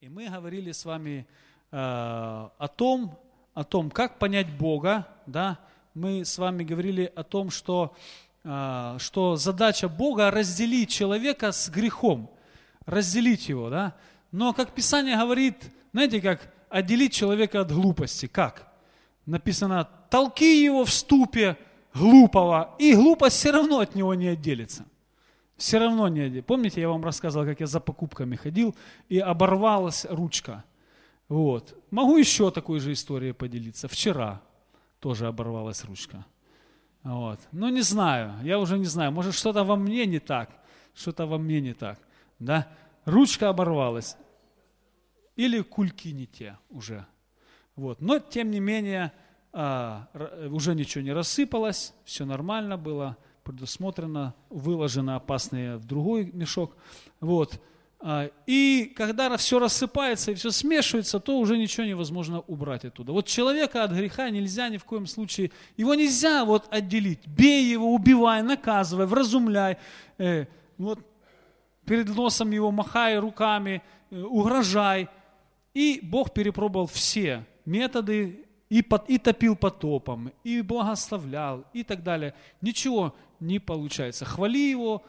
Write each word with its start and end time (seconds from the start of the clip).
И 0.00 0.08
мы 0.08 0.30
говорили 0.30 0.72
с 0.72 0.86
вами 0.86 1.26
э, 1.70 1.76
о 1.76 2.68
том, 2.74 3.18
о 3.52 3.64
том, 3.64 3.90
как 3.90 4.18
понять 4.18 4.50
Бога, 4.50 5.06
да, 5.26 5.58
мы 5.92 6.24
с 6.24 6.38
вами 6.38 6.64
говорили 6.64 7.12
о 7.14 7.22
том, 7.22 7.50
что, 7.50 7.94
э, 8.42 8.96
что 8.98 9.36
задача 9.36 9.90
Бога 9.90 10.30
разделить 10.30 10.88
человека 10.88 11.52
с 11.52 11.68
грехом, 11.68 12.30
разделить 12.86 13.50
его, 13.50 13.68
да, 13.68 13.94
но 14.32 14.54
как 14.54 14.72
Писание 14.72 15.18
говорит, 15.18 15.70
знаете, 15.92 16.22
как 16.22 16.50
отделить 16.70 17.12
человека 17.12 17.60
от 17.60 17.70
глупости, 17.70 18.24
как? 18.24 18.72
Написано, 19.26 19.86
толки 20.08 20.64
его 20.64 20.86
в 20.86 20.90
ступе 20.90 21.58
глупого, 21.92 22.74
и 22.78 22.94
глупость 22.94 23.36
все 23.36 23.50
равно 23.50 23.80
от 23.80 23.94
него 23.94 24.14
не 24.14 24.28
отделится 24.28 24.86
все 25.60 25.78
равно 25.78 26.08
не 26.08 26.20
один. 26.20 26.42
Помните, 26.42 26.80
я 26.80 26.88
вам 26.88 27.04
рассказывал, 27.04 27.44
как 27.44 27.60
я 27.60 27.66
за 27.66 27.80
покупками 27.80 28.34
ходил, 28.34 28.74
и 29.10 29.18
оборвалась 29.18 30.06
ручка. 30.08 30.64
Вот. 31.28 31.78
Могу 31.90 32.16
еще 32.16 32.50
такой 32.50 32.80
же 32.80 32.92
историей 32.92 33.32
поделиться. 33.32 33.86
Вчера 33.86 34.40
тоже 35.00 35.26
оборвалась 35.26 35.84
ручка. 35.84 36.24
Вот. 37.02 37.40
Но 37.52 37.68
не 37.68 37.82
знаю, 37.82 38.32
я 38.42 38.58
уже 38.58 38.78
не 38.78 38.86
знаю, 38.86 39.12
может 39.12 39.34
что-то 39.34 39.62
во 39.62 39.76
мне 39.76 40.06
не 40.06 40.18
так, 40.18 40.50
что-то 40.94 41.26
во 41.26 41.36
мне 41.36 41.60
не 41.60 41.74
так. 41.74 41.98
Да? 42.38 42.66
Ручка 43.04 43.50
оборвалась. 43.50 44.16
Или 45.36 45.60
кульки 45.60 46.08
не 46.08 46.26
те 46.26 46.56
уже. 46.70 47.04
Вот. 47.76 48.00
Но, 48.00 48.18
тем 48.18 48.50
не 48.50 48.60
менее, 48.60 49.12
а, 49.52 50.08
уже 50.50 50.74
ничего 50.74 51.04
не 51.04 51.12
рассыпалось, 51.12 51.92
все 52.04 52.24
нормально 52.24 52.78
было 52.78 53.18
предусмотрено, 53.50 54.34
выложено 54.48 55.16
опасные 55.16 55.76
в 55.76 55.84
другой 55.84 56.30
мешок. 56.32 56.76
Вот. 57.20 57.60
А, 57.98 58.30
и 58.46 58.92
когда 58.96 59.36
все 59.36 59.58
рассыпается 59.58 60.30
и 60.30 60.34
все 60.34 60.50
смешивается, 60.50 61.20
то 61.20 61.38
уже 61.38 61.58
ничего 61.58 61.86
невозможно 61.86 62.40
убрать 62.46 62.84
оттуда. 62.84 63.12
Вот 63.12 63.26
человека 63.26 63.84
от 63.84 63.92
греха 63.92 64.30
нельзя 64.30 64.68
ни 64.68 64.78
в 64.78 64.84
коем 64.84 65.06
случае, 65.06 65.50
его 65.76 65.94
нельзя 65.94 66.44
вот 66.44 66.66
отделить. 66.70 67.26
Бей 67.26 67.64
его, 67.64 67.92
убивай, 67.92 68.42
наказывай, 68.42 69.06
вразумляй. 69.06 69.76
Э, 70.18 70.46
вот 70.78 71.00
перед 71.84 72.08
носом 72.08 72.52
его 72.52 72.70
махай 72.70 73.18
руками, 73.18 73.82
э, 74.10 74.20
угрожай. 74.22 75.08
И 75.74 76.00
Бог 76.02 76.32
перепробовал 76.32 76.86
все 76.86 77.44
методы 77.64 78.46
и, 78.70 78.82
под, 78.82 79.10
и 79.10 79.18
топил 79.18 79.56
потопом, 79.56 80.32
и 80.44 80.62
благословлял, 80.62 81.66
и 81.74 81.82
так 81.82 82.02
далее. 82.02 82.34
Ничего 82.62 83.14
не 83.40 83.58
получается. 83.58 84.24
Хвали 84.24 84.70
его, 84.70 85.02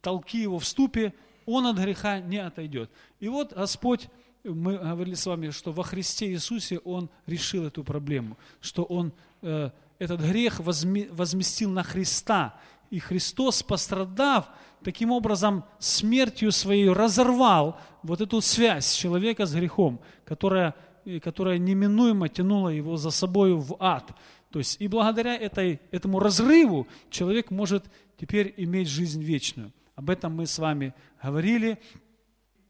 толки 0.00 0.38
его 0.38 0.58
в 0.58 0.64
ступе, 0.64 1.12
он 1.44 1.66
от 1.66 1.76
греха 1.76 2.20
не 2.20 2.38
отойдет. 2.38 2.90
И 3.20 3.28
вот 3.28 3.52
Господь, 3.52 4.08
мы 4.44 4.78
говорили 4.78 5.14
с 5.14 5.26
вами, 5.26 5.50
что 5.50 5.72
во 5.72 5.84
Христе 5.84 6.32
Иисусе 6.32 6.78
Он 6.78 7.08
решил 7.26 7.66
эту 7.66 7.84
проблему, 7.84 8.36
что 8.60 8.82
Он 8.84 9.12
э, 9.42 9.70
этот 9.98 10.20
грех 10.20 10.60
возми, 10.60 11.08
возместил 11.10 11.70
на 11.70 11.82
Христа. 11.82 12.58
И 12.90 12.98
Христос, 12.98 13.62
пострадав, 13.62 14.48
таким 14.82 15.10
образом 15.10 15.64
смертью 15.78 16.52
своей 16.52 16.88
разорвал 16.88 17.78
вот 18.02 18.20
эту 18.20 18.40
связь 18.40 18.92
человека 18.94 19.46
с 19.46 19.54
грехом, 19.54 20.00
которая 20.24 20.74
которая 21.22 21.58
неминуемо 21.58 22.28
тянула 22.28 22.70
его 22.70 22.96
за 22.96 23.10
собой 23.10 23.54
в 23.54 23.76
ад. 23.78 24.12
То 24.50 24.58
есть 24.58 24.80
и 24.80 24.88
благодаря 24.88 25.36
этой, 25.36 25.80
этому 25.90 26.18
разрыву 26.18 26.86
человек 27.10 27.50
может 27.50 27.84
теперь 28.16 28.54
иметь 28.56 28.88
жизнь 28.88 29.22
вечную. 29.22 29.72
Об 29.94 30.10
этом 30.10 30.34
мы 30.34 30.46
с 30.46 30.58
вами 30.58 30.94
говорили. 31.22 31.78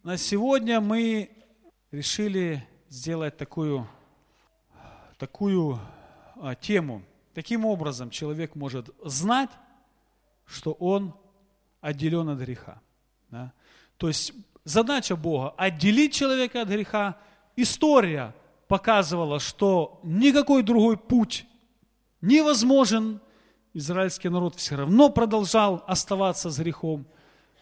На 0.02 0.16
сегодня 0.16 0.80
мы 0.80 1.30
решили 1.90 2.66
сделать 2.88 3.36
такую, 3.36 3.88
такую 5.18 5.80
а, 6.36 6.54
тему. 6.54 7.02
Таким 7.34 7.64
образом 7.64 8.10
человек 8.10 8.54
может 8.54 8.90
знать, 9.04 9.50
что 10.44 10.72
он 10.72 11.14
отделен 11.80 12.28
от 12.28 12.38
греха. 12.38 12.80
Да? 13.30 13.52
То 13.96 14.08
есть 14.08 14.32
задача 14.64 15.16
Бога– 15.16 15.50
отделить 15.56 16.14
человека 16.14 16.62
от 16.62 16.68
греха– 16.68 17.18
история 17.56 18.34
показывала, 18.68 19.40
что 19.40 20.00
никакой 20.02 20.62
другой 20.62 20.96
путь 20.96 21.46
невозможен. 22.20 23.20
Израильский 23.74 24.28
народ 24.28 24.54
все 24.56 24.76
равно 24.76 25.10
продолжал 25.10 25.82
оставаться 25.86 26.50
с 26.50 26.58
грехом. 26.58 27.06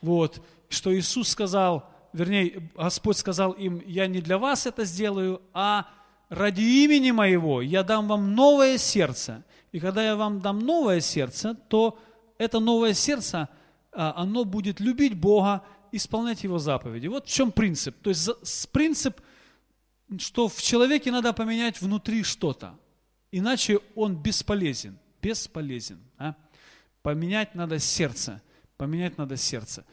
Вот. 0.00 0.42
Что 0.68 0.96
Иисус 0.96 1.28
сказал, 1.28 1.88
вернее, 2.12 2.70
Господь 2.76 3.16
сказал 3.16 3.52
им, 3.52 3.82
я 3.86 4.06
не 4.06 4.20
для 4.20 4.38
вас 4.38 4.66
это 4.66 4.84
сделаю, 4.84 5.42
а 5.52 5.88
ради 6.28 6.62
имени 6.62 7.10
моего 7.10 7.62
я 7.62 7.82
дам 7.82 8.08
вам 8.08 8.34
новое 8.34 8.78
сердце. 8.78 9.44
И 9.72 9.80
когда 9.80 10.04
я 10.04 10.16
вам 10.16 10.40
дам 10.40 10.60
новое 10.60 11.00
сердце, 11.00 11.54
то 11.68 11.98
это 12.38 12.60
новое 12.60 12.94
сердце, 12.94 13.48
а, 13.92 14.14
оно 14.16 14.44
будет 14.44 14.78
любить 14.80 15.18
Бога, 15.18 15.62
исполнять 15.90 16.44
Его 16.44 16.58
заповеди. 16.58 17.08
Вот 17.08 17.26
в 17.26 17.30
чем 17.30 17.50
принцип. 17.50 17.96
То 18.00 18.10
есть 18.10 18.70
принцип– 18.70 19.20
что 20.18 20.48
в 20.48 20.60
человеке 20.60 21.10
надо 21.10 21.32
поменять 21.32 21.80
внутри 21.80 22.22
что-то, 22.22 22.78
иначе 23.32 23.80
он 23.94 24.16
бесполезен, 24.16 24.98
бесполезен. 25.22 26.00
А? 26.18 26.34
Поменять 27.02 27.54
надо 27.54 27.78
сердце, 27.78 28.42
поменять 28.76 29.18
надо 29.18 29.36
сердце. 29.36 29.84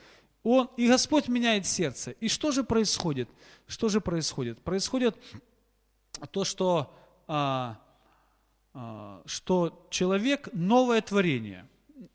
Он, 0.44 0.70
и 0.78 0.88
Господь 0.88 1.28
меняет 1.28 1.66
сердце. 1.68 2.12
И 2.12 2.28
что 2.28 2.52
же 2.52 2.64
происходит? 2.64 3.30
Что 3.68 3.90
же 3.90 4.02
происходит? 4.02 4.62
Происходит 4.62 5.16
то, 6.32 6.44
что, 6.44 6.94
а, 7.28 7.80
а, 8.74 9.22
что 9.26 9.88
человек 9.92 10.50
новое 10.54 11.02
творение. 11.02 11.68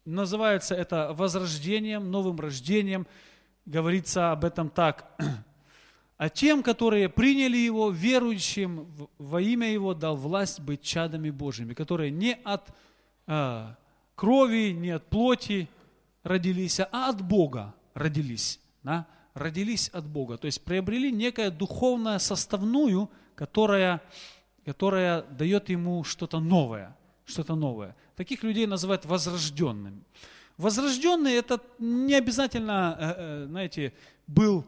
Называется 0.05 0.75
это 0.75 1.13
возрождением, 1.13 2.11
новым 2.11 2.41
рождением. 2.41 3.07
Говорится 3.65 4.33
об 4.33 4.45
этом 4.45 4.71
так 4.71 5.17
а 6.19 6.29
тем, 6.29 6.63
которые 6.63 7.09
приняли 7.09 7.59
Его, 7.59 7.91
верующим 7.91 8.87
во 9.19 9.41
имя 9.41 9.71
Его, 9.71 9.95
дал 9.95 10.17
власть 10.17 10.61
быть 10.61 10.83
чадами 10.83 11.31
Божьими, 11.31 11.75
которые 11.75 12.11
не 12.11 12.35
от 12.45 12.69
э, 13.27 13.67
крови, 14.15 14.71
не 14.71 14.91
от 14.91 15.07
плоти 15.07 15.69
родились, 16.23 16.81
а 16.81 17.11
от 17.11 17.21
Бога 17.21 17.75
родились. 17.95 18.61
Да? 18.83 19.07
Родились 19.35 19.91
от 19.91 20.07
Бога. 20.07 20.39
То 20.39 20.47
есть 20.47 20.63
приобрели 20.63 21.13
некая 21.13 21.51
духовная 21.51 22.19
составную, 22.19 23.11
которая, 23.35 24.01
которая 24.65 25.23
дает 25.23 25.69
ему 25.69 26.03
что-то 26.05 26.41
новое. 26.41 26.97
Что-то 27.27 27.57
новое. 27.57 27.95
Таких 28.15 28.43
людей 28.43 28.67
называют 28.67 29.05
возрожденными. 29.05 30.03
Возрожденный 30.57 31.35
это 31.35 31.61
не 31.79 32.15
обязательно, 32.15 32.97
э, 32.99 33.15
э, 33.17 33.47
знаете, 33.49 33.93
был 34.27 34.65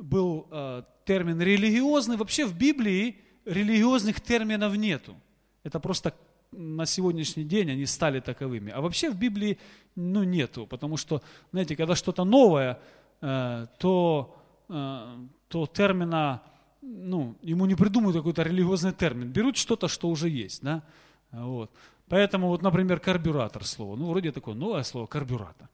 был 0.00 0.46
э, 0.50 0.82
термин 1.04 1.40
религиозный. 1.40 2.16
Вообще 2.16 2.46
в 2.46 2.56
Библии 2.56 3.18
религиозных 3.44 4.20
терминов 4.20 4.76
нету. 4.76 5.14
Это 5.62 5.80
просто 5.80 6.14
на 6.52 6.86
сегодняшний 6.86 7.44
день 7.44 7.70
они 7.70 7.86
стали 7.86 8.20
таковыми. 8.20 8.72
А 8.72 8.80
вообще 8.80 9.10
в 9.10 9.16
Библии 9.16 9.58
ну, 9.94 10.24
нету, 10.24 10.66
потому 10.66 10.96
что, 10.96 11.22
знаете, 11.52 11.76
когда 11.76 11.94
что-то 11.94 12.24
новое, 12.24 12.78
э, 13.20 13.66
то, 13.78 14.36
э, 14.68 15.16
то 15.48 15.66
термина, 15.66 16.42
ну, 16.82 17.36
ему 17.42 17.66
не 17.66 17.74
придумают 17.74 18.16
какой-то 18.16 18.42
религиозный 18.42 18.92
термин. 18.92 19.30
Берут 19.30 19.56
что-то, 19.56 19.88
что 19.88 20.08
уже 20.08 20.28
есть, 20.28 20.62
да, 20.62 20.82
вот. 21.30 21.70
Поэтому, 22.08 22.48
вот, 22.48 22.62
например, 22.62 22.98
карбюратор 22.98 23.64
слово, 23.64 23.96
ну, 23.96 24.10
вроде 24.10 24.32
такое 24.32 24.54
новое 24.54 24.82
слово, 24.82 25.06
карбюратор. 25.06 25.68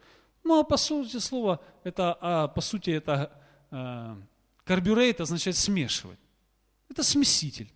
Ну, 0.45 0.61
а 0.61 0.65
по 0.65 0.77
сути 0.77 1.19
слова, 1.19 1.61
это, 1.83 2.17
а, 2.21 2.49
по 2.49 2.61
сути, 2.61 2.91
это 2.91 3.33
карбюрейт 4.65 5.21
означает 5.21 5.57
смешивать. 5.57 6.19
Это 6.89 7.03
смеситель. 7.03 7.71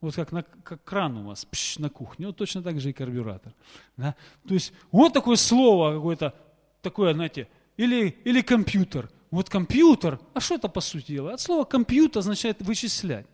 Вот 0.00 0.16
как, 0.16 0.32
на, 0.32 0.42
как 0.42 0.82
кран 0.82 1.16
у 1.18 1.26
вас 1.28 1.44
пш, 1.44 1.78
на 1.78 1.88
кухне, 1.88 2.26
вот 2.26 2.36
точно 2.36 2.62
так 2.62 2.80
же 2.80 2.90
и 2.90 2.92
карбюратор. 2.92 3.54
Да? 3.96 4.16
То 4.46 4.54
есть 4.54 4.72
вот 4.90 5.12
такое 5.12 5.36
слово 5.36 5.94
какое-то, 5.94 6.34
такое, 6.82 7.14
знаете, 7.14 7.48
или, 7.76 8.08
или 8.24 8.40
компьютер. 8.42 9.08
Вот 9.30 9.48
компьютер, 9.48 10.18
а 10.34 10.40
что 10.40 10.56
это 10.56 10.68
по 10.68 10.80
сути 10.80 11.12
дела? 11.12 11.34
От 11.34 11.40
слова 11.40 11.64
компьютер 11.64 12.18
означает 12.18 12.60
вычислять. 12.60 13.26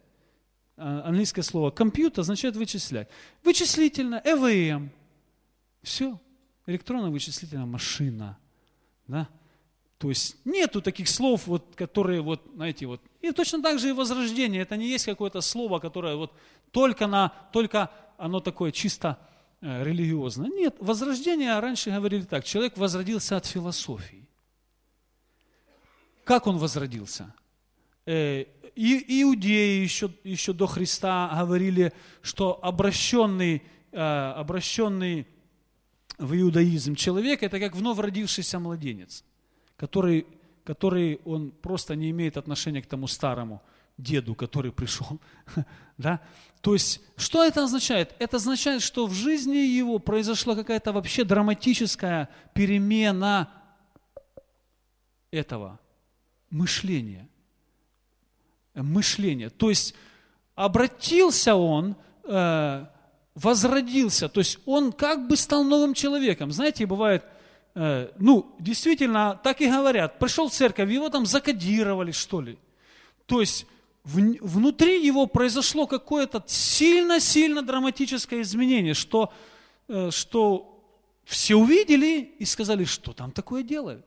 А, 0.76 1.02
английское 1.06 1.42
слово 1.42 1.70
компьютер 1.70 2.20
означает 2.20 2.54
вычислять. 2.54 3.08
Вычислительно, 3.42 4.22
ЭВМ. 4.24 4.90
Все. 5.82 6.20
Электронно-вычислительная 6.66 7.66
машина. 7.66 8.38
Да? 9.06 9.26
То 9.98 10.08
есть 10.10 10.36
нету 10.44 10.80
таких 10.80 11.08
слов, 11.08 11.46
вот, 11.46 11.74
которые 11.74 12.20
вот, 12.20 12.42
знаете, 12.54 12.86
вот. 12.86 13.00
И 13.20 13.32
точно 13.32 13.62
так 13.62 13.80
же 13.80 13.88
и 13.88 13.92
возрождение. 13.92 14.62
Это 14.62 14.76
не 14.76 14.88
есть 14.88 15.04
какое-то 15.04 15.40
слово, 15.40 15.80
которое 15.80 16.14
вот 16.14 16.32
только 16.70 17.08
на, 17.08 17.32
только 17.52 17.90
оно 18.16 18.40
такое 18.40 18.70
чисто 18.70 19.18
э, 19.60 19.82
религиозное. 19.84 20.48
Нет, 20.50 20.76
возрождение, 20.78 21.58
раньше 21.58 21.90
говорили 21.90 22.22
так, 22.22 22.44
человек 22.44 22.76
возродился 22.76 23.36
от 23.36 23.46
философии. 23.46 24.28
Как 26.24 26.46
он 26.46 26.58
возродился? 26.58 27.34
Э, 28.06 28.44
и 28.76 29.22
иудеи 29.22 29.82
еще, 29.82 30.10
еще 30.22 30.52
до 30.52 30.68
Христа 30.68 31.28
говорили, 31.40 31.92
что 32.22 32.60
обращенный, 32.62 33.64
э, 33.90 34.32
обращенный 34.36 35.26
в 36.18 36.40
иудаизм 36.40 36.94
человек– 36.94 37.42
это 37.42 37.58
как 37.58 37.74
вновь 37.74 37.98
родившийся 37.98 38.60
младенец, 38.60 39.24
который, 39.78 40.26
который 40.64 41.20
он 41.24 41.50
просто 41.50 41.96
не 41.96 42.10
имеет 42.10 42.36
отношения 42.36 42.82
к 42.82 42.86
тому 42.86 43.06
старому 43.06 43.62
деду, 43.96 44.34
который 44.34 44.72
пришел. 44.72 45.18
да? 45.98 46.20
То 46.60 46.74
есть, 46.74 47.00
что 47.16 47.44
это 47.44 47.64
означает? 47.64 48.14
Это 48.18 48.36
означает, 48.36 48.82
что 48.82 49.06
в 49.06 49.14
жизни 49.14 49.56
его 49.56 49.98
произошла 49.98 50.54
какая-то 50.54 50.92
вообще 50.92 51.24
драматическая 51.24 52.28
перемена 52.52 53.48
этого 55.30 55.78
мышления. 56.50 57.28
Мышления. 58.74 59.50
То 59.50 59.70
есть, 59.70 59.94
обратился 60.54 61.54
он, 61.54 61.96
э, 62.24 62.86
возродился, 63.34 64.28
то 64.28 64.40
есть 64.40 64.58
он 64.66 64.90
как 64.92 65.28
бы 65.28 65.36
стал 65.36 65.62
новым 65.62 65.94
человеком. 65.94 66.50
Знаете, 66.50 66.86
бывает, 66.86 67.24
ну, 68.18 68.56
действительно, 68.58 69.38
так 69.44 69.60
и 69.60 69.70
говорят, 69.70 70.18
пришел 70.18 70.48
в 70.48 70.52
церковь, 70.52 70.90
его 70.90 71.10
там 71.10 71.26
закодировали, 71.26 72.10
что 72.10 72.40
ли. 72.40 72.58
То 73.26 73.40
есть 73.40 73.66
внутри 74.04 75.04
его 75.04 75.26
произошло 75.26 75.86
какое-то 75.86 76.42
сильно-сильно 76.46 77.62
драматическое 77.62 78.40
изменение, 78.40 78.94
что, 78.94 79.32
э, 79.88 80.10
что 80.10 80.82
все 81.24 81.56
увидели 81.56 82.34
и 82.38 82.44
сказали, 82.44 82.84
что 82.84 83.12
там 83.12 83.32
такое 83.32 83.62
делают. 83.62 84.04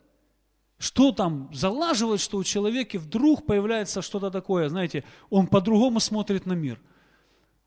Что 0.79 1.11
там 1.11 1.49
залаживает, 1.53 2.19
что 2.19 2.39
у 2.39 2.43
человека 2.43 2.97
вдруг 2.97 3.45
появляется 3.45 4.01
что-то 4.01 4.31
такое, 4.31 4.69
знаете, 4.69 5.03
он 5.29 5.45
по-другому 5.45 5.99
смотрит 5.99 6.47
на 6.47 6.53
мир. 6.53 6.79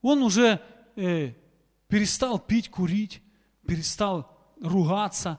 Он 0.03 0.23
уже 0.23 0.61
э, 0.97 1.35
перестал 1.87 2.41
пить, 2.41 2.69
курить, 2.69 3.23
перестал 3.67 4.29
ругаться. 4.61 5.39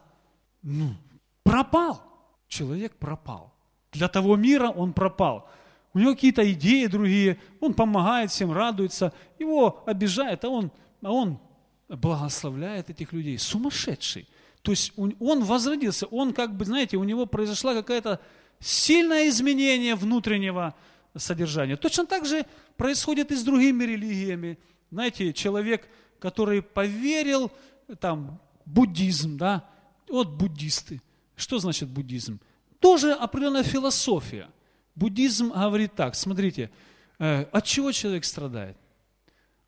Ну, 0.66 0.96
пропал. 1.44 2.02
Человек 2.48 2.98
пропал. 2.98 3.54
Для 3.92 4.08
того 4.08 4.36
мира 4.36 4.70
он 4.70 4.94
пропал. 4.94 5.48
У 5.94 6.00
него 6.00 6.14
какие-то 6.14 6.52
идеи 6.52 6.88
другие, 6.88 7.40
он 7.62 7.74
помогает 7.74 8.32
всем, 8.32 8.52
радуется, 8.52 9.14
его 9.40 9.84
обижает, 9.86 10.44
а 10.44 10.50
он, 10.50 10.72
а 11.02 11.12
он 11.12 11.40
благословляет 11.88 12.90
этих 12.90 13.14
людей. 13.14 13.38
Сумасшедший. 13.38 14.28
То 14.62 14.72
есть 14.72 14.92
он 14.98 15.44
возродился, 15.44 16.08
он 16.08 16.34
как 16.34 16.58
бы, 16.58 16.66
знаете, 16.66 16.98
у 16.98 17.04
него 17.04 17.28
произошла 17.28 17.74
какая-то 17.74 18.20
сильное 18.60 19.30
изменение 19.30 19.96
внутреннего 19.96 20.74
содержания. 21.16 21.78
Точно 21.78 22.06
так 22.06 22.26
же 22.26 22.46
происходит 22.76 23.32
и 23.32 23.36
с 23.36 23.44
другими 23.44 23.84
религиями. 23.84 24.58
Знаете, 24.90 25.32
человек, 25.32 25.88
который 26.20 26.64
поверил, 26.64 27.52
там, 28.00 28.42
буддизм, 28.66 29.38
да, 29.38 29.70
вот 30.10 30.30
буддисты. 30.30 31.02
Что 31.36 31.60
значит 31.60 31.90
буддизм? 31.90 32.40
Тоже 32.80 33.14
определенная 33.14 33.64
философия. 33.64 34.50
Буддизм 34.96 35.52
говорит 35.52 35.96
так, 35.96 36.16
смотрите, 36.16 36.72
э, 37.20 37.44
от 37.52 37.66
чего 37.66 37.92
человек 37.92 38.26
страдает? 38.26 38.78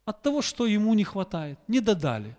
От 0.06 0.22
того, 0.22 0.42
что 0.42 0.66
ему 0.66 0.94
не 0.94 1.04
хватает, 1.04 1.60
не 1.68 1.82
додали. 1.82 2.38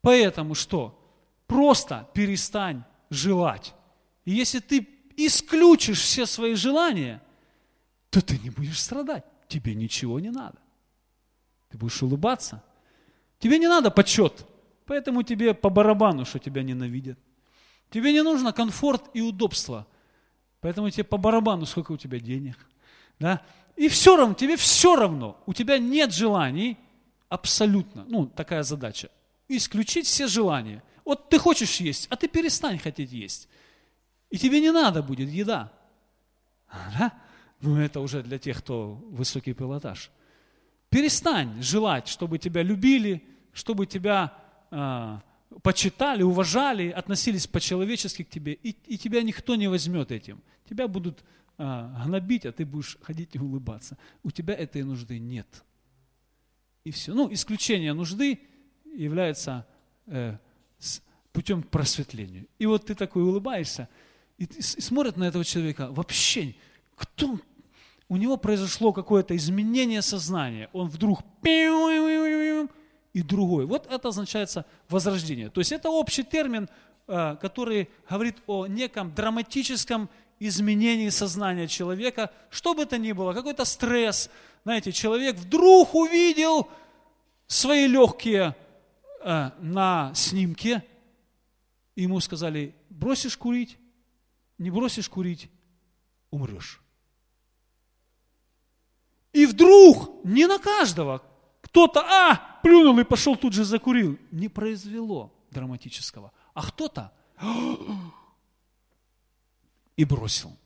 Поэтому 0.00 0.54
что? 0.54 0.98
Просто 1.46 2.08
перестань 2.14 2.84
желать. 3.10 3.74
И 4.24 4.32
если 4.32 4.60
ты 4.60 4.88
исключишь 5.16 6.00
все 6.00 6.26
свои 6.26 6.54
желания, 6.54 7.22
то 8.10 8.20
ты 8.22 8.38
не 8.38 8.50
будешь 8.50 8.80
страдать. 8.80 9.24
Тебе 9.48 9.74
ничего 9.74 10.20
не 10.20 10.30
надо. 10.30 10.58
Ты 11.68 11.78
будешь 11.78 12.02
улыбаться. 12.02 12.62
Тебе 13.38 13.58
не 13.58 13.68
надо 13.68 13.90
почет, 13.90 14.46
поэтому 14.86 15.22
тебе 15.22 15.54
по 15.54 15.68
барабану, 15.68 16.24
что 16.24 16.38
тебя 16.38 16.62
ненавидят. 16.62 17.18
Тебе 17.90 18.12
не 18.12 18.22
нужно 18.22 18.52
комфорт 18.52 19.10
и 19.14 19.20
удобство– 19.20 19.86
Поэтому 20.66 20.90
тебе 20.90 21.04
по 21.04 21.16
барабану, 21.16 21.64
сколько 21.64 21.92
у 21.92 21.96
тебя 21.96 22.18
денег. 22.18 22.56
Да? 23.20 23.40
И 23.76 23.86
все 23.88 24.16
равно, 24.16 24.34
тебе 24.34 24.56
все 24.56 24.96
равно, 24.96 25.40
у 25.46 25.52
тебя 25.52 25.78
нет 25.78 26.12
желаний 26.12 26.76
абсолютно. 27.28 28.04
Ну, 28.08 28.26
такая 28.26 28.64
задача. 28.64 29.08
Исключить 29.46 30.06
все 30.06 30.26
желания. 30.26 30.82
Вот 31.04 31.28
ты 31.28 31.38
хочешь 31.38 31.76
есть, 31.76 32.08
а 32.10 32.16
ты 32.16 32.26
перестань 32.26 32.78
хотеть 32.78 33.12
есть. 33.12 33.48
И 34.28 34.38
тебе 34.38 34.60
не 34.60 34.72
надо 34.72 35.04
будет 35.04 35.28
еда. 35.28 35.72
Да? 36.98 37.12
Ну, 37.60 37.78
это 37.78 38.00
уже 38.00 38.24
для 38.24 38.38
тех, 38.38 38.58
кто 38.58 38.94
высокий 39.10 39.52
пилотаж. 39.52 40.10
Перестань 40.88 41.62
желать, 41.62 42.08
чтобы 42.08 42.38
тебя 42.38 42.62
любили, 42.62 43.22
чтобы 43.52 43.86
тебя 43.86 44.36
э, 44.70 45.18
почитали, 45.62 46.22
уважали, 46.22 46.90
относились 46.90 47.46
по-человечески 47.46 48.24
к 48.24 48.28
тебе, 48.28 48.52
и, 48.54 48.70
и 48.86 48.98
тебя 48.98 49.22
никто 49.22 49.56
не 49.56 49.68
возьмет 49.68 50.10
этим. 50.10 50.42
Тебя 50.68 50.88
будут 50.88 51.24
а, 51.58 52.04
гнобить, 52.04 52.44
а 52.44 52.52
ты 52.52 52.66
будешь 52.66 52.98
ходить 53.02 53.34
и 53.34 53.38
улыбаться. 53.38 53.96
У 54.22 54.30
тебя 54.30 54.54
этой 54.54 54.82
нужды 54.82 55.18
нет. 55.18 55.64
И 56.84 56.90
все. 56.90 57.14
Ну, 57.14 57.32
исключение 57.32 57.92
нужды 57.94 58.40
является 58.84 59.66
э, 60.06 60.36
с, 60.78 61.02
путем 61.32 61.62
к 61.62 61.68
просветлению. 61.68 62.46
И 62.58 62.66
вот 62.66 62.86
ты 62.86 62.94
такой 62.94 63.22
улыбаешься, 63.22 63.88
и, 64.38 64.44
и 64.44 64.62
смотрят 64.62 65.16
на 65.16 65.24
этого 65.24 65.44
человека, 65.44 65.88
вообще, 65.90 66.54
кто, 66.94 67.40
у 68.08 68.16
него 68.16 68.36
произошло 68.36 68.92
какое-то 68.92 69.34
изменение 69.34 70.02
сознания, 70.02 70.68
он 70.72 70.88
вдруг 70.88 71.22
и 73.16 73.22
другой. 73.22 73.64
Вот 73.64 73.86
это 73.90 74.08
означается 74.08 74.66
возрождение. 74.90 75.48
То 75.48 75.62
есть 75.62 75.72
это 75.72 75.88
общий 75.88 76.22
термин, 76.22 76.68
э, 77.08 77.36
который 77.40 77.88
говорит 78.10 78.36
о 78.46 78.66
неком 78.66 79.14
драматическом 79.14 80.10
изменении 80.38 81.08
сознания 81.08 81.66
человека, 81.66 82.30
что 82.50 82.74
бы 82.74 82.84
то 82.84 82.98
ни 82.98 83.12
было, 83.12 83.32
какой-то 83.32 83.64
стресс. 83.64 84.28
Знаете, 84.64 84.92
человек 84.92 85.36
вдруг 85.36 85.94
увидел 85.94 86.68
свои 87.46 87.86
легкие 87.86 88.54
э, 89.24 89.50
на 89.60 90.12
снимке, 90.14 90.84
ему 91.94 92.20
сказали, 92.20 92.74
бросишь 92.90 93.38
курить, 93.38 93.78
не 94.58 94.70
бросишь 94.70 95.08
курить, 95.08 95.48
умрешь. 96.30 96.82
И 99.32 99.46
вдруг, 99.46 100.22
не 100.22 100.46
на 100.46 100.58
каждого, 100.58 101.22
кто-то, 101.76 102.00
а, 102.00 102.58
плюнул 102.62 102.98
и 102.98 103.04
пошел 103.04 103.36
тут 103.36 103.52
же 103.52 103.62
закурил. 103.62 104.18
Не 104.32 104.48
произвело 104.48 105.30
драматического. 105.50 106.32
А 106.54 106.62
кто-то 106.62 107.12
и 109.96 110.04
бросил. 110.06 110.56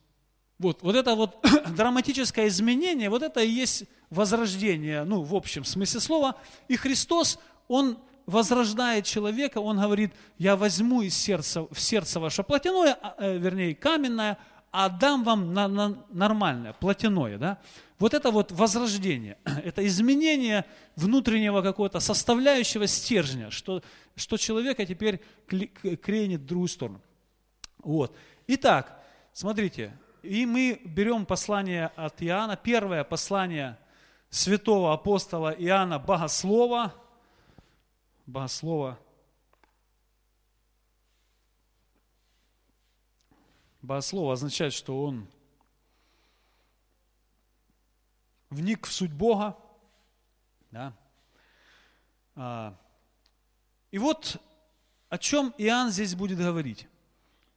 Вот, 0.61 0.83
вот 0.83 0.95
это 0.95 1.17
вот 1.17 1.45
драматическое 1.77 2.47
изменение, 2.47 3.11
вот 3.11 3.25
это 3.25 3.41
и 3.41 3.51
есть 3.51 3.87
возрождение, 4.11 5.03
ну, 5.03 5.23
в 5.23 5.35
общем 5.35 5.65
смысле 5.65 5.99
слова. 5.99 6.37
И 6.69 6.77
Христос, 6.77 7.41
Он 7.67 7.99
возрождает 8.27 9.05
человека, 9.05 9.59
Он 9.59 9.81
говорит, 9.81 10.13
я 10.39 10.55
возьму 10.55 11.03
из 11.03 11.17
сердца, 11.17 11.67
в 11.73 11.81
сердце 11.81 12.21
ваше 12.21 12.45
плотяное, 12.45 12.97
а, 13.03 13.17
э, 13.19 13.37
вернее, 13.37 13.75
каменное, 13.75 14.39
а 14.71 14.89
дам 14.89 15.25
вам 15.25 15.53
на, 15.53 15.69
на 15.69 16.05
нормальное, 16.11 16.73
плотяное, 16.73 17.39
да. 17.39 17.59
Вот 17.99 18.15
это 18.15 18.31
вот 18.31 18.53
возрождение, 18.53 19.37
это 19.65 19.87
изменение 19.87 20.65
внутреннего 20.97 21.63
какого-то 21.63 22.01
составляющего 22.01 22.87
стержня, 22.87 23.51
что, 23.51 23.83
что 24.17 24.37
человека 24.37 24.87
теперь 24.87 25.21
кренит 25.49 26.41
в 26.41 26.47
другую 26.47 26.69
сторону. 26.69 27.01
Вот. 27.83 28.17
Итак, 28.47 29.01
Смотрите, 29.33 29.97
и 30.23 30.45
мы 30.45 30.81
берем 30.85 31.25
послание 31.25 31.87
от 31.97 32.23
Иоанна, 32.23 32.57
первое 32.57 33.05
послание 33.05 33.79
святого 34.29 34.93
апостола 34.93 35.51
Иоанна 35.51 35.99
Богослова, 35.99 36.93
Богослова, 38.27 38.99
Богослов 43.83 44.33
означает, 44.33 44.73
что 44.73 45.05
он 45.05 45.27
вник 48.51 48.87
в 48.87 48.93
суть 48.93 49.13
Бога. 49.13 49.57
Да? 50.71 50.97
А, 52.35 52.77
и 53.91 53.99
вот 53.99 54.37
о 55.09 55.19
чем 55.19 55.55
Иоанн 55.59 55.91
здесь 55.91 56.15
будет 56.15 56.39
говорить 56.39 56.87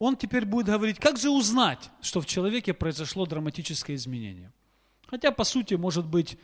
он 0.03 0.17
теперь 0.17 0.45
будет 0.45 0.65
говорить, 0.65 0.99
как 0.99 1.17
же 1.17 1.29
узнать, 1.29 1.89
что 2.01 2.19
в 2.19 2.25
человеке 2.25 2.73
произошло 2.73 3.25
драматическое 3.25 3.95
изменение. 3.95 4.51
Хотя, 5.07 5.31
по 5.31 5.45
сути, 5.45 5.75
может 5.75 6.05
быть, 6.05 6.37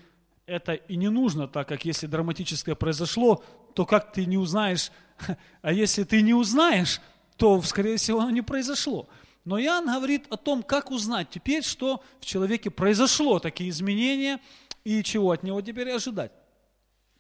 это 0.46 0.74
и 0.74 0.96
не 0.96 1.10
нужно, 1.10 1.48
так 1.48 1.68
как 1.68 1.84
если 1.84 2.08
драматическое 2.08 2.76
произошло, 2.76 3.44
то 3.76 3.86
как 3.86 4.14
ты 4.14 4.26
не 4.26 4.38
узнаешь, 4.38 4.92
а 5.62 5.74
если 5.74 6.04
ты 6.04 6.22
не 6.22 6.34
узнаешь, 6.34 7.02
то, 7.36 7.62
скорее 7.62 7.98
всего, 7.98 8.22
оно 8.22 8.30
не 8.30 8.42
произошло. 8.42 9.10
Но 9.50 9.60
Иоанн 9.60 9.88
говорит 9.88 10.28
о 10.30 10.38
том, 10.38 10.62
как 10.62 10.92
узнать 10.92 11.32
теперь, 11.32 11.64
что 11.64 12.04
в 12.20 12.26
человеке 12.26 12.70
произошло, 12.70 13.40
такие 13.40 13.72
изменения, 13.72 14.40
и 14.84 15.02
чего 15.02 15.32
от 15.32 15.42
него 15.42 15.60
теперь 15.64 15.90
ожидать. 15.90 16.32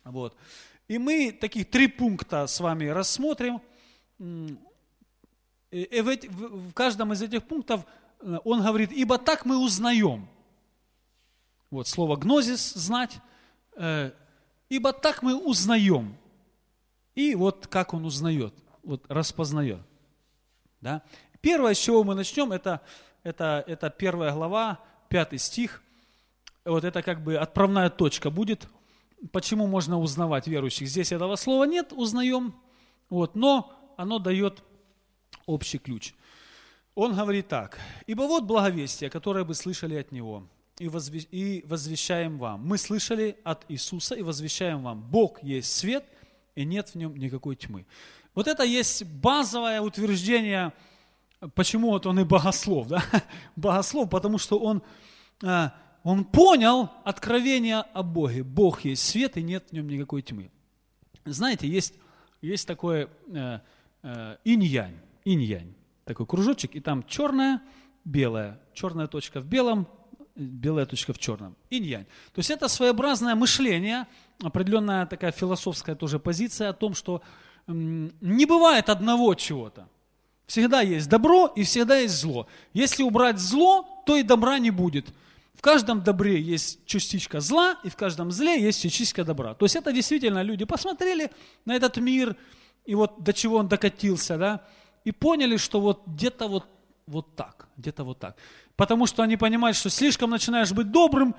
Вот. 0.03 0.37
И 0.87 0.99
мы 0.99 1.31
таких 1.31 1.71
три 1.71 1.87
пункта 1.87 2.45
с 2.45 2.59
вами 2.59 2.85
рассмотрим. 2.85 3.59
И 4.19 6.01
в, 6.01 6.69
в 6.69 6.73
каждом 6.73 7.13
из 7.13 7.23
этих 7.23 7.47
пунктов 7.47 7.83
э, 8.19 8.37
он 8.43 8.61
говорит, 8.61 8.91
ибо 8.91 9.17
так 9.17 9.43
мы 9.45 9.57
узнаем. 9.57 10.29
Вот 11.71 11.87
слово 11.87 12.15
гнозис, 12.15 12.73
знать. 12.75 13.17
Э, 13.75 14.11
ибо 14.69 14.93
так 14.93 15.23
мы 15.23 15.35
узнаем. 15.35 16.15
И 17.15 17.33
вот 17.33 17.65
как 17.65 17.95
он 17.95 18.05
узнает, 18.05 18.53
вот 18.83 19.03
распознает. 19.09 19.81
Да? 20.79 21.01
Первое, 21.41 21.73
с 21.73 21.77
чего 21.77 22.03
мы 22.03 22.15
начнем, 22.15 22.51
это, 22.51 22.81
это, 23.23 23.63
это 23.67 23.89
первая 23.89 24.33
глава, 24.33 24.79
пятый 25.07 25.39
стих. 25.39 25.81
Вот 26.65 26.83
это 26.83 27.01
как 27.01 27.23
бы 27.23 27.37
отправная 27.37 27.89
точка 27.89 28.29
будет– 28.29 28.67
Почему 29.31 29.67
можно 29.67 29.99
узнавать 29.99 30.47
верующих? 30.47 30.87
Здесь 30.87 31.11
этого 31.11 31.35
слова 31.35 31.65
нет, 31.65 31.91
узнаем, 31.91 32.55
вот, 33.09 33.35
но 33.35 33.93
оно 33.97 34.19
дает 34.19 34.63
общий 35.45 35.77
ключ. 35.77 36.13
Он 36.95 37.13
говорит 37.15 37.47
так, 37.47 37.77
«Ибо 38.07 38.23
вот 38.23 38.45
благовестие, 38.45 39.09
которое 39.09 39.43
вы 39.43 39.55
слышали 39.55 39.95
от 39.95 40.11
Него, 40.11 40.47
и, 40.79 40.87
возвещаем 41.67 42.37
вам. 42.37 42.65
Мы 42.65 42.77
слышали 42.77 43.37
от 43.43 43.65
Иисуса 43.67 44.15
и 44.15 44.21
возвещаем 44.21 44.83
вам, 44.83 45.01
Бог 45.01 45.43
есть 45.43 45.75
свет, 45.75 46.05
и 46.55 46.63
нет 46.63 46.89
в 46.89 46.95
нем 46.95 47.15
никакой 47.17 47.57
тьмы». 47.57 47.85
Вот 48.35 48.47
это 48.47 48.63
есть 48.63 49.03
базовое 49.03 49.81
утверждение, 49.81 50.71
почему 51.55 51.89
вот 51.89 52.05
он 52.05 52.19
и 52.19 52.23
богослов, 52.23 52.87
да? 52.87 53.03
Богослов, 53.55 54.09
потому 54.09 54.37
что 54.37 54.59
он 54.59 54.83
а, 55.43 55.73
он 56.03 56.25
понял 56.25 56.89
откровение 57.03 57.79
о 57.93 58.03
Боге. 58.03 58.43
Бог 58.43 58.81
есть 58.81 59.03
свет, 59.03 59.37
и 59.37 59.41
нет 59.41 59.65
в 59.69 59.73
нем 59.73 59.87
никакой 59.87 60.21
тьмы. 60.21 60.51
Знаете, 61.25 61.67
есть, 61.67 61.93
есть 62.41 62.67
такое 62.67 63.09
э, 63.27 63.59
э, 64.03 64.37
инь-янь, 64.45 64.97
инь-янь, 65.25 65.75
такой 66.05 66.25
кружочек, 66.25 66.75
и 66.75 66.79
там 66.79 67.03
черная, 67.03 67.61
белая, 68.05 68.59
черная 68.73 69.07
точка 69.07 69.41
в 69.41 69.45
белом, 69.45 69.87
белая 70.35 70.85
точка 70.85 71.13
в 71.13 71.19
черном. 71.19 71.55
Инь-янь. 71.69 72.05
То 72.33 72.39
есть 72.39 72.49
это 72.49 72.69
своеобразное 72.69 73.35
мышление, 73.35 74.07
определенная 74.41 75.05
такая 75.05 75.31
философская 75.31 75.95
тоже 75.95 76.17
позиция 76.17 76.69
о 76.69 76.73
том, 76.73 76.93
что 76.93 77.21
не 77.67 78.45
бывает 78.45 78.89
одного 78.89 79.35
чего-то. 79.35 79.89
Всегда 80.49 80.81
есть 80.81 81.07
добро 81.07 81.45
и 81.45 81.61
всегда 81.61 81.99
есть 81.99 82.15
зло. 82.15 82.47
Если 82.73 83.03
убрать 83.03 83.37
зло, 83.37 83.85
то 84.07 84.15
и 84.15 84.23
добра 84.23 84.57
не 84.57 84.71
будет. 84.71 85.13
В 85.53 85.61
каждом 85.61 86.01
добре 86.01 86.41
есть 86.41 86.83
частичка 86.87 87.39
зла, 87.39 87.77
и 87.83 87.89
в 87.89 87.95
каждом 87.95 88.31
зле 88.31 88.59
есть 88.59 88.81
частичка 88.81 89.23
добра. 89.23 89.53
То 89.53 89.65
есть 89.65 89.75
это 89.75 89.91
действительно 89.91 90.41
люди 90.41 90.65
посмотрели 90.65 91.29
на 91.65 91.75
этот 91.75 91.97
мир, 91.97 92.35
и 92.83 92.95
вот 92.95 93.23
до 93.23 93.31
чего 93.31 93.57
он 93.57 93.67
докатился, 93.67 94.39
да, 94.39 94.65
и 95.03 95.11
поняли, 95.11 95.57
что 95.57 95.79
вот 95.79 96.01
где-то 96.07 96.47
вот, 96.47 96.65
вот 97.05 97.35
так, 97.35 97.67
где-то 97.77 98.03
вот 98.03 98.17
так. 98.17 98.35
Потому 98.75 99.05
что 99.05 99.21
они 99.21 99.37
понимают, 99.37 99.77
что 99.77 99.91
слишком 99.91 100.31
начинаешь 100.31 100.71
быть 100.71 100.89
добрым, 100.89 101.35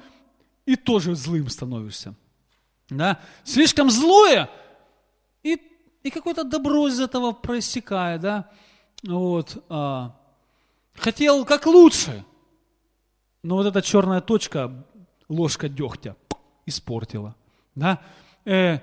и 0.66 0.76
тоже 0.76 1.16
злым 1.16 1.48
становишься. 1.48 2.14
Да? 2.90 3.18
Слишком 3.42 3.90
злое, 3.90 4.48
и, 5.42 5.60
и 6.04 6.10
какое-то 6.10 6.44
добро 6.44 6.86
из 6.86 7.00
этого 7.00 7.32
проистекает. 7.32 8.20
Да? 8.20 8.50
Вот, 9.02 9.64
а, 9.68 10.16
хотел 10.94 11.44
как 11.44 11.66
лучше– 11.66 12.24
но 13.42 13.56
вот 13.56 13.66
эта 13.66 13.82
черная 13.82 14.20
точка, 14.20 14.84
ложка 15.28 15.68
дегтя, 15.68 16.16
испортила. 16.66 17.34
Да? 17.74 18.00
Э, 18.44 18.78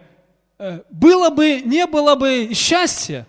э, 0.58 0.82
было 0.90 1.30
бы, 1.30 1.62
не 1.62 1.86
было 1.86 2.16
бы 2.16 2.54
счастья, 2.54 3.28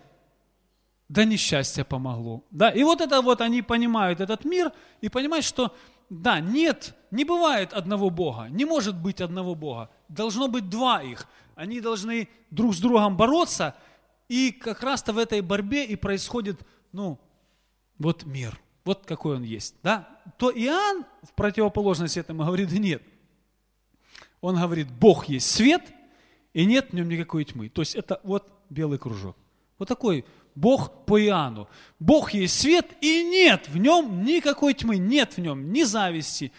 да 1.07 1.25
несчастье 1.25 1.83
помогло. 1.83 2.43
Да? 2.49 2.69
И 2.69 2.83
вот 2.83 3.01
это 3.01 3.21
вот 3.21 3.41
они 3.41 3.61
понимают 3.61 4.19
этот 4.19 4.43
мир 4.43 4.71
и 5.01 5.09
понимают, 5.09 5.45
что 5.45 5.75
да, 6.09 6.39
нет, 6.39 6.95
не 7.11 7.23
бывает 7.23 7.73
одного 7.73 8.09
Бога, 8.09 8.47
не 8.49 8.65
может 8.65 8.97
быть 8.97 9.21
одного 9.21 9.53
Бога, 9.53 9.91
должно 10.07 10.47
быть 10.47 10.67
два 10.67 11.03
их. 11.03 11.27
Они 11.55 11.81
должны 11.81 12.27
друг 12.49 12.73
с 12.73 12.79
другом 12.79 13.15
бороться, 13.15 13.75
и 14.27 14.51
как 14.51 14.81
раз-то 14.81 15.13
в 15.13 15.19
этой 15.19 15.41
борьбе 15.41 15.85
и 15.85 15.95
происходит, 15.95 16.59
ну, 16.91 17.19
вот 17.97 18.25
мир– 18.25 18.59
вот 18.89 19.05
какой 19.05 19.35
он 19.35 19.43
есть, 19.43 19.75
да, 19.83 20.09
то 20.37 20.49
Иоанн 20.49 21.05
в 21.21 21.33
противоположность 21.33 22.17
этому 22.17 22.43
говорит, 22.43 22.71
нет. 22.71 23.03
Он 24.41 24.55
говорит, 24.55 24.89
Бог 24.89 25.25
есть 25.25 25.47
свет, 25.47 25.83
и 26.53 26.65
нет 26.65 26.89
в 26.89 26.93
нем 26.93 27.07
никакой 27.07 27.45
тьмы. 27.45 27.69
То 27.69 27.83
есть 27.83 27.93
это 27.93 28.19
вот 28.23 28.51
белый 28.71 28.97
кружок. 28.97 29.37
Вот 29.77 29.87
такой 29.87 30.25
Бог 30.55 31.05
по 31.05 31.21
Иоанну. 31.21 31.67
Бог 31.99 32.31
есть 32.33 32.59
свет, 32.59 32.87
и 33.01 33.23
нет 33.23 33.67
в 33.69 33.77
нем 33.77 34.23
никакой 34.23 34.73
тьмы, 34.73 34.97
нет 34.97 35.33
в 35.33 35.37
нем 35.37 35.71
ни 35.71 35.83
зависти, 35.83 36.51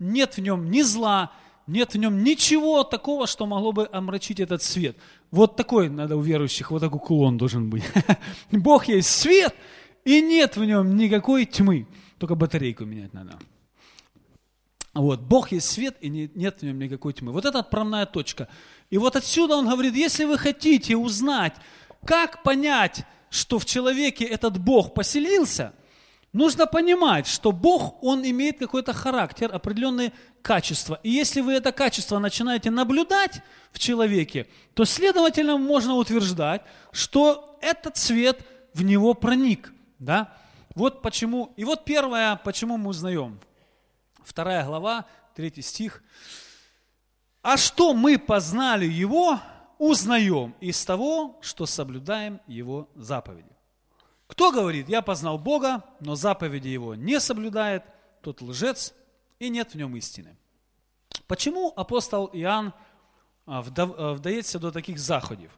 нет 0.00 0.36
в 0.36 0.40
нем 0.40 0.68
ни 0.70 0.82
зла, 0.82 1.30
нет 1.66 1.94
в 1.94 1.98
нем 1.98 2.22
ничего 2.22 2.84
такого, 2.84 3.26
что 3.26 3.46
могло 3.46 3.72
бы 3.72 3.88
омрачить 3.92 4.40
этот 4.40 4.62
свет. 4.62 4.96
Вот 5.30 5.56
такой 5.56 5.88
надо 5.88 6.16
у 6.16 6.20
верующих, 6.20 6.70
вот 6.70 6.80
такой 6.80 7.00
кулон 7.00 7.38
должен 7.38 7.68
быть. 7.70 7.84
Бог 8.50 8.86
есть 8.88 9.10
свет, 9.10 9.54
и 10.04 10.20
нет 10.20 10.56
в 10.56 10.64
нем 10.64 10.96
никакой 10.96 11.44
тьмы. 11.44 11.86
Только 12.18 12.34
батарейку 12.34 12.84
менять 12.84 13.12
надо. 13.12 13.38
Вот, 14.94 15.20
Бог 15.20 15.52
есть 15.52 15.68
свет, 15.68 15.96
и 16.00 16.08
нет 16.08 16.60
в 16.60 16.62
нем 16.62 16.78
никакой 16.78 17.12
тьмы. 17.12 17.32
Вот 17.32 17.44
это 17.44 17.58
отправная 17.58 18.06
точка. 18.06 18.48
И 18.88 18.96
вот 18.96 19.14
отсюда 19.16 19.56
он 19.56 19.68
говорит, 19.68 19.94
если 19.94 20.24
вы 20.24 20.38
хотите 20.38 20.96
узнать, 20.96 21.54
как 22.06 22.42
понять, 22.42 23.04
что 23.28 23.58
в 23.58 23.66
человеке 23.66 24.24
этот 24.24 24.58
Бог 24.58 24.94
поселился, 24.94 25.74
нужно 26.36 26.66
понимать, 26.66 27.26
что 27.26 27.50
Бог, 27.50 28.02
Он 28.02 28.24
имеет 28.24 28.58
какой-то 28.58 28.92
характер, 28.92 29.50
определенные 29.52 30.12
качества. 30.42 31.00
И 31.02 31.10
если 31.10 31.40
вы 31.40 31.54
это 31.54 31.72
качество 31.72 32.18
начинаете 32.18 32.70
наблюдать 32.70 33.40
в 33.72 33.78
человеке, 33.78 34.46
то, 34.74 34.84
следовательно, 34.84 35.56
можно 35.56 35.94
утверждать, 35.94 36.62
что 36.92 37.58
этот 37.60 37.96
свет 37.96 38.46
в 38.74 38.82
него 38.82 39.14
проник. 39.14 39.72
Да? 39.98 40.32
Вот 40.74 41.00
почему, 41.02 41.52
и 41.56 41.64
вот 41.64 41.84
первое, 41.84 42.36
почему 42.36 42.76
мы 42.76 42.90
узнаем. 42.90 43.40
Вторая 44.22 44.64
глава, 44.64 45.06
третий 45.34 45.62
стих. 45.62 46.02
А 47.40 47.56
что 47.56 47.94
мы 47.94 48.18
познали 48.18 48.86
Его, 48.86 49.40
узнаем 49.78 50.54
из 50.60 50.84
того, 50.84 51.38
что 51.40 51.64
соблюдаем 51.64 52.40
Его 52.46 52.90
заповеди. 52.94 53.55
Кто 54.26 54.50
говорит, 54.50 54.88
я 54.88 55.02
познал 55.02 55.38
Бога, 55.38 55.84
но 56.00 56.16
заповеди 56.16 56.68
Его 56.68 56.94
не 56.94 57.20
соблюдает, 57.20 57.84
тот 58.22 58.42
лжец, 58.42 58.94
и 59.38 59.48
нет 59.48 59.72
в 59.72 59.74
нем 59.76 59.96
истины. 59.96 60.36
Почему 61.26 61.72
апостол 61.76 62.30
Иоанн 62.32 62.72
а, 63.46 63.64
а, 63.76 64.12
вдается 64.14 64.58
до 64.58 64.72
таких 64.72 64.98
заходов? 64.98 65.50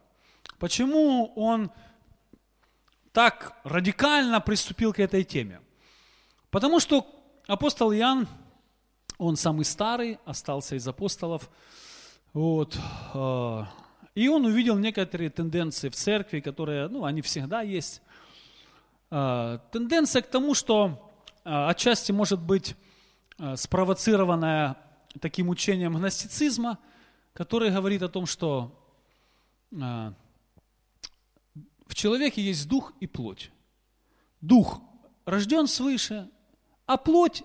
Почему 0.59 1.33
он 1.35 1.71
так 3.11 3.57
радикально 3.63 4.39
приступил 4.41 4.93
к 4.93 4.99
этой 4.99 5.23
теме? 5.23 5.61
Потому 6.51 6.79
что 6.79 7.07
апостол 7.47 7.91
Иоанн, 7.91 8.27
он 9.17 9.35
самый 9.35 9.65
старый, 9.65 10.19
остался 10.25 10.75
из 10.75 10.87
апостолов, 10.87 11.49
вот, 12.33 12.77
э, 13.13 13.63
и 14.15 14.27
он 14.27 14.45
увидел 14.45 14.77
некоторые 14.77 15.29
тенденции 15.29 15.89
в 15.89 15.95
церкви, 15.95 16.39
которые, 16.39 16.87
ну, 16.87 17.05
они 17.05 17.21
всегда 17.21 17.61
есть. 17.61 18.01
Э, 19.11 19.59
тенденция 19.71 20.21
к 20.21 20.29
тому, 20.29 20.53
что 20.53 21.11
э, 21.43 21.49
отчасти 21.69 22.11
может 22.11 22.39
быть 22.39 22.75
спровоцированная 23.55 24.75
таким 25.21 25.47
учением 25.47 25.95
гностицизма, 25.95 26.77
который 27.31 27.71
говорит 27.71 28.01
о 28.03 28.09
том, 28.09 28.25
что 28.25 28.75
в 29.71 30.13
человеке 31.93 32.41
есть 32.41 32.67
дух 32.67 32.91
и 32.99 33.07
плоть. 33.07 33.49
Дух 34.41 34.81
рожден 35.25 35.67
свыше, 35.67 36.29
а 36.85 36.97
плоть 36.97 37.43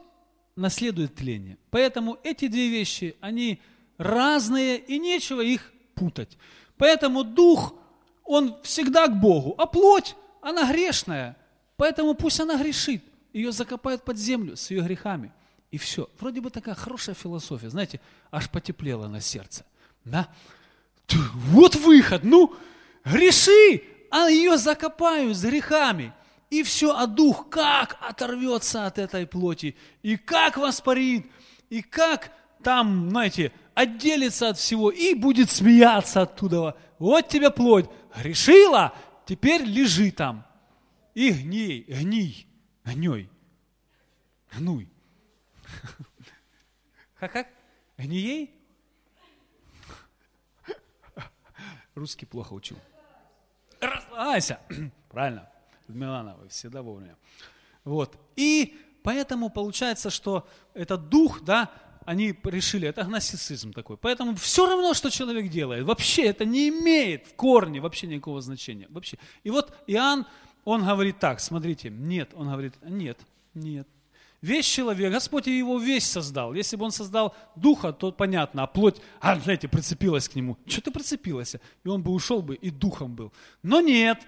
наследует 0.56 1.14
тление. 1.14 1.58
Поэтому 1.70 2.18
эти 2.24 2.48
две 2.48 2.68
вещи, 2.68 3.16
они 3.20 3.60
разные, 3.98 4.78
и 4.78 4.98
нечего 4.98 5.40
их 5.40 5.72
путать. 5.94 6.36
Поэтому 6.76 7.24
дух, 7.24 7.74
он 8.24 8.60
всегда 8.62 9.06
к 9.06 9.20
Богу, 9.20 9.54
а 9.58 9.66
плоть, 9.66 10.16
она 10.40 10.70
грешная. 10.70 11.36
Поэтому 11.76 12.14
пусть 12.14 12.40
она 12.40 12.56
грешит. 12.56 13.04
Ее 13.32 13.52
закопают 13.52 14.04
под 14.04 14.16
землю 14.16 14.56
с 14.56 14.70
ее 14.70 14.82
грехами. 14.82 15.32
И 15.70 15.78
все. 15.78 16.08
Вроде 16.20 16.40
бы 16.40 16.50
такая 16.50 16.74
хорошая 16.74 17.14
философия. 17.14 17.68
Знаете, 17.68 18.00
аж 18.30 18.48
потеплело 18.48 19.08
на 19.08 19.20
сердце. 19.20 19.64
Да? 20.04 20.28
Вот 21.34 21.74
выход. 21.74 22.22
Ну, 22.22 22.54
греши, 23.04 23.82
а 24.10 24.28
ее 24.28 24.56
закопаю 24.56 25.34
с 25.34 25.42
грехами. 25.42 26.12
И 26.50 26.62
все, 26.62 26.96
а 26.96 27.06
дух 27.06 27.48
как 27.48 27.96
оторвется 28.00 28.86
от 28.86 28.98
этой 28.98 29.26
плоти, 29.26 29.76
и 30.02 30.16
как 30.16 30.56
воспарит, 30.56 31.26
и 31.68 31.82
как 31.82 32.30
там, 32.62 33.10
знаете, 33.10 33.50
отделится 33.74 34.50
от 34.50 34.58
всего 34.58 34.90
и 34.90 35.14
будет 35.14 35.50
смеяться 35.50 36.22
оттуда. 36.22 36.76
Вот 37.00 37.28
тебе 37.28 37.50
плоть, 37.50 37.86
грешила, 38.16 38.94
теперь 39.26 39.62
лежи 39.62 40.12
там. 40.12 40.46
И 41.14 41.30
гней, 41.30 41.84
гний, 41.84 42.46
гней, 42.84 43.30
гнуй. 44.52 44.88
Как, 47.18 47.32
как? 47.32 47.48
Гнией? 47.96 48.50
Русский 51.94 52.26
плохо 52.26 52.52
учил. 52.52 52.76
Разлагайся. 53.80 54.58
Правильно. 55.08 55.48
Милана, 55.86 56.36
вы 56.36 56.48
всегда 56.48 56.82
вовремя. 56.82 57.16
Вот. 57.84 58.18
И 58.36 58.76
поэтому 59.02 59.50
получается, 59.50 60.10
что 60.10 60.48
этот 60.74 61.08
дух, 61.08 61.42
да, 61.44 61.70
они 62.04 62.34
решили, 62.44 62.88
это 62.88 63.02
агностицизм 63.02 63.72
такой. 63.72 63.96
Поэтому 63.96 64.34
все 64.34 64.66
равно, 64.66 64.94
что 64.94 65.10
человек 65.10 65.50
делает, 65.50 65.84
вообще 65.84 66.24
это 66.26 66.44
не 66.44 66.68
имеет 66.68 67.28
в 67.28 67.34
корне 67.34 67.80
вообще 67.80 68.06
никакого 68.06 68.40
значения. 68.40 68.86
Вообще. 68.90 69.18
И 69.44 69.50
вот 69.50 69.76
Иоанн, 69.86 70.26
он 70.64 70.84
говорит 70.84 71.18
так, 71.18 71.40
смотрите, 71.40 71.90
нет, 71.90 72.30
он 72.34 72.48
говорит, 72.48 72.74
нет, 72.82 73.18
нет. 73.54 73.86
Весь 74.40 74.66
человек, 74.66 75.10
Господь 75.10 75.46
его 75.46 75.78
весь 75.78 76.06
создал. 76.06 76.52
Если 76.52 76.76
бы 76.76 76.84
он 76.84 76.90
создал 76.90 77.34
духа, 77.56 77.92
то 77.92 78.12
понятно, 78.12 78.64
а 78.64 78.66
плоть, 78.66 79.00
а, 79.20 79.36
знаете, 79.40 79.68
прицепилась 79.68 80.28
к 80.28 80.34
нему. 80.34 80.58
Что 80.66 80.82
ты 80.82 80.90
прицепилась? 80.90 81.56
И 81.82 81.88
он 81.88 82.02
бы 82.02 82.12
ушел 82.12 82.42
бы, 82.42 82.54
и 82.54 82.70
духом 82.70 83.14
был. 83.14 83.32
Но 83.62 83.80
нет, 83.80 84.18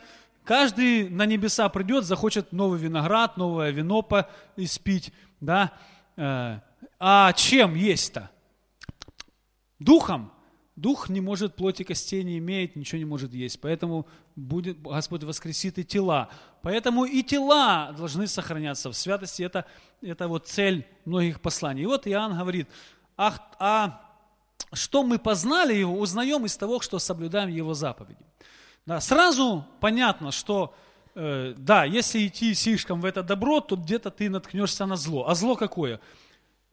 каждый 0.43 1.11
на 1.11 1.27
небеса 1.27 1.69
придет, 1.69 2.05
захочет 2.05 2.53
новый 2.53 2.79
виноград, 2.79 3.37
новое 3.37 3.71
вино 3.73 4.07
испить, 4.57 5.13
да, 5.41 5.73
э, 6.17 6.61
а 6.99 7.33
чем 7.35 7.75
есть-то? 7.75 8.31
Духом. 9.79 10.33
Дух 10.77 11.09
не 11.09 11.23
может, 11.23 11.57
плоти 11.57 11.85
костей 11.85 12.23
не 12.23 12.37
имеет, 12.37 12.77
ничего 12.77 12.99
не 12.99 13.07
может 13.07 13.33
есть. 13.33 13.59
Поэтому 13.63 14.07
будет, 14.37 14.81
Господь 14.83 15.25
воскресит 15.25 15.79
и 15.79 15.85
тела. 15.85 16.29
Поэтому 16.61 17.07
и 17.07 17.23
тела 17.23 17.95
должны 17.97 18.27
сохраняться 18.27 18.91
в 18.91 18.95
святости. 18.95 19.43
Это, 19.43 19.65
это 20.03 20.29
вот 20.29 20.47
цель 20.47 20.87
многих 21.07 21.41
посланий. 21.41 21.85
И 21.85 21.87
вот 21.87 22.07
Иоанн 22.07 22.37
говорит, 22.37 22.69
а, 23.17 23.35
а 23.59 24.03
что 24.75 25.03
мы 25.03 25.19
познали 25.19 25.75
его, 25.75 25.99
узнаем 25.99 26.45
из 26.45 26.57
того, 26.59 26.81
что 26.81 26.99
соблюдаем 26.99 27.49
его 27.49 27.73
заповеди. 27.73 28.21
Да, 28.85 29.01
сразу 29.01 29.65
понятно, 29.81 30.31
что 30.31 30.75
э, 31.15 31.55
да, 31.57 31.85
если 31.85 32.27
идти 32.27 32.53
слишком 32.55 33.01
в 33.01 33.07
это 33.07 33.23
добро, 33.23 33.61
то 33.61 33.77
где-то 33.77 34.11
ты 34.11 34.29
наткнешься 34.29 34.85
на 34.85 34.97
зло. 34.97 35.27
А 35.27 35.35
зло 35.35 35.57
какое? 35.57 36.01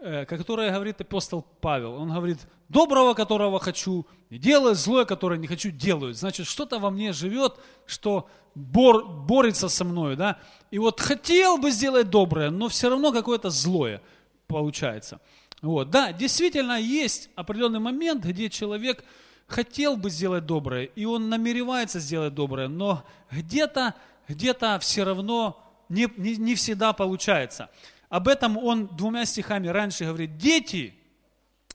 Э, 0.06 0.26
которое 0.26 0.70
говорит 0.70 1.00
апостол 1.00 1.46
Павел. 1.62 1.94
Он 1.94 2.12
говорит, 2.12 2.40
доброго, 2.68 3.14
которого 3.14 3.62
хочу, 3.62 4.06
делаю, 4.30 4.76
злое, 4.76 5.06
которое 5.06 5.40
не 5.40 5.48
хочу, 5.48 5.72
делаю. 5.72 6.14
Значит, 6.14 6.46
что-то 6.46 6.78
во 6.78 6.90
мне 6.90 7.14
живет, 7.14 7.56
что 7.86 8.28
бор, 8.54 9.06
борется 9.08 9.70
со 9.70 9.86
мной, 9.86 10.18
да. 10.18 10.40
И 10.72 10.78
вот 10.78 11.00
хотел 11.00 11.58
бы 11.58 11.72
сделать 11.72 12.10
доброе, 12.10 12.50
но 12.50 12.68
все 12.68 12.90
равно 12.90 13.14
какое-то 13.14 13.50
злое 13.50 14.02
получается. 14.48 15.22
Вот, 15.62 15.90
да, 15.90 16.12
действительно 16.12 16.78
есть 16.78 17.30
определенный 17.36 17.80
момент, 17.80 18.26
где 18.26 18.50
человек 18.50 19.06
хотел 19.48 19.96
бы 19.96 20.10
сделать 20.10 20.46
доброе, 20.46 20.84
и 20.84 21.06
он 21.06 21.30
намеревается 21.30 22.02
сделать 22.02 22.34
доброе, 22.34 22.68
но 22.68 23.06
где-то, 23.32 23.96
где-то 24.28 24.80
все 24.80 25.06
равно 25.06 25.64
не, 25.88 26.10
не, 26.18 26.36
не 26.36 26.56
всегда 26.56 26.92
получается. 26.92 27.70
Об 28.14 28.28
этом 28.28 28.60
он 28.60 28.96
двумя 28.96 29.26
стихами 29.26 29.68
раньше 29.70 30.06
говорит, 30.06 30.38
дети 30.38 30.94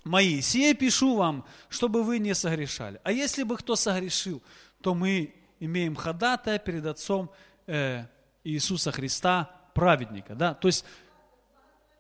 мои, 0.04 0.40
сие 0.40 0.73
пишу 0.73 1.16
вам, 1.16 1.45
чтобы 1.68 2.04
вы 2.04 2.21
не 2.21 2.33
согрешали. 2.33 3.00
А 3.02 3.11
если 3.11 3.42
бы 3.42 3.57
кто 3.57 3.75
согрешил, 3.75 4.40
то 4.81 4.94
мы 4.94 5.35
имеем 5.59 5.96
ходатая 5.96 6.61
перед 6.61 6.87
Отцом 6.87 7.33
э, 7.66 8.05
Иисуса 8.44 8.92
Христа, 8.92 9.51
праведника. 9.74 10.37
Да? 10.37 10.55
То 10.55 10.68
есть, 10.68 10.85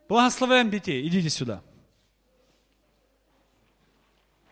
благословляем 0.08 0.70
детей, 0.70 1.04
идите 1.08 1.30
сюда. 1.30 1.60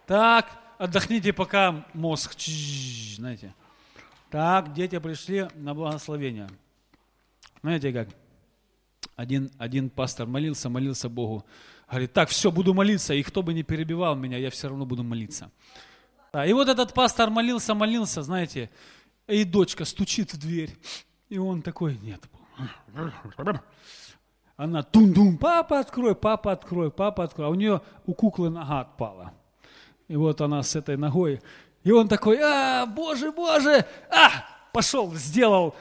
Так, 0.08 0.50
отдохните, 0.78 1.32
пока 1.32 1.86
мозг, 1.94 2.34
знаете. 3.14 3.54
Так, 4.30 4.72
дети 4.72 4.98
пришли 4.98 5.48
на 5.54 5.74
благословение. 5.74 6.48
Знаете 7.62 7.92
как? 7.92 8.08
Один, 9.16 9.50
один 9.58 9.88
пастор 9.88 10.26
молился, 10.26 10.68
молился 10.68 11.08
Богу. 11.08 11.44
Говорит, 11.88 12.12
так, 12.12 12.28
все, 12.28 12.52
буду 12.52 12.74
молиться, 12.74 13.14
и 13.14 13.22
кто 13.22 13.42
бы 13.42 13.54
не 13.54 13.62
перебивал 13.62 14.14
меня, 14.14 14.36
я 14.36 14.50
все 14.50 14.68
равно 14.68 14.84
буду 14.84 15.02
молиться. 15.02 15.50
И 16.46 16.52
вот 16.52 16.68
этот 16.68 16.92
пастор 16.92 17.30
молился, 17.30 17.74
молился, 17.74 18.22
знаете, 18.22 18.70
и 19.26 19.44
дочка 19.44 19.86
стучит 19.86 20.34
в 20.34 20.38
дверь. 20.38 20.76
И 21.30 21.38
он 21.38 21.62
такой, 21.62 21.98
нет. 21.98 22.22
Она 24.56 24.82
тун-дум, 24.82 25.38
папа, 25.38 25.80
открой, 25.80 26.14
папа, 26.14 26.52
открой, 26.52 26.90
папа, 26.90 27.24
открой. 27.24 27.46
А 27.46 27.50
у 27.50 27.54
нее 27.54 27.80
у 28.04 28.14
куклы 28.14 28.50
нога 28.50 28.80
отпала. 28.80 29.32
И 30.08 30.16
вот 30.16 30.40
она 30.40 30.62
с 30.62 30.76
этой 30.76 30.96
ногой. 30.96 31.40
И 31.84 31.90
он 31.90 32.08
такой, 32.08 32.38
а, 32.40 32.86
боже, 32.86 33.32
боже, 33.32 33.86
а, 34.10 34.44
пошел, 34.72 35.14
сделал 35.14 35.74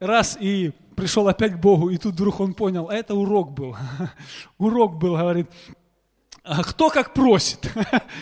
раз 0.00 0.36
и 0.40 0.72
пришел 0.96 1.28
опять 1.28 1.52
к 1.52 1.60
Богу, 1.60 1.90
и 1.90 1.98
тут 1.98 2.14
вдруг 2.14 2.40
он 2.40 2.54
понял, 2.54 2.88
а 2.88 2.94
это 2.94 3.14
урок 3.14 3.52
был. 3.52 3.76
урок 4.58 4.96
был, 4.96 5.16
говорит, 5.16 5.48
а 6.42 6.62
кто 6.62 6.90
как 6.90 7.12
просит. 7.12 7.72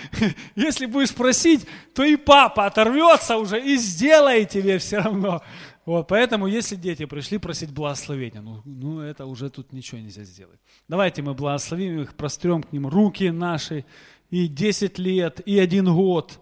Если 0.56 0.86
будешь 0.86 1.14
просить, 1.14 1.66
то 1.94 2.02
и 2.02 2.16
папа 2.16 2.66
оторвется 2.66 3.36
уже 3.36 3.62
и 3.62 3.76
сделает 3.76 4.48
тебе 4.48 4.78
все 4.78 4.98
равно. 4.98 5.42
Вот, 5.84 6.08
поэтому, 6.08 6.46
если 6.46 6.76
дети 6.76 7.04
пришли 7.04 7.36
просить 7.36 7.70
благословения, 7.70 8.40
ну, 8.40 8.62
ну 8.64 9.00
это 9.00 9.26
уже 9.26 9.50
тут 9.50 9.74
ничего 9.74 10.00
нельзя 10.00 10.24
сделать. 10.24 10.58
Давайте 10.88 11.20
мы 11.20 11.34
благословим 11.34 12.00
их, 12.00 12.14
прострем 12.14 12.62
к 12.62 12.72
ним 12.72 12.86
руки 12.86 13.28
наши, 13.28 13.84
и 14.30 14.48
10 14.48 14.98
лет, 14.98 15.40
и 15.44 15.58
один 15.58 15.94
год. 15.94 16.40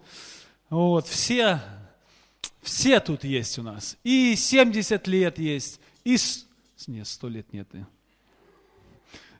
Вот, 0.69 1.07
все, 1.07 1.59
все 2.61 3.01
тут 3.01 3.25
есть 3.25 3.59
у 3.59 3.63
нас. 3.63 3.97
И 4.05 4.35
70 4.37 5.05
лет 5.07 5.37
есть, 5.37 5.81
и... 6.03 6.17
Нет, 6.87 7.07
сто 7.07 7.29
лет 7.29 7.51
нет. 7.53 7.67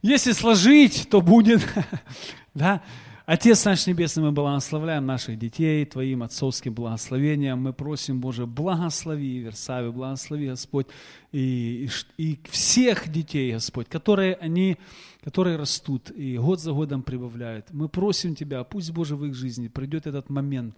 Если 0.01 0.31
сложить, 0.31 1.07
то 1.09 1.21
будет... 1.21 1.61
да? 2.53 2.83
Отец 3.25 3.63
наш 3.63 3.87
Небесный, 3.87 4.21
мы 4.23 4.31
благословляем 4.33 5.05
наших 5.05 5.39
детей 5.39 5.85
Твоим 5.85 6.23
отцовским 6.23 6.73
благословением. 6.73 7.61
Мы 7.61 7.71
просим, 7.71 8.19
Боже, 8.19 8.45
благослови 8.45 9.37
Версавию, 9.37 9.93
благослови, 9.93 10.47
Господь, 10.47 10.87
и, 11.31 11.89
и, 12.17 12.23
и 12.31 12.39
всех 12.49 13.09
детей, 13.09 13.53
Господь, 13.53 13.87
которые 13.87 14.35
они, 14.35 14.77
которые 15.23 15.55
растут 15.55 16.11
и 16.11 16.37
год 16.37 16.59
за 16.59 16.73
годом 16.73 17.01
прибавляют. 17.01 17.67
Мы 17.71 17.87
просим 17.87 18.35
Тебя, 18.35 18.65
пусть, 18.65 18.91
Боже, 18.91 19.15
в 19.15 19.23
их 19.23 19.35
жизни 19.35 19.69
придет 19.69 20.05
этот 20.05 20.29
момент, 20.29 20.75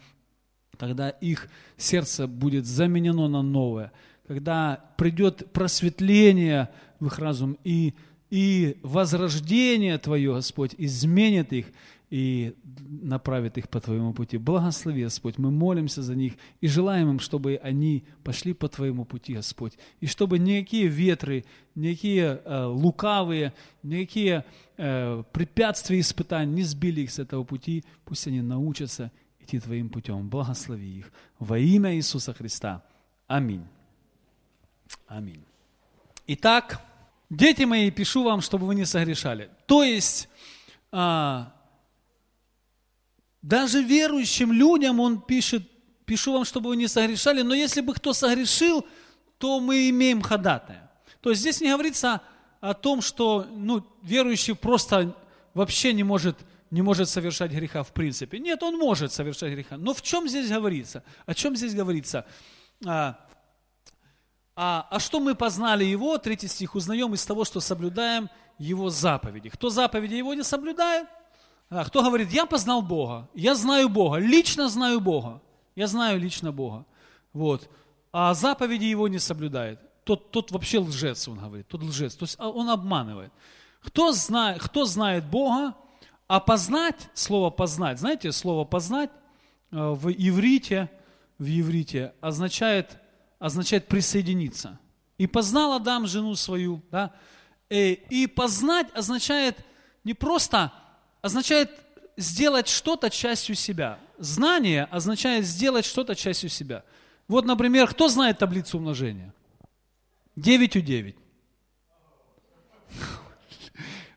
когда 0.78 1.10
их 1.10 1.50
сердце 1.78 2.28
будет 2.28 2.67
заменено 2.67 3.28
на 3.28 3.41
новое, 3.41 3.91
когда 4.27 4.83
придет 4.97 5.51
просветление 5.51 6.69
в 6.99 7.07
их 7.07 7.19
разум 7.19 7.57
и, 7.63 7.93
и 8.29 8.77
возрождение 8.81 9.97
Твое, 9.97 10.33
Господь, 10.33 10.75
изменит 10.77 11.53
их 11.53 11.67
и 12.09 12.55
направит 12.63 13.57
их 13.57 13.67
по 13.67 13.81
Твоему 13.81 14.13
пути. 14.13 14.38
Благослови, 14.38 15.03
Господь, 15.03 15.38
мы 15.38 15.51
молимся 15.51 16.01
за 16.01 16.15
них 16.15 16.33
и 16.61 16.67
желаем 16.67 17.09
им, 17.09 17.19
чтобы 17.19 17.59
они 17.61 18.03
пошли 18.23 18.53
по 18.53 18.67
Твоему 18.67 19.05
пути, 19.05 19.33
Господь, 19.33 19.73
и 19.99 20.05
чтобы 20.05 20.39
никакие 20.39 20.88
ветры, 20.88 21.45
никакие 21.73 22.41
э, 22.45 22.65
лукавые, 22.65 23.53
никакие 23.83 24.45
э, 24.77 25.23
препятствия 25.31 25.99
испытания 25.99 26.51
не 26.51 26.63
сбили 26.63 27.01
их 27.01 27.11
с 27.11 27.19
этого 27.19 27.43
пути, 27.43 27.83
пусть 28.05 28.27
они 28.27 28.41
научатся 28.41 29.11
идти 29.39 29.59
Твоим 29.59 29.89
путем. 29.89 30.29
Благослови 30.29 30.99
их. 30.99 31.11
Во 31.39 31.57
имя 31.57 31.95
Иисуса 31.95 32.33
Христа. 32.33 32.83
Аминь. 33.27 33.65
Аминь. 35.08 35.43
Итак, 36.27 36.81
дети 37.29 37.63
мои, 37.63 37.91
пишу 37.91 38.23
вам, 38.23 38.41
чтобы 38.41 38.65
вы 38.65 38.75
не 38.75 38.86
согрешали. 38.86 39.49
То 39.67 39.84
есть, 39.84 40.27
а, 40.91 41.53
даже 43.41 43.84
верующим 43.84 44.51
людям 44.51 44.99
он 44.99 45.21
пишет, 45.21 45.63
пишу 46.05 46.34
вам, 46.34 46.45
чтобы 46.45 46.69
вы 46.69 46.77
не 46.77 46.88
согрешали, 46.88 47.41
но 47.41 47.53
если 47.53 47.81
бы 47.81 47.93
кто 47.93 48.13
согрешил, 48.13 48.86
то 49.38 49.60
мы 49.60 49.89
имеем 49.89 50.21
ходатая. 50.21 50.91
То 51.21 51.29
есть 51.29 51.41
здесь 51.41 51.62
не 51.62 51.71
говорится 51.71 52.21
о 52.62 52.73
том, 52.73 53.01
что 53.01 53.45
ну, 53.51 53.86
верующий 54.01 54.55
просто 54.55 55.15
вообще 55.53 55.93
не 55.93 56.03
может, 56.03 56.38
не 56.71 56.81
может 56.81 57.10
совершать 57.10 57.51
греха 57.51 57.84
в 57.84 57.91
принципе. 57.93 58.39
Нет, 58.39 58.63
он 58.63 58.77
может 58.77 59.12
совершать 59.12 59.51
греха. 59.51 59.77
Но 59.77 59.93
в 59.93 60.01
чем 60.01 60.27
здесь 60.27 60.49
говорится? 60.49 61.03
О 61.25 61.34
чем 61.34 61.55
здесь 61.55 61.75
говорится? 61.75 62.25
А, 62.86 63.19
А, 64.55 64.87
а 64.89 64.99
что 64.99 65.19
мы 65.19 65.35
познали 65.35 65.83
Его, 65.83 66.17
третий 66.17 66.47
стих, 66.47 66.75
узнаем 66.75 67.13
из 67.13 67.25
того, 67.25 67.43
что 67.43 67.59
соблюдаем 67.59 68.29
Его 68.57 68.89
заповеди. 68.89 69.49
Кто 69.49 69.69
заповеди 69.69 70.15
Его 70.15 70.33
не 70.33 70.43
соблюдает? 70.43 71.07
А, 71.69 71.83
кто 71.83 72.01
говорит, 72.01 72.31
я 72.31 72.45
познал 72.45 72.81
Бога, 72.81 73.27
я 73.33 73.55
знаю 73.55 73.89
Бога, 73.89 74.17
лично 74.17 74.69
знаю 74.69 75.01
Бога, 75.01 75.41
я 75.75 75.87
знаю 75.87 76.19
лично 76.19 76.51
Бога. 76.51 76.85
Вот. 77.33 77.69
А 78.13 78.33
заповеди 78.33 78.85
Его 78.85 79.09
не 79.09 79.19
соблюдает. 79.19 79.79
Тот, 80.05 80.31
тот 80.31 80.51
вообще 80.51 80.79
лжец, 80.79 81.27
он 81.27 81.39
говорит, 81.39 81.67
тот 81.67 81.83
лжец. 81.83 82.15
То 82.15 82.23
есть 82.23 82.35
а, 82.39 82.49
он 82.49 82.69
обманывает. 82.69 83.33
Кто 83.81 84.13
знает, 84.13 84.61
кто 84.61 84.85
знает 84.85 85.25
Бога, 85.25 85.75
а 86.27 86.39
познать, 86.39 87.09
слово 87.13 87.49
познать, 87.49 87.99
знаете, 87.99 88.31
слово 88.31 88.63
познать 88.65 89.11
э, 89.71 89.77
в 89.77 90.09
иврите, 90.09 90.89
в 91.37 91.45
иврите 91.45 92.13
означает 92.21 92.97
означает 93.45 93.88
присоединиться. 93.88 94.79
И 95.19 95.27
познал 95.27 95.73
Адам 95.73 96.08
жену 96.08 96.36
свою, 96.36 96.81
да? 96.89 97.13
И, 97.69 97.75
э, 97.75 97.93
и 98.10 98.27
познать 98.27 98.88
означает 98.95 99.55
не 100.03 100.15
просто, 100.15 100.73
означает 101.21 101.69
сделать 102.17 102.67
что-то 102.67 103.12
частью 103.12 103.55
себя. 103.55 103.99
Знание 104.17 104.86
означает 104.86 105.45
сделать 105.45 105.86
что-то 105.86 106.15
частью 106.15 106.49
себя. 106.49 106.84
Вот, 107.27 107.45
например, 107.45 107.88
кто 107.88 108.08
знает 108.08 108.39
таблицу 108.39 108.79
умножения? 108.79 109.31
9 110.36 110.75
у 110.77 110.81
9. 110.81 111.15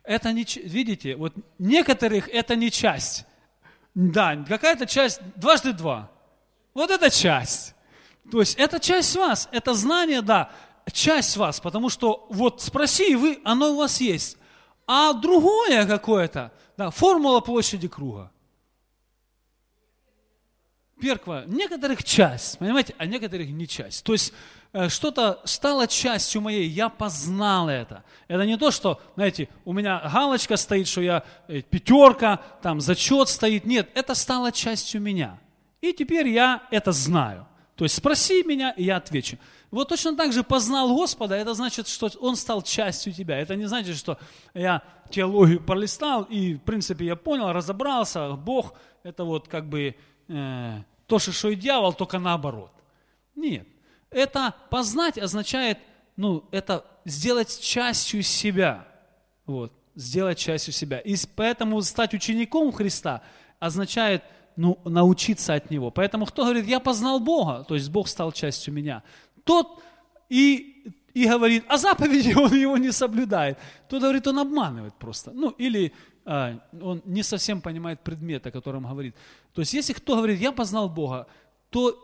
Это 0.05 0.33
не, 0.33 0.47
видите, 0.65 1.17
вот 1.17 1.35
некоторых 1.59 2.29
это 2.31 2.57
не 2.57 2.71
часть. 2.71 3.27
Да, 3.95 4.37
какая-то 4.37 4.87
часть, 4.87 5.21
дважды 5.37 5.75
два. 5.75 6.11
Вот 6.73 6.91
это 6.91 7.11
часть. 7.11 7.75
То 8.31 8.41
есть 8.41 8.57
это 8.57 8.79
часть 8.81 9.17
вас, 9.17 9.49
это 9.53 9.75
знание, 9.75 10.23
да, 10.23 10.51
часть 10.93 11.37
вас, 11.37 11.61
потому 11.61 11.89
что 11.89 12.27
вот 12.31 12.63
спроси, 12.63 13.13
и 13.13 13.15
вы, 13.15 13.41
оно 13.45 13.73
у 13.73 13.77
вас 13.77 14.01
есть. 14.01 14.37
А 14.87 15.13
другое 15.13 15.87
какое-то, 15.87 16.53
да, 16.77 16.91
формула 16.91 17.41
площади 17.41 17.89
круга. 17.89 18.31
Перква, 21.01 21.45
некоторых 21.47 22.03
часть, 22.03 22.59
понимаете, 22.59 22.95
а 22.99 23.07
некоторых 23.07 23.49
не 23.51 23.69
часть. 23.69 24.03
То 24.03 24.13
есть 24.13 24.33
э, 24.73 24.89
что-то 24.89 25.41
стало 25.45 25.87
частью 25.87 26.41
моей, 26.41 26.67
я 26.67 26.89
познал 26.89 27.69
это. 27.69 28.03
Это 28.27 28.45
не 28.45 28.57
то, 28.57 28.73
что, 28.73 29.01
знаете, 29.15 29.49
у 29.65 29.73
меня 29.73 30.01
галочка 30.13 30.57
стоит, 30.57 30.89
что 30.89 31.01
я 31.01 31.23
э, 31.47 31.63
пятерка, 31.63 32.43
там 32.63 32.81
зачет 32.81 33.29
стоит. 33.29 33.65
Нет, 33.65 33.91
это 33.95 34.15
стало 34.15 34.51
частью 34.51 35.01
меня. 35.01 35.39
И 35.81 35.93
теперь 35.93 36.29
я 36.29 36.67
это 36.73 36.91
знаю. 36.91 37.47
То 37.79 37.85
есть 37.85 37.95
спроси 37.95 38.43
меня, 38.43 38.73
и 38.73 38.83
я 38.83 38.97
отвечу. 38.97 39.39
Вот 39.71 39.89
точно 39.89 40.17
так 40.17 40.33
же 40.33 40.43
познал 40.43 40.97
Господа, 40.97 41.37
это 41.37 41.55
значит, 41.55 41.87
что 41.87 42.11
Он 42.19 42.35
стал 42.35 42.61
частью 42.63 43.13
тебя. 43.13 43.39
Это 43.39 43.55
не 43.55 43.67
значит, 43.67 43.97
что 43.97 44.19
я 44.53 44.83
теологию 45.13 45.61
пролистал, 45.61 46.25
и, 46.25 46.55
в 46.55 46.63
принципе, 46.63 47.07
я 47.07 47.15
понял, 47.15 47.53
разобрался, 47.53 48.33
Бог– 48.33 48.75
это 49.05 49.23
вот 49.23 49.47
как 49.47 49.69
бы 49.69 49.95
э, 50.27 50.83
то 51.07 51.19
что 51.21 51.51
и 51.51 51.55
дьявол, 51.55 51.93
только 51.93 52.19
наоборот. 52.19 52.73
Нет. 53.37 53.69
Это 54.11 54.57
познать 54.71 55.17
означает, 55.17 55.79
ну, 56.17 56.47
это 56.51 56.85
сделать 57.05 57.61
частью 57.61 58.25
себя. 58.25 58.89
Вот, 59.47 59.73
сделать 59.95 60.39
частью 60.39 60.73
себя. 60.73 60.99
И 60.99 61.15
поэтому 61.37 61.81
стать 61.83 62.13
учеником 62.13 62.73
Христа 62.73 63.23
означает– 63.61 64.25
ну, 64.59 64.79
научиться 64.85 65.55
от 65.55 65.71
Него. 65.71 65.91
Поэтому 65.91 66.27
кто 66.27 66.43
говорит, 66.43 66.67
я 66.67 66.81
познал 66.81 67.21
Бога, 67.21 67.65
то 67.69 67.75
есть 67.75 67.91
Бог 67.91 68.09
стал 68.09 68.33
частью 68.33 68.75
меня, 68.75 69.03
тот 69.45 69.81
и, 70.29 70.93
и 71.15 71.27
говорит, 71.27 71.65
а 71.69 71.79
заповеди 71.79 72.35
он 72.37 72.53
его 72.53 72.77
не 72.77 72.93
соблюдает. 72.93 73.57
Тот 73.89 74.03
говорит, 74.03 74.27
он 74.27 74.39
обманывает 74.41 74.95
просто. 74.95 75.31
Ну, 75.31 75.51
или 75.51 75.93
а, 76.25 76.59
он 76.83 77.03
не 77.05 77.23
совсем 77.23 77.61
понимает 77.61 78.01
предмет, 78.01 78.47
о 78.47 78.51
котором 78.51 78.83
говорит. 78.83 79.15
То 79.55 79.63
есть, 79.63 79.75
если 79.75 79.93
кто 79.93 80.17
говорит, 80.17 80.41
я 80.41 80.51
познал 80.51 80.89
Бога, 80.89 81.29
то, 81.71 81.97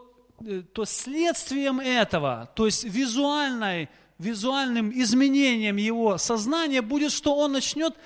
э, 0.47 0.63
то 0.73 0.85
следствием 0.85 1.81
этого, 1.81 2.49
то 2.55 2.67
есть 2.67 2.85
визуальной, 2.85 3.89
визуальным 4.19 4.93
изменением 4.93 5.77
его 5.77 6.19
сознания 6.19 6.83
будет, 6.83 7.11
что 7.11 7.37
он 7.37 7.53
начнет 7.53 7.97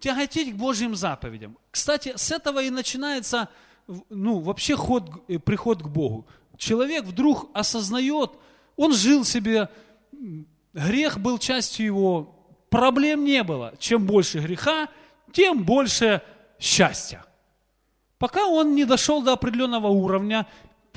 тяготеть 0.00 0.54
к 0.54 0.56
Божьим 0.56 0.96
заповедям. 0.96 1.58
Кстати, 1.70 2.14
с 2.16 2.32
этого 2.32 2.62
и 2.62 2.70
начинается 2.70 3.48
ну, 4.08 4.40
вообще 4.40 4.76
ход, 4.76 5.24
э, 5.28 5.38
приход 5.38 5.82
к 5.82 5.86
Богу. 5.86 6.26
Человек 6.56 7.04
вдруг 7.04 7.50
осознает, 7.54 8.32
он 8.76 8.92
жил 8.92 9.24
себе, 9.24 9.68
грех 10.72 11.18
был 11.18 11.38
частью 11.38 11.86
его, 11.86 12.34
проблем 12.70 13.24
не 13.24 13.42
было. 13.42 13.74
Чем 13.78 14.06
больше 14.06 14.40
греха, 14.40 14.88
тем 15.32 15.64
больше 15.64 16.22
счастья. 16.58 17.24
Пока 18.18 18.46
он 18.46 18.74
не 18.74 18.84
дошел 18.84 19.22
до 19.22 19.32
определенного 19.32 19.88
уровня, 19.88 20.46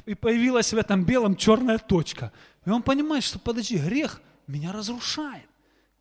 и 0.06 0.14
появилась 0.14 0.74
в 0.74 0.78
этом 0.78 1.04
белом 1.04 1.36
черная 1.36 1.78
точка. 1.78 2.32
И 2.66 2.70
он 2.70 2.84
понимает, 2.84 3.24
что 3.24 3.40
подожди, 3.40 3.78
грех 3.78 4.22
меня 4.48 4.72
разрушает. 4.72 5.48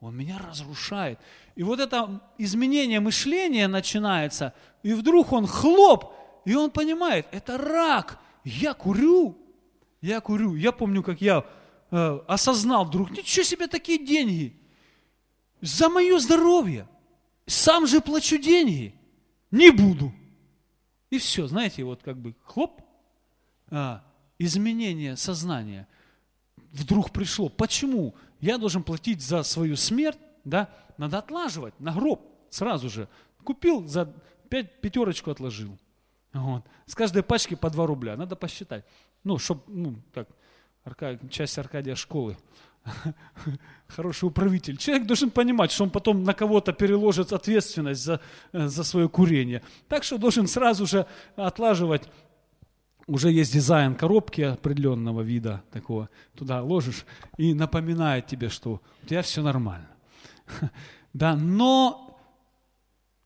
Он 0.01 0.14
меня 0.14 0.38
разрушает. 0.38 1.18
И 1.57 1.62
вот 1.62 1.81
это 1.81 2.20
изменение 2.37 3.01
мышления 3.01 3.68
начинается, 3.68 4.53
и 4.83 4.92
вдруг 4.92 5.33
он 5.33 5.47
хлоп, 5.47 6.12
и 6.44 6.54
он 6.54 6.70
понимает, 6.70 7.26
это 7.33 7.59
рак. 7.59 8.18
Я 8.44 8.74
курю. 8.74 9.38
Я 10.00 10.20
курю. 10.20 10.54
Я 10.54 10.72
помню, 10.72 11.02
как 11.02 11.20
я 11.20 11.46
э, 11.90 12.20
осознал 12.26 12.85
вдруг, 12.85 13.11
ничего 13.11 13.44
себе 13.44 13.66
такие 13.66 14.04
деньги. 14.04 14.54
За 15.61 15.88
мое 15.88 16.18
здоровье. 16.18 16.87
Сам 17.46 17.87
же 17.87 18.00
плачу 18.00 18.38
деньги. 18.38 18.94
Не 19.50 19.70
буду. 19.70 20.12
И 21.11 21.18
все, 21.18 21.46
знаете, 21.46 21.85
вот 21.85 22.02
как 22.02 22.18
бы 22.18 22.35
хлоп, 22.44 22.83
а, 23.70 24.02
изменение 24.38 25.16
сознания 25.16 25.87
вдруг 26.72 27.12
пришло. 27.12 27.48
Почему? 27.48 28.14
Я 28.40 28.59
должен 28.59 28.83
платить 28.83 29.22
за 29.22 29.42
свою 29.42 29.76
смерть, 29.76 30.18
да? 30.44 30.68
Надо 30.98 31.18
отлаживать 31.18 31.78
на 31.80 31.92
гроб 31.92 32.20
сразу 32.50 32.90
же. 32.90 33.09
Купил, 33.42 33.87
за 33.87 34.12
пять, 34.48 34.80
пятерочку 34.80 35.30
отложил. 35.30 35.78
Вот. 36.35 36.64
С 36.87 36.94
каждой 36.94 37.23
пачки 37.23 37.55
по 37.55 37.70
2 37.70 37.87
рубля. 37.87 38.16
Надо 38.16 38.37
посчитать. 38.37 38.85
Ну, 39.23 39.38
чтобы, 39.38 39.62
ну, 39.68 39.94
так, 40.12 40.29
Арка, 40.85 41.18
часть 41.31 41.59
Аркадия 41.59 41.94
школы. 41.94 42.37
Хороший 43.87 44.27
управитель. 44.27 44.77
Человек 44.77 45.07
должен 45.07 45.31
понимать, 45.31 45.70
что 45.70 45.85
он 45.85 45.90
потом 45.90 46.25
на 46.25 46.35
кого-то 46.35 46.73
переложит 46.73 47.33
ответственность 47.33 48.03
за, 48.03 48.20
э, 48.53 48.66
за 48.66 48.85
свое 48.85 49.09
курение. 49.09 49.62
Так 49.88 50.05
что 50.05 50.18
должен 50.18 50.47
сразу 50.47 50.87
же 50.87 51.07
отлаживать. 51.37 52.03
Уже 53.07 53.31
есть 53.31 53.53
дизайн 53.53 53.94
коробки 53.94 54.40
определенного 54.40 55.20
вида 55.20 55.62
такого. 55.70 56.09
Туда 56.35 56.62
ложишь 56.62 57.07
и 57.37 57.55
напоминает 57.55 58.27
тебе, 58.27 58.49
что 58.49 58.81
у 59.03 59.07
тебя 59.07 59.23
все 59.23 59.42
нормально. 59.42 59.88
Да, 61.14 61.37
но 61.37 62.04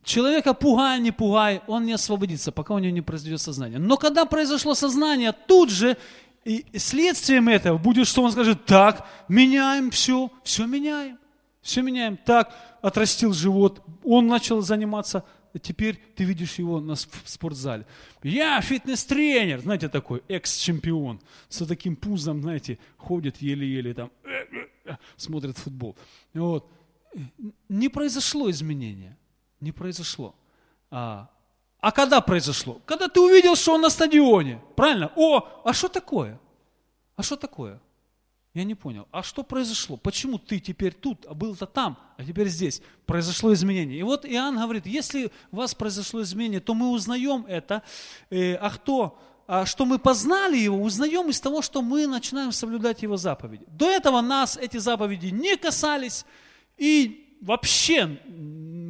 Человека 0.05 0.55
пугай, 0.55 1.01
не 1.01 1.11
пугай, 1.11 1.61
он 1.67 1.85
не 1.85 1.93
освободится, 1.93 2.53
пока 2.53 2.75
у 2.75 2.79
него 2.79 2.93
не 2.93 3.03
произойдет 3.03 3.41
сознание. 3.41 3.79
Но 3.79 3.97
когда 3.97 4.25
произошло 4.25 4.75
сознание, 4.75 5.33
тут 5.33 5.71
же 5.71 5.97
и 6.45 6.65
следствием 6.79 7.49
этого 7.49 7.77
будет, 7.77 8.07
что 8.07 8.23
он 8.23 8.33
скажет, 8.33 8.65
так, 8.65 9.07
меняем 9.29 9.91
все, 9.91 10.31
все 10.45 10.67
меняем, 10.67 11.19
все 11.61 11.83
меняем. 11.83 12.17
Так, 12.17 12.55
отрастил 12.81 13.35
живот, 13.35 13.83
он 14.03 14.29
начал 14.29 14.63
заниматься, 14.63 15.25
теперь 15.61 16.01
ты 16.17 16.25
видишь 16.25 16.55
его 16.55 16.81
на, 16.81 16.95
в 16.95 17.23
спортзале. 17.27 17.85
Я 18.23 18.61
фитнес-тренер, 18.63 19.61
знаете, 19.61 19.91
такой 19.91 20.23
экс-чемпион, 20.29 21.21
с 21.51 21.67
таким 21.67 21.97
пузом, 21.97 22.41
знаете, 22.41 22.79
ходит 22.97 23.43
еле-еле 23.43 23.93
там, 23.93 24.11
смотрит 25.17 25.59
футбол. 25.59 25.97
Вот. 26.33 26.71
Не 27.69 27.89
произошло 27.89 28.51
изменения 28.51 29.19
не 29.61 29.73
произошло. 29.73 30.35
А, 30.91 31.29
а 31.81 31.93
когда 31.93 32.21
произошло? 32.21 32.81
Когда 32.87 33.09
ты 33.09 33.21
увидел, 33.21 33.57
что 33.57 33.75
он 33.75 33.83
на 33.83 33.91
стадионе. 33.91 34.61
Правильно? 34.77 35.13
О, 35.17 35.47
а 35.65 35.73
что 35.73 35.89
такое? 35.89 36.41
А 37.17 37.23
что 37.23 37.37
такое? 37.37 37.81
Я 38.55 38.65
не 38.65 38.75
понял. 38.75 39.07
А 39.13 39.23
что 39.23 39.43
произошло? 39.43 39.97
Почему 39.97 40.39
ты 40.39 40.59
теперь 40.59 40.93
тут, 40.93 41.27
а 41.27 41.35
был-то 41.35 41.67
там, 41.67 41.99
а 42.17 42.25
теперь 42.25 42.49
здесь? 42.49 42.83
Произошло 43.07 43.53
изменение. 43.53 44.01
И 44.01 44.03
вот 44.03 44.25
Иоанн 44.25 44.57
говорит, 44.57 44.87
если 44.87 45.31
у 45.53 45.57
вас 45.57 45.75
произошло 45.75 46.23
изменение, 46.23 46.61
то 46.61 46.75
мы 46.75 46.91
узнаем 46.91 47.45
это. 47.47 47.83
Э, 48.31 48.55
а 48.55 48.71
кто? 48.71 49.19
А 49.47 49.65
что 49.65 49.87
мы 49.87 49.99
познали 49.99 50.57
его, 50.57 50.83
узнаем 50.83 51.31
из 51.31 51.41
того, 51.41 51.63
что 51.63 51.83
мы 51.83 52.07
начинаем 52.07 52.53
соблюдать 52.53 53.03
его 53.03 53.17
заповеди. 53.17 53.65
До 53.69 53.89
этого 53.89 54.21
нас 54.21 54.57
эти 54.57 54.77
заповеди 54.77 55.29
не 55.29 55.57
касались, 55.57 56.27
и 56.77 57.39
вообще 57.41 58.19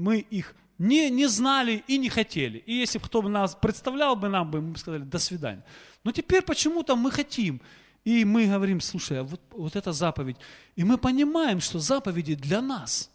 мы 0.09 0.21
их 0.21 0.55
не, 0.79 1.11
не 1.11 1.29
знали 1.29 1.85
и 1.87 1.99
не 1.99 2.09
хотели. 2.09 2.63
И 2.67 2.73
если 2.73 2.99
бы 2.99 3.05
кто 3.05 3.21
бы 3.21 3.29
нас 3.29 3.55
представлял 3.55 4.17
бы 4.17 4.29
нам, 4.29 4.51
бы 4.51 4.61
мы 4.61 4.79
сказали, 4.79 5.03
до 5.03 5.19
свидания. 5.19 5.63
Но 6.05 6.13
теперь 6.13 6.43
почему-то 6.43 6.97
мы 6.97 7.11
хотим. 7.11 7.61
и 8.05 8.25
мы 8.25 8.47
говорим, 8.47 8.81
слушай, 8.81 9.21
а 9.21 9.23
вот, 9.23 9.41
вот 9.51 9.77
эта 9.77 9.93
заповедь. 9.93 10.37
И 10.77 10.85
мы 10.85 10.97
понимаем, 10.97 11.61
что 11.61 11.79
заповеди 11.79 12.37
для 12.37 12.63
нас. 12.63 13.11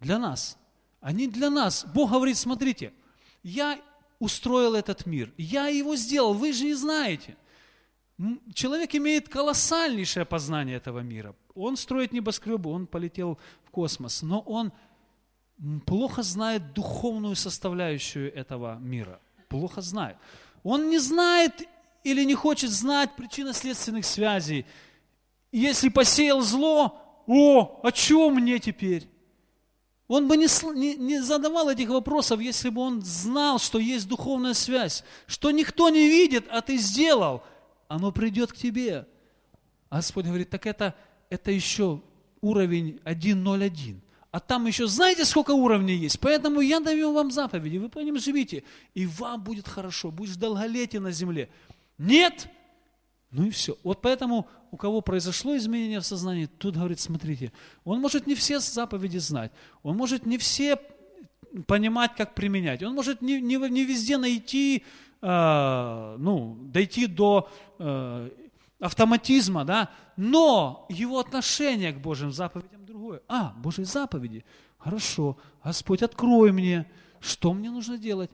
Для 0.00 0.18
нас. 0.18 0.56
Они 1.00 1.28
для 1.28 1.50
нас. 1.50 1.84
Бог 1.94 2.10
говорит, 2.10 2.38
смотрите, 2.38 2.92
я 3.42 3.78
устроил 4.18 4.74
этот 4.74 5.06
мир, 5.06 5.30
я 5.36 5.66
его 5.68 5.94
сделал, 5.96 6.32
вы 6.32 6.52
же 6.52 6.68
и 6.68 6.74
знаете. 6.74 7.36
Человек 8.54 8.94
имеет 8.94 9.28
колоссальнейшее 9.28 10.24
познание 10.24 10.76
этого 10.76 11.00
мира. 11.00 11.34
Он 11.54 11.76
строит 11.76 12.12
небоскребы, 12.12 12.70
он 12.70 12.86
полетел 12.86 13.38
в 13.64 13.70
космос, 13.70 14.22
но 14.22 14.40
он 14.40 14.72
плохо 15.84 16.22
знает 16.22 16.72
духовную 16.72 17.36
составляющую 17.36 18.34
этого 18.34 18.78
мира. 18.78 19.20
Плохо 19.48 19.80
знает. 19.80 20.16
Он 20.62 20.90
не 20.90 20.98
знает 20.98 21.62
или 22.04 22.24
не 22.24 22.34
хочет 22.34 22.70
знать 22.70 23.16
причинно-следственных 23.16 24.04
связей. 24.04 24.66
Если 25.52 25.88
посеял 25.88 26.40
зло, 26.40 27.24
о, 27.26 27.80
о 27.82 27.92
чем 27.92 28.34
мне 28.34 28.58
теперь? 28.58 29.08
Он 30.08 30.28
бы 30.28 30.36
не, 30.36 30.46
не, 30.74 30.94
не 30.94 31.20
задавал 31.20 31.68
этих 31.68 31.88
вопросов, 31.88 32.40
если 32.40 32.68
бы 32.68 32.80
он 32.80 33.02
знал, 33.02 33.58
что 33.58 33.78
есть 33.78 34.06
духовная 34.06 34.54
связь, 34.54 35.02
что 35.26 35.50
никто 35.50 35.88
не 35.88 36.08
видит, 36.08 36.46
а 36.48 36.60
ты 36.62 36.76
сделал, 36.76 37.42
оно 37.88 38.12
придет 38.12 38.52
к 38.52 38.56
тебе. 38.56 39.06
А 39.88 39.96
Господь 39.96 40.26
говорит, 40.26 40.50
так 40.50 40.66
это, 40.66 40.94
это 41.28 41.50
еще 41.50 42.02
уровень 42.40 43.00
1.01. 43.04 44.00
А 44.36 44.40
там 44.40 44.66
еще 44.66 44.86
знаете, 44.86 45.24
сколько 45.24 45.52
уровней 45.52 45.94
есть? 45.94 46.20
Поэтому 46.20 46.60
я 46.60 46.78
даю 46.78 47.10
вам 47.14 47.30
заповеди, 47.30 47.78
вы 47.78 47.88
по 47.88 48.00
ним 48.00 48.18
живите, 48.18 48.64
и 48.92 49.06
вам 49.06 49.42
будет 49.42 49.66
хорошо, 49.66 50.10
будешь 50.10 50.36
долголетие 50.36 51.00
на 51.00 51.10
земле. 51.10 51.48
Нет? 51.96 52.46
Ну 53.30 53.46
и 53.46 53.50
все. 53.50 53.78
Вот 53.82 54.02
поэтому 54.02 54.46
у 54.72 54.76
кого 54.76 55.00
произошло 55.00 55.56
изменение 55.56 56.00
в 56.00 56.04
сознании, 56.04 56.44
тут 56.44 56.76
говорит, 56.76 57.00
смотрите, 57.00 57.50
он 57.82 57.98
может 57.98 58.26
не 58.26 58.34
все 58.34 58.58
заповеди 58.58 59.16
знать, 59.16 59.52
он 59.82 59.96
может 59.96 60.26
не 60.26 60.36
все 60.36 60.76
понимать, 61.66 62.14
как 62.14 62.34
применять, 62.34 62.82
он 62.82 62.94
может 62.94 63.22
не, 63.22 63.40
не, 63.40 63.56
не 63.56 63.84
везде 63.86 64.18
найти, 64.18 64.84
э, 65.22 66.16
ну, 66.18 66.58
дойти 66.60 67.06
до 67.06 67.48
э, 67.78 68.28
автоматизма, 68.80 69.64
да, 69.64 69.88
но 70.18 70.84
его 70.90 71.20
отношение 71.20 71.94
к 71.94 72.02
Божьим 72.02 72.32
заповедям 72.32 72.85
другое. 73.06 73.22
А, 73.28 73.54
Божьи 73.56 73.84
заповеди, 73.84 74.44
хорошо, 74.78 75.36
Господь, 75.64 76.02
открой 76.02 76.52
мне, 76.52 76.86
что 77.20 77.52
мне 77.52 77.70
нужно 77.70 77.98
делать, 77.98 78.30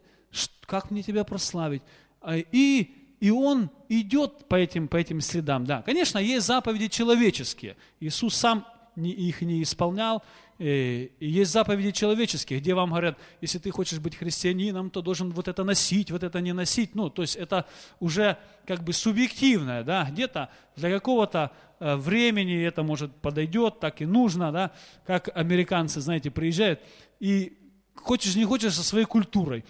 как 0.62 0.90
мне 0.90 1.02
Тебя 1.02 1.24
прославить. 1.24 1.82
А, 2.20 2.36
и 2.36 2.98
и 3.20 3.30
он 3.30 3.70
идет 3.88 4.48
по 4.48 4.56
этим, 4.56 4.88
по 4.88 4.96
этим 4.96 5.20
следам. 5.20 5.64
Да, 5.64 5.82
конечно, 5.82 6.18
есть 6.18 6.44
заповеди 6.44 6.88
человеческие. 6.88 7.76
Иисус 8.00 8.34
сам 8.34 8.66
их 8.96 9.42
не 9.42 9.62
исполнял. 9.62 10.24
Э, 10.62 11.08
и 11.18 11.26
есть 11.26 11.50
заповеди 11.50 11.90
человеческие, 11.90 12.60
где 12.60 12.72
вам 12.72 12.90
говорят, 12.90 13.18
если 13.40 13.58
ты 13.58 13.72
хочешь 13.72 13.98
быть 13.98 14.14
христианином, 14.14 14.90
то 14.90 15.02
должен 15.02 15.30
вот 15.30 15.48
это 15.48 15.64
носить, 15.64 16.12
вот 16.12 16.22
это 16.22 16.40
не 16.40 16.52
носить. 16.52 16.94
Ну, 16.94 17.10
то 17.10 17.22
есть 17.22 17.34
это 17.34 17.66
уже 17.98 18.38
как 18.64 18.84
бы 18.84 18.92
субъективное, 18.92 19.82
да, 19.82 20.06
где-то 20.08 20.50
для 20.76 20.90
какого-то 20.90 21.50
э, 21.80 21.96
времени 21.96 22.62
это 22.62 22.84
может 22.84 23.12
подойдет, 23.16 23.80
так 23.80 24.02
и 24.02 24.06
нужно, 24.06 24.52
да, 24.52 24.70
как 25.04 25.36
американцы, 25.36 26.00
знаете, 26.00 26.30
приезжают 26.30 26.80
и 27.18 27.58
хочешь 27.96 28.36
не 28.36 28.44
хочешь 28.44 28.74
со 28.74 28.84
своей 28.84 29.06
культурой, 29.06 29.64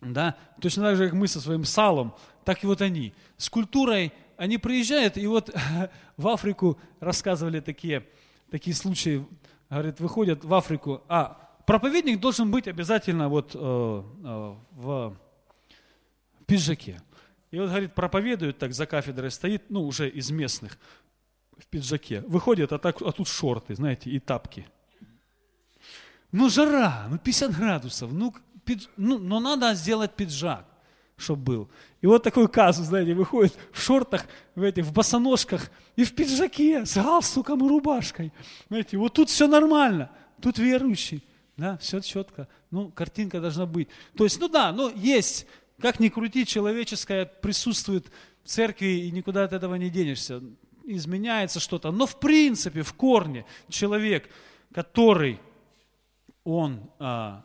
да, 0.00 0.36
точно 0.58 0.84
так 0.84 0.96
же, 0.96 1.04
как 1.04 1.12
мы 1.12 1.28
со 1.28 1.38
своим 1.38 1.64
салом, 1.64 2.14
так 2.46 2.64
и 2.64 2.66
вот 2.66 2.80
они. 2.80 3.12
С 3.36 3.50
культурой 3.50 4.14
они 4.38 4.56
приезжают, 4.56 5.18
и 5.18 5.26
вот 5.26 5.54
в 6.16 6.28
Африку 6.28 6.78
рассказывали 6.98 7.60
такие, 7.60 8.06
такие 8.50 8.74
случаи, 8.74 9.26
говорят, 9.70 10.00
выходят 10.00 10.44
в 10.44 10.54
Африку, 10.54 11.02
а 11.08 11.50
проповедник 11.66 12.20
должен 12.20 12.50
быть 12.50 12.68
обязательно 12.68 13.28
вот 13.28 13.54
э, 13.54 13.58
э, 13.58 14.54
в 14.72 15.16
пиджаке. 16.46 17.00
И 17.50 17.58
вот, 17.58 17.68
говорит, 17.68 17.94
проповедует 17.94 18.58
так 18.58 18.72
за 18.72 18.86
кафедрой, 18.86 19.30
стоит, 19.30 19.70
ну, 19.70 19.82
уже 19.82 20.08
из 20.08 20.30
местных, 20.30 20.78
в 21.56 21.66
пиджаке. 21.66 22.20
Выходит, 22.22 22.72
а, 22.72 22.78
так, 22.78 23.00
а 23.02 23.12
тут 23.12 23.28
шорты, 23.28 23.74
знаете, 23.74 24.10
и 24.10 24.18
тапки. 24.18 24.66
Ну, 26.30 26.50
жара, 26.50 27.06
ну, 27.10 27.18
50 27.18 27.56
градусов, 27.56 28.12
ну, 28.12 28.34
пидж... 28.64 28.86
ну, 28.96 29.18
но 29.18 29.40
надо 29.40 29.74
сделать 29.74 30.14
пиджак 30.14 30.67
чтобы 31.18 31.42
был. 31.42 31.68
И 32.00 32.06
вот 32.06 32.22
такой 32.22 32.48
казус, 32.48 32.86
знаете, 32.86 33.12
выходит 33.12 33.54
в 33.72 33.80
шортах, 33.80 34.24
в 34.54 34.62
этих, 34.62 34.84
в 34.84 34.92
босоножках 34.92 35.70
и 35.96 36.04
в 36.04 36.14
пиджаке 36.14 36.86
с 36.86 36.96
галстуком 36.96 37.64
и 37.64 37.68
рубашкой. 37.68 38.32
Знаете, 38.68 38.96
вот 38.96 39.14
тут 39.14 39.28
все 39.28 39.48
нормально, 39.48 40.10
тут 40.40 40.58
верующий, 40.58 41.24
да, 41.56 41.76
все 41.78 42.00
четко. 42.00 42.48
Ну, 42.70 42.90
картинка 42.90 43.40
должна 43.40 43.66
быть. 43.66 43.88
То 44.16 44.24
есть, 44.24 44.40
ну 44.40 44.48
да, 44.48 44.72
ну 44.72 44.90
есть, 44.94 45.46
как 45.80 45.98
ни 45.98 46.08
крути, 46.08 46.46
человеческое 46.46 47.26
присутствует 47.26 48.06
в 48.44 48.48
церкви, 48.48 48.86
и 48.86 49.10
никуда 49.10 49.44
от 49.44 49.52
этого 49.52 49.74
не 49.74 49.90
денешься. 49.90 50.40
Изменяется 50.84 51.58
что-то. 51.58 51.90
Но 51.90 52.06
в 52.06 52.18
принципе, 52.20 52.82
в 52.82 52.94
корне, 52.94 53.44
человек, 53.68 54.30
который, 54.72 55.40
он 56.44 56.80
а, 56.98 57.44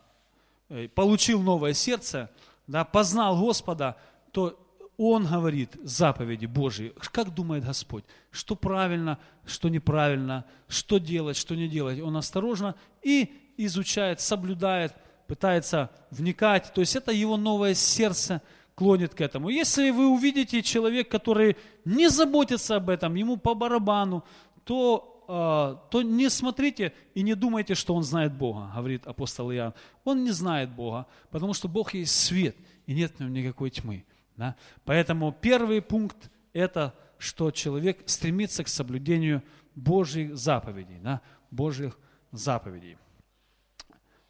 э, 0.70 0.88
получил 0.88 1.42
новое 1.42 1.74
сердце, 1.74 2.30
да, 2.68 2.84
познал 2.84 3.38
Господа, 3.40 3.98
то 4.32 4.60
он 4.98 5.26
говорит 5.26 5.76
заповеди 5.84 6.46
Божьи. 6.46 6.94
Как 7.12 7.34
думает 7.34 7.66
Господь? 7.66 8.04
Что 8.32 8.56
правильно, 8.56 9.18
что 9.46 9.70
неправильно, 9.70 10.46
что 10.68 10.98
делать, 10.98 11.36
что 11.36 11.56
не 11.56 11.68
делать. 11.68 12.00
Он 12.00 12.16
осторожно 12.16 12.76
и 13.02 13.54
изучает, 13.58 14.22
соблюдает, 14.22 14.94
пытается 15.28 15.90
вникать. 16.12 16.72
То 16.74 16.82
есть 16.82 16.96
это 16.96 17.12
его 17.12 17.38
новое 17.38 17.74
сердце 17.74 18.42
клонит 18.76 19.16
к 19.16 19.22
этому. 19.22 19.50
Если 19.50 19.90
вы 19.90 20.08
увидите 20.08 20.62
человек, 20.62 21.10
который 21.10 21.58
не 21.86 22.10
заботится 22.10 22.76
об 22.76 22.90
этом, 22.90 23.16
ему 23.16 23.38
по 23.38 23.54
барабану, 23.54 24.24
то, 24.64 25.13
то 25.28 26.02
не 26.02 26.30
смотрите 26.30 26.94
и 27.14 27.22
не 27.22 27.36
думайте, 27.36 27.76
что 27.76 27.96
он 27.96 28.04
знает 28.04 28.34
Бога, 28.34 28.72
говорит 28.76 29.08
апостол 29.08 29.52
Иоанн. 29.52 29.74
Он 30.04 30.24
не 30.24 30.32
знает 30.32 30.70
Бога, 30.70 31.08
потому 31.30 31.54
что 31.54 31.68
Бог 31.68 31.94
есть 31.94 32.16
свет, 32.16 32.56
и 32.86 32.94
нет 32.94 33.16
в 33.16 33.20
нем 33.20 33.34
никакой 33.34 33.70
тьмы. 33.70 34.06
Да? 34.38 34.56
Поэтому 34.86 35.32
первый 35.32 35.82
пункт– 35.82 36.30
это 36.54 36.94
что 37.18 37.52
человек 37.52 38.04
стремится 38.06 38.66
к 38.66 38.68
соблюдению 38.68 39.44
Божьих 39.76 40.36
заповедей, 40.36 41.00
да? 41.00 41.22
Божьих 41.52 41.98
заповедей. 42.32 42.98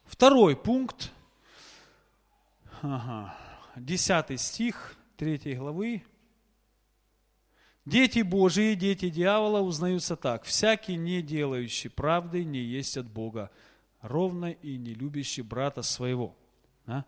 Второй 0.04 0.54
пункт, 0.56 1.10
ага, 2.82 3.34
10 3.74 4.40
стих 4.40 4.94
3 5.16 5.54
главы. 5.56 6.04
Дети 7.86 8.20
Божии, 8.20 8.74
дети 8.74 9.10
дьявола 9.10 9.60
узнаются 9.60 10.16
так. 10.16 10.44
Всякий, 10.44 10.96
не 10.96 11.20
делающий 11.20 11.90
правды, 11.90 12.42
не 12.42 12.60
есть 12.60 12.96
от 12.96 13.06
Бога, 13.06 13.50
ровно 14.00 14.52
и 14.52 14.78
не 14.78 14.94
любящий 14.94 15.42
брата 15.42 15.82
своего. 15.82 16.34
Да? 16.86 17.04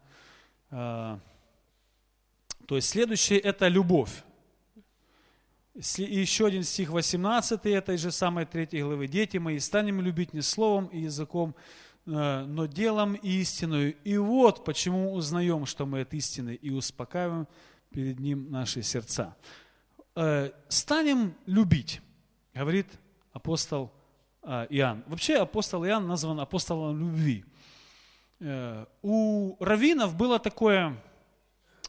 А, 0.71 1.19
то 2.67 2.77
есть 2.77 2.91
следующее– 2.91 3.39
это 3.41 3.69
любовь. 3.69 4.23
И 5.75 6.03
еще 6.03 6.47
один 6.47 6.63
стих 6.63 6.91
18 6.91 7.67
этой 7.67 7.97
же 7.97 8.11
самой 8.11 8.47
третьей 8.47 8.83
главы. 8.83 9.09
«Дети 9.09 9.37
мои, 9.37 9.59
станем 9.59 10.01
любить 10.01 10.33
не 10.33 10.41
словом 10.41 10.87
и 10.87 11.01
языком, 11.01 11.55
э, 12.07 12.45
но 12.47 12.65
делом 12.65 13.15
и 13.15 13.41
истиною. 13.41 13.95
И 14.05 14.17
вот 14.17 14.65
почему 14.65 15.13
узнаем, 15.13 15.67
что 15.67 15.85
мы 15.85 16.01
от 16.01 16.15
истины, 16.15 16.55
и 16.55 16.71
успокаиваем 16.71 17.47
перед 17.91 18.19
Ним 18.21 18.51
наши 18.51 18.83
сердца». 18.83 19.37
Э, 20.17 20.51
«Станем 20.69 21.35
любить», 21.47 22.01
говорит 22.55 22.87
апостол 23.33 23.93
э, 24.43 24.67
Иоанн. 24.71 25.05
Вообще 25.07 25.37
апостол 25.37 25.85
Иоанн 25.85 26.07
назван 26.09 26.41
апостолом 26.41 26.99
любви. 26.99 27.45
У 29.03 29.57
раввинов 29.61 30.15
было 30.15 30.39
такое 30.39 30.95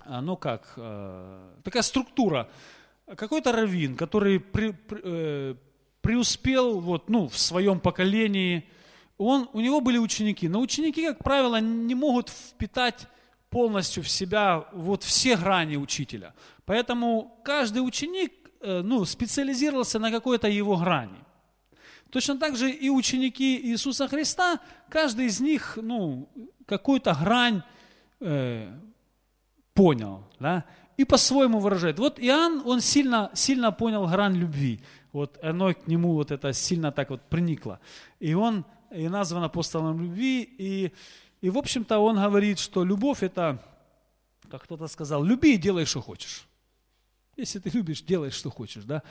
ну 0.09 0.37
как, 0.37 0.73
э, 0.77 1.53
такая 1.63 1.83
структура. 1.83 2.49
Какой-то 3.15 3.51
раввин, 3.51 3.95
который 3.95 4.39
при, 4.39 4.71
при, 4.71 5.01
э, 5.03 5.55
преуспел 6.01 6.79
вот, 6.79 7.09
ну, 7.09 7.27
в 7.27 7.37
своем 7.37 7.79
поколении, 7.79 8.67
он, 9.17 9.49
у 9.53 9.59
него 9.59 9.81
были 9.81 9.97
ученики. 9.97 10.47
Но 10.47 10.59
ученики, 10.61 11.05
как 11.05 11.23
правило, 11.23 11.59
не 11.59 11.95
могут 11.95 12.29
впитать 12.29 13.07
полностью 13.57 14.03
в 14.03 14.07
себя 14.07 14.65
вот 14.71 15.01
все 15.01 15.35
грани 15.35 15.77
учителя. 15.77 16.35
Поэтому 16.65 17.41
каждый 17.43 17.79
ученик 17.79 18.31
э, 18.61 18.81
ну, 18.83 19.03
специализировался 19.03 19.97
на 19.97 20.11
какой-то 20.11 20.47
его 20.47 20.77
грани. 20.77 21.17
Точно 22.11 22.37
так 22.37 22.55
же 22.55 22.69
и 22.69 22.91
ученики 22.91 23.59
Иисуса 23.71 24.07
Христа, 24.07 24.59
каждый 24.89 25.25
из 25.25 25.39
них 25.39 25.79
ну, 25.81 26.29
какую-то 26.67 27.17
грань 27.19 27.63
понял, 29.73 30.23
да, 30.39 30.63
и 30.97 31.03
по-своему 31.05 31.59
выражает. 31.59 31.97
Вот 31.97 32.19
Иоанн, 32.19 32.61
он 32.63 32.79
сильно, 32.79 33.31
сильно 33.33 33.71
понял 33.71 34.05
грань 34.05 34.35
любви. 34.35 34.81
Вот 35.13 35.43
оно 35.43 35.73
к 35.73 35.87
нему 35.87 36.13
вот 36.13 36.29
это 36.29 36.53
сильно 36.53 36.91
так 36.91 37.09
вот 37.09 37.21
приникло. 37.21 37.79
И 38.19 38.35
он 38.35 38.65
и 38.91 39.09
назван 39.09 39.43
апостолом 39.43 39.99
любви, 39.99 40.43
и, 40.59 40.91
и 41.41 41.49
в 41.49 41.57
общем-то 41.57 41.99
он 41.99 42.15
говорит, 42.15 42.59
что 42.59 42.83
любовь 42.83 43.23
это, 43.23 43.61
как 44.49 44.63
кто-то 44.63 44.87
сказал, 44.87 45.23
люби 45.23 45.55
и 45.55 45.57
делай, 45.57 45.85
что 45.85 46.01
хочешь. 46.01 46.47
Если 47.35 47.59
ты 47.59 47.69
любишь, 47.69 48.01
делай, 48.01 48.31
что 48.31 48.49
хочешь, 48.49 48.83
да. 48.83 49.03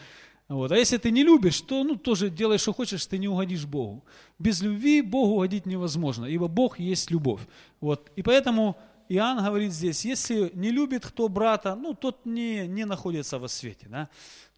Вот. 0.48 0.70
А 0.70 0.76
если 0.76 0.96
ты 0.96 1.10
не 1.10 1.24
любишь, 1.24 1.60
то 1.60 1.82
ну, 1.82 1.96
тоже 1.96 2.30
делай, 2.30 2.58
что 2.58 2.72
хочешь, 2.72 3.06
ты 3.06 3.18
не 3.18 3.28
угодишь 3.28 3.64
Богу. 3.64 4.04
Без 4.38 4.60
любви 4.60 5.02
Богу 5.02 5.34
угодить 5.34 5.66
невозможно, 5.66 6.24
ибо 6.24 6.48
Бог 6.48 6.78
есть 6.78 7.10
любовь. 7.10 7.40
Вот. 7.80 8.10
И 8.16 8.22
поэтому 8.22 8.76
Иоанн 9.08 9.44
говорит 9.44 9.72
здесь, 9.72 10.04
если 10.04 10.50
не 10.54 10.70
любит 10.70 11.06
кто 11.06 11.28
брата, 11.28 11.74
ну, 11.74 11.94
тот 11.94 12.26
не, 12.26 12.66
не 12.66 12.84
находится 12.84 13.38
во 13.38 13.48
свете. 13.48 13.88
Да? 13.88 14.08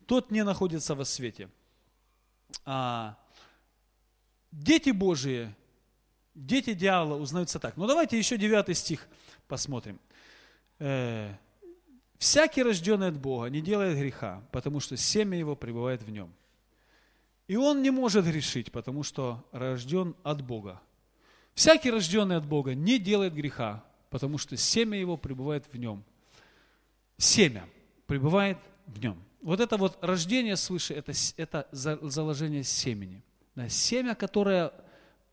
Тот 0.07 0.31
не 0.31 0.45
находится 0.45 0.95
во 0.95 1.05
свете. 1.05 1.49
А, 2.65 3.17
дети 4.53 4.91
Божии, 4.91 5.55
дети 6.47 6.75
дьявола 6.75 7.17
узнаются 7.17 7.59
так. 7.59 7.77
Ну, 7.77 7.87
давайте 7.87 8.19
еще 8.19 8.37
девятый 8.37 8.75
стих 8.75 9.07
посмотрим. 9.47 9.99
Э, 10.79 11.35
Всякий, 12.19 12.65
рожденный 12.65 13.09
от 13.09 13.17
Бога, 13.17 13.49
не 13.49 13.61
делает 13.61 13.97
греха, 13.97 14.43
потому 14.51 14.81
что 14.81 14.97
семя 14.97 15.39
его 15.39 15.55
пребывает 15.55 16.03
в 16.03 16.11
нем. 16.11 16.33
И 17.47 17.57
он 17.57 17.81
не 17.81 17.91
может 17.91 18.27
грешить, 18.27 18.73
потому 18.73 19.05
что 19.05 19.47
рожден 19.53 20.17
от 20.25 20.43
Бога. 20.43 20.81
Всякий, 21.55 21.91
рожденный 21.91 22.37
от 22.37 22.45
Бога, 22.45 22.75
не 22.75 22.99
делает 22.99 23.35
греха, 23.35 23.85
потому 24.11 24.37
что 24.37 24.57
семя 24.57 24.99
его 24.99 25.17
пребывает 25.17 25.65
в 25.73 25.79
нем. 25.79 26.03
Семя 27.19 27.65
пребывает 28.07 28.59
в 28.87 29.01
нем. 29.01 29.17
Вот 29.41 29.61
это 29.61 29.77
вот 29.77 29.97
рождение 30.03 30.57
свыше, 30.57 30.95
это, 30.95 31.13
это 31.37 31.69
заложение 31.71 32.65
семени. 32.65 33.23
Семя, 33.69 34.17
которое 34.17 34.73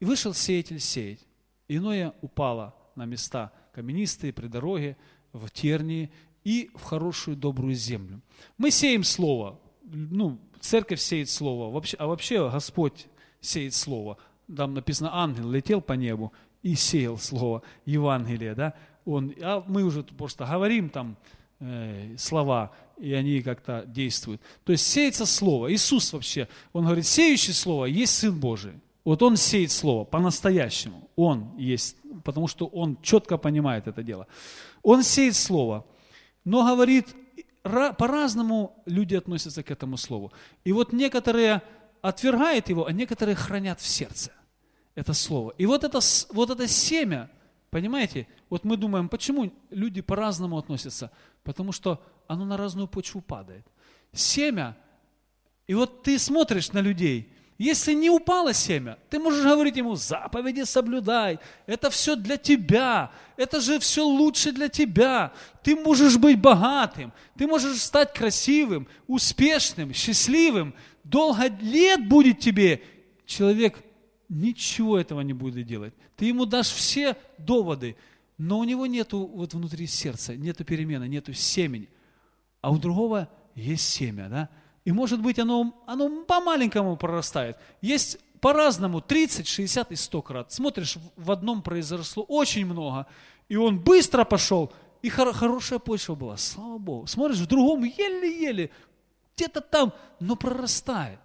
вышел 0.06 0.34
сеятель 0.34 0.80
сеять, 0.80 1.20
иное 1.68 2.14
упало 2.22 2.74
на 2.96 3.06
места 3.06 3.52
каменистые, 3.74 4.32
при 4.32 4.48
дороге, 4.48 4.96
в 5.34 5.50
тернии, 5.50 6.10
и 6.46 6.70
в 6.76 6.84
хорошую 6.84 7.36
добрую 7.36 7.74
землю. 7.74 8.22
Мы 8.58 8.72
сеем 8.72 9.04
Слово, 9.04 9.60
ну, 9.84 10.40
церковь 10.62 11.02
сеет 11.02 11.30
Слово, 11.30 11.74
вообще, 11.74 11.98
а 11.98 12.08
вообще 12.08 12.50
Господь 12.50 13.08
сеет 13.42 13.74
Слово. 13.74 14.18
Там 14.56 14.76
написано, 14.76 15.10
ангел 15.14 15.52
летел 15.52 15.82
по 15.82 15.94
небу 15.94 16.32
и 16.62 16.76
сеял 16.76 17.18
Слово, 17.18 17.64
Евангелие, 17.86 18.56
да, 18.56 18.76
он, 19.06 19.34
а 19.42 19.64
мы 19.68 19.84
уже 19.84 20.04
просто 20.04 20.46
говорим 20.46 20.90
там 20.90 21.18
э, 21.60 22.16
слова, 22.18 22.72
и 22.98 23.14
они 23.14 23.42
как-то 23.42 23.84
действуют. 23.86 24.42
То 24.64 24.72
есть 24.72 24.86
сеется 24.86 25.26
Слово. 25.26 25.74
Иисус 25.74 26.14
вообще, 26.14 26.48
Он 26.74 26.86
говорит, 26.86 27.06
сеющий 27.06 27.54
Слово 27.54 27.86
есть 27.86 28.18
Сын 28.18 28.40
Божий. 28.40 28.74
Вот 29.06 29.24
Он 29.24 29.38
сеет 29.38 29.72
Слово 29.72 30.04
по-настоящему. 30.04 31.10
Он 31.16 31.56
есть, 31.58 31.96
потому 32.24 32.48
что 32.48 32.66
Он 32.66 32.98
четко 33.02 33.38
понимает 33.38 33.88
это 33.88 34.04
дело. 34.04 34.28
Он 34.84 35.04
сеет 35.04 35.36
Слово. 35.36 35.86
Но 36.44 36.66
говорит, 36.66 37.16
по-разному 37.64 38.84
люди 38.86 39.16
относятся 39.16 39.64
к 39.64 39.72
этому 39.72 39.98
слову. 39.98 40.32
И 40.64 40.72
вот 40.72 40.94
некоторые 40.94 41.64
отвергают 42.02 42.70
его, 42.70 42.86
а 42.86 42.92
некоторые 42.92 43.36
хранят 43.36 43.80
в 43.80 43.88
сердце 43.88 44.32
это 44.94 45.14
слово. 45.14 45.54
И 45.58 45.66
вот 45.66 45.84
это, 45.84 46.00
вот 46.32 46.50
это 46.50 46.68
семя, 46.68 47.30
понимаете, 47.70 48.28
вот 48.50 48.64
мы 48.64 48.78
думаем, 48.78 49.10
почему 49.10 49.52
люди 49.72 50.02
по-разному 50.02 50.58
относятся? 50.58 51.12
Потому 51.44 51.72
что 51.72 52.02
оно 52.28 52.46
на 52.46 52.58
разную 52.58 52.88
почву 52.88 53.22
падает. 53.22 53.66
Семя, 54.14 54.78
и 55.68 55.74
вот 55.74 56.04
ты 56.04 56.18
смотришь 56.20 56.72
на 56.72 56.80
людей, 56.80 57.34
если 57.58 57.94
не 57.94 58.10
упало 58.10 58.54
семя, 58.54 58.98
ты 59.10 59.18
можешь 59.18 59.44
говорить 59.44 59.78
ему, 59.78 59.96
заповеди 59.96 60.64
соблюдай, 60.64 61.40
это 61.66 61.90
все 61.90 62.18
для 62.18 62.36
тебя, 62.36 63.12
это 63.38 63.62
же 63.62 63.80
все 63.80 64.06
лучше 64.06 64.52
для 64.52 64.68
тебя. 64.68 65.32
Ты 65.64 65.76
можешь 65.76 66.18
быть 66.18 66.40
богатым, 66.40 67.14
ты 67.38 67.48
можешь 67.48 67.82
стать 67.82 68.14
красивым, 68.14 68.88
успешным, 69.08 69.94
счастливым, 69.94 70.74
долго 71.06 71.48
лет 71.62 72.06
будет 72.06 72.40
тебе. 72.40 72.84
Человек 73.26 73.78
ничего 74.28 75.00
этого 75.00 75.22
не 75.22 75.34
будет 75.34 75.66
делать. 75.66 75.94
Ты 76.18 76.26
ему 76.26 76.46
дашь 76.46 76.70
все 76.70 77.16
доводы, 77.38 77.96
но 78.38 78.60
у 78.60 78.66
него 78.66 78.86
нету 78.86 79.26
вот 79.26 79.54
внутри 79.54 79.88
сердца, 79.88 80.36
нету 80.36 80.66
перемены, 80.66 81.08
нету 81.08 81.32
семени. 81.32 81.88
А 82.60 82.70
у 82.70 82.78
другого 82.78 83.30
есть 83.54 83.88
семя, 83.88 84.28
да? 84.28 84.50
И 84.86 84.92
может 84.92 85.20
быть 85.20 85.40
оно, 85.40 85.74
оно 85.88 86.24
по-маленькому 86.24 86.96
прорастает. 86.96 87.58
Есть 87.82 88.20
по-разному 88.40 89.02
30, 89.02 89.48
60 89.48 89.92
и 89.92 89.96
100 89.96 90.22
крат. 90.22 90.52
Смотришь, 90.52 90.98
в 91.18 91.32
одном 91.32 91.64
произросло 91.64 92.24
очень 92.24 92.66
много, 92.66 93.08
и 93.50 93.56
он 93.56 93.80
быстро 93.80 94.24
пошел, 94.24 94.72
и 95.02 95.10
хор- 95.10 95.34
хорошая 95.34 95.80
почва 95.80 96.14
была, 96.14 96.38
слава 96.38 96.78
Богу. 96.78 97.08
Смотришь, 97.08 97.40
в 97.40 97.48
другом 97.48 97.84
еле-еле, 97.84 98.70
где-то 99.36 99.62
там, 99.62 99.92
но 100.20 100.36
прорастает. 100.36 101.20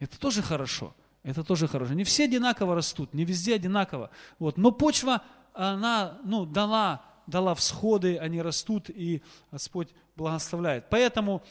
Это 0.00 0.18
тоже 0.18 0.42
хорошо. 0.42 0.92
Это 1.22 1.42
тоже 1.44 1.68
хорошо. 1.68 1.94
Не 1.94 2.04
все 2.04 2.24
одинаково 2.24 2.74
растут, 2.74 3.14
не 3.14 3.24
везде 3.24 3.54
одинаково. 3.54 4.10
Вот. 4.38 4.58
Но 4.58 4.72
почва, 4.72 5.22
она 5.54 6.18
ну, 6.24 6.44
дала, 6.44 7.04
дала 7.26 7.54
всходы, 7.54 8.18
они 8.18 8.42
растут, 8.42 8.90
и 8.90 9.22
Господь 9.50 9.88
благословляет. 10.16 10.88
Поэтому 10.90 11.42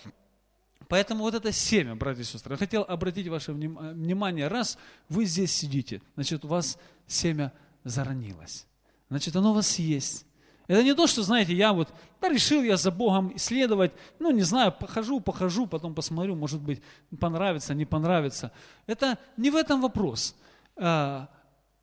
Поэтому 0.88 1.24
вот 1.24 1.34
это 1.34 1.52
семя, 1.52 1.96
братья 1.96 2.22
и 2.22 2.26
сестры, 2.26 2.54
я 2.54 2.58
хотел 2.58 2.84
обратить 2.88 3.28
ваше 3.28 3.54
внимание, 3.54 4.48
раз 4.48 4.78
вы 5.10 5.26
здесь 5.26 5.52
сидите, 5.52 6.02
значит, 6.16 6.46
у 6.46 6.48
вас 6.48 6.78
семя 7.08 7.52
заронилось. 7.84 8.68
Значит, 9.10 9.36
оно 9.36 9.52
у 9.52 9.56
вас 9.56 9.80
есть. 9.80 10.26
Это 10.68 10.82
не 10.84 10.96
то, 10.96 11.06
что, 11.06 11.22
знаете, 11.22 11.54
я 11.54 11.74
вот, 11.74 11.90
да, 12.20 12.30
решил 12.30 12.64
я 12.64 12.76
за 12.76 12.90
Богом 12.90 13.36
исследовать, 13.36 13.92
ну, 14.18 14.32
не 14.32 14.42
знаю, 14.42 14.72
похожу, 14.72 15.20
похожу, 15.20 15.68
потом 15.68 15.94
посмотрю, 15.94 16.36
может 16.36 16.60
быть, 16.60 16.82
понравится, 17.20 17.76
не 17.76 17.86
понравится. 17.86 18.52
Это 18.88 19.20
не 19.38 19.52
в 19.52 19.56
этом 19.56 19.82
вопрос. 19.82 20.36
А, 20.76 21.30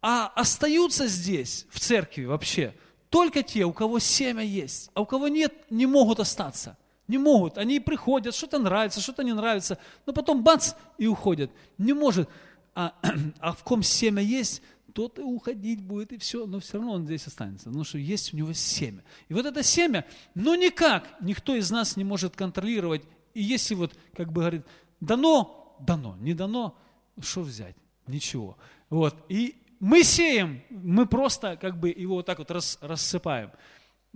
а 0.00 0.32
остаются 0.34 1.06
здесь, 1.06 1.66
в 1.70 1.78
церкви 1.78 2.24
вообще, 2.24 2.74
только 3.08 3.44
те, 3.44 3.64
у 3.64 3.72
кого 3.72 4.00
семя 4.00 4.42
есть, 4.42 4.90
а 4.94 5.02
у 5.02 5.06
кого 5.06 5.28
нет, 5.28 5.54
не 5.70 5.86
могут 5.86 6.18
остаться. 6.18 6.76
Не 7.12 7.18
могут. 7.18 7.58
Они 7.58 7.78
приходят, 7.78 8.34
что-то 8.34 8.58
нравится, 8.58 9.02
что-то 9.02 9.22
не 9.22 9.34
нравится, 9.34 9.76
но 10.06 10.14
потом 10.14 10.42
бац, 10.42 10.72
и 10.96 11.06
уходят. 11.06 11.50
Не 11.76 11.92
может. 11.92 12.26
А, 12.74 12.94
а 13.38 13.52
в 13.52 13.62
ком 13.64 13.82
семя 13.82 14.22
есть, 14.22 14.62
тот 14.94 15.18
и 15.18 15.22
уходить 15.22 15.82
будет, 15.82 16.12
и 16.12 16.16
все, 16.16 16.46
но 16.46 16.58
все 16.58 16.78
равно 16.78 16.92
он 16.92 17.04
здесь 17.04 17.26
останется, 17.26 17.66
потому 17.66 17.84
что 17.84 17.98
есть 17.98 18.32
у 18.32 18.36
него 18.38 18.54
семя. 18.54 19.04
И 19.28 19.34
вот 19.34 19.44
это 19.44 19.62
семя, 19.62 20.06
ну 20.34 20.54
никак 20.54 21.06
никто 21.20 21.54
из 21.54 21.70
нас 21.70 21.98
не 21.98 22.04
может 22.04 22.34
контролировать. 22.34 23.02
И 23.34 23.42
если 23.42 23.74
вот, 23.74 23.92
как 24.16 24.32
бы 24.32 24.40
говорит, 24.40 24.62
дано, 25.00 25.76
дано, 25.80 26.16
не 26.18 26.32
дано, 26.32 26.78
что 27.20 27.42
взять? 27.42 27.76
Ничего. 28.06 28.56
Вот. 28.88 29.14
И 29.28 29.62
мы 29.80 30.02
сеем, 30.02 30.62
мы 30.70 31.04
просто 31.04 31.58
как 31.60 31.78
бы 31.78 31.90
его 31.90 32.14
вот 32.14 32.24
так 32.24 32.38
вот 32.38 32.50
рас, 32.50 32.78
рассыпаем. 32.80 33.50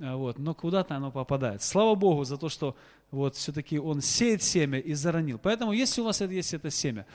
А, 0.01 0.17
вот, 0.17 0.39
но 0.39 0.55
куда-то 0.55 0.97
оно 0.97 1.11
попадает. 1.11 1.63
Слава 1.63 1.95
Богу 1.95 2.25
за 2.25 2.37
то, 2.37 2.49
что 2.49 2.77
вот 3.11 3.35
все-таки 3.37 3.79
он 3.79 4.01
сеет 4.01 4.43
семя 4.43 4.79
и 4.79 4.95
заронил. 4.95 5.39
Поэтому, 5.39 5.73
если 5.73 6.01
у 6.01 6.05
вас 6.05 6.21
есть 6.21 6.55
это 6.55 6.71
семя, 6.71 7.07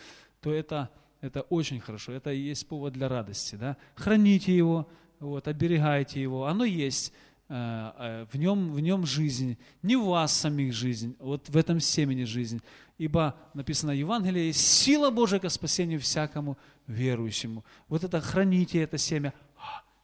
то 0.42 0.52
это, 0.52 0.90
это 1.22 1.42
очень 1.42 1.80
хорошо, 1.80 2.12
это 2.12 2.32
и 2.32 2.40
есть 2.40 2.68
повод 2.68 2.94
для 2.94 3.08
радости. 3.08 3.56
Да? 3.56 3.78
Храните 3.96 4.56
его, 4.56 4.88
вот, 5.20 5.48
оберегайте 5.48 6.22
его, 6.22 6.46
оно 6.48 6.64
есть, 6.64 7.14
э, 7.50 7.54
э, 7.54 8.26
в 8.32 8.38
нем, 8.38 8.72
в 8.74 8.80
нем 8.80 9.06
жизнь, 9.06 9.58
не 9.84 9.96
в 9.96 10.06
вас 10.06 10.34
самих 10.34 10.74
жизнь, 10.74 11.16
вот 11.20 11.50
в 11.50 11.58
этом 11.58 11.80
семени 11.80 12.24
жизнь. 12.24 12.62
Ибо 12.98 13.36
написано 13.54 13.94
в 13.94 13.98
Евангелии, 13.98 14.52
сила 14.52 15.10
Божия 15.10 15.40
к 15.40 15.50
спасению 15.50 16.00
всякому 16.00 16.58
верующему. 16.88 17.64
Вот 17.88 18.04
это 18.04 18.22
храните 18.22 18.80
это 18.82 18.98
семя, 18.98 19.34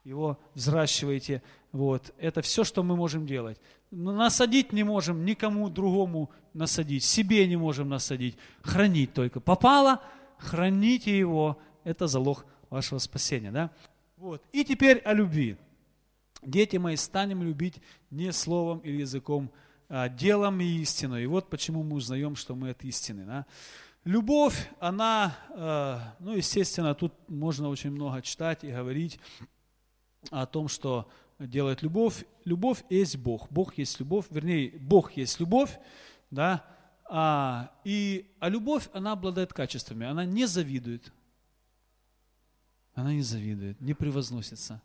его 0.08 0.40
взращивайте. 0.54 1.44
Вот. 1.72 2.14
Это 2.18 2.42
все, 2.42 2.64
что 2.64 2.82
мы 2.82 2.96
можем 2.96 3.28
делать. 3.28 3.60
Насадить 3.92 4.72
не 4.72 4.84
можем, 4.84 5.26
никому 5.26 5.70
другому 5.70 6.32
насадить, 6.54 7.04
себе 7.04 7.46
не 7.46 7.58
можем 7.58 7.90
насадить. 7.90 8.38
Хранить 8.62 9.14
только. 9.14 9.40
Попало, 9.40 10.02
храните 10.38 11.18
его. 11.18 11.58
Это 11.84 12.08
залог 12.08 12.46
вашего 12.70 13.00
спасения. 13.00 13.52
Да? 13.52 13.72
Вот. 14.16 14.42
И 14.54 14.64
теперь 14.64 15.00
о 15.00 15.14
любви. 15.14 15.58
Дети 16.42 16.78
мои, 16.78 16.96
станем 16.96 17.44
любить 17.44 17.82
не 18.10 18.32
словом 18.32 18.80
или 18.80 19.02
языком, 19.02 19.52
а 19.90 20.08
делом 20.08 20.62
и 20.62 20.66
истиной. 20.82 21.24
И 21.24 21.28
вот 21.28 21.50
почему 21.50 21.84
мы 21.84 21.98
узнаем, 21.98 22.36
что 22.38 22.56
мы 22.56 22.70
от 22.70 22.84
истины. 22.86 23.26
Да? 23.26 23.46
Любовь, 24.06 24.70
она, 24.80 25.36
э, 25.50 26.00
ну, 26.20 26.34
естественно, 26.34 26.96
тут 26.96 27.14
можно 27.28 27.68
очень 27.68 27.92
много 27.92 28.22
читать 28.22 28.64
и 28.64 28.72
говорить 28.72 29.20
о 30.30 30.46
том, 30.46 30.68
что 30.68 31.10
делает 31.40 31.82
любовь? 31.82 32.26
Любовь 32.46 32.84
есть 32.90 33.18
Бог. 33.18 33.50
Бог 33.52 33.78
есть 33.78 34.00
любовь, 34.00 34.26
вернее, 34.30 34.72
Бог 34.80 35.12
есть 35.14 35.40
любовь, 35.40 35.78
да, 36.32 36.66
а, 37.10 37.72
и, 37.86 38.30
а 38.40 38.50
любовь, 38.50 38.90
она 38.94 39.14
обладает 39.14 39.54
качествами, 39.54 40.06
она 40.06 40.26
не 40.26 40.46
завидует, 40.46 41.14
она 42.94 43.14
не 43.14 43.22
завидует, 43.22 43.80
не 43.80 43.94
превозносится, 43.94 44.82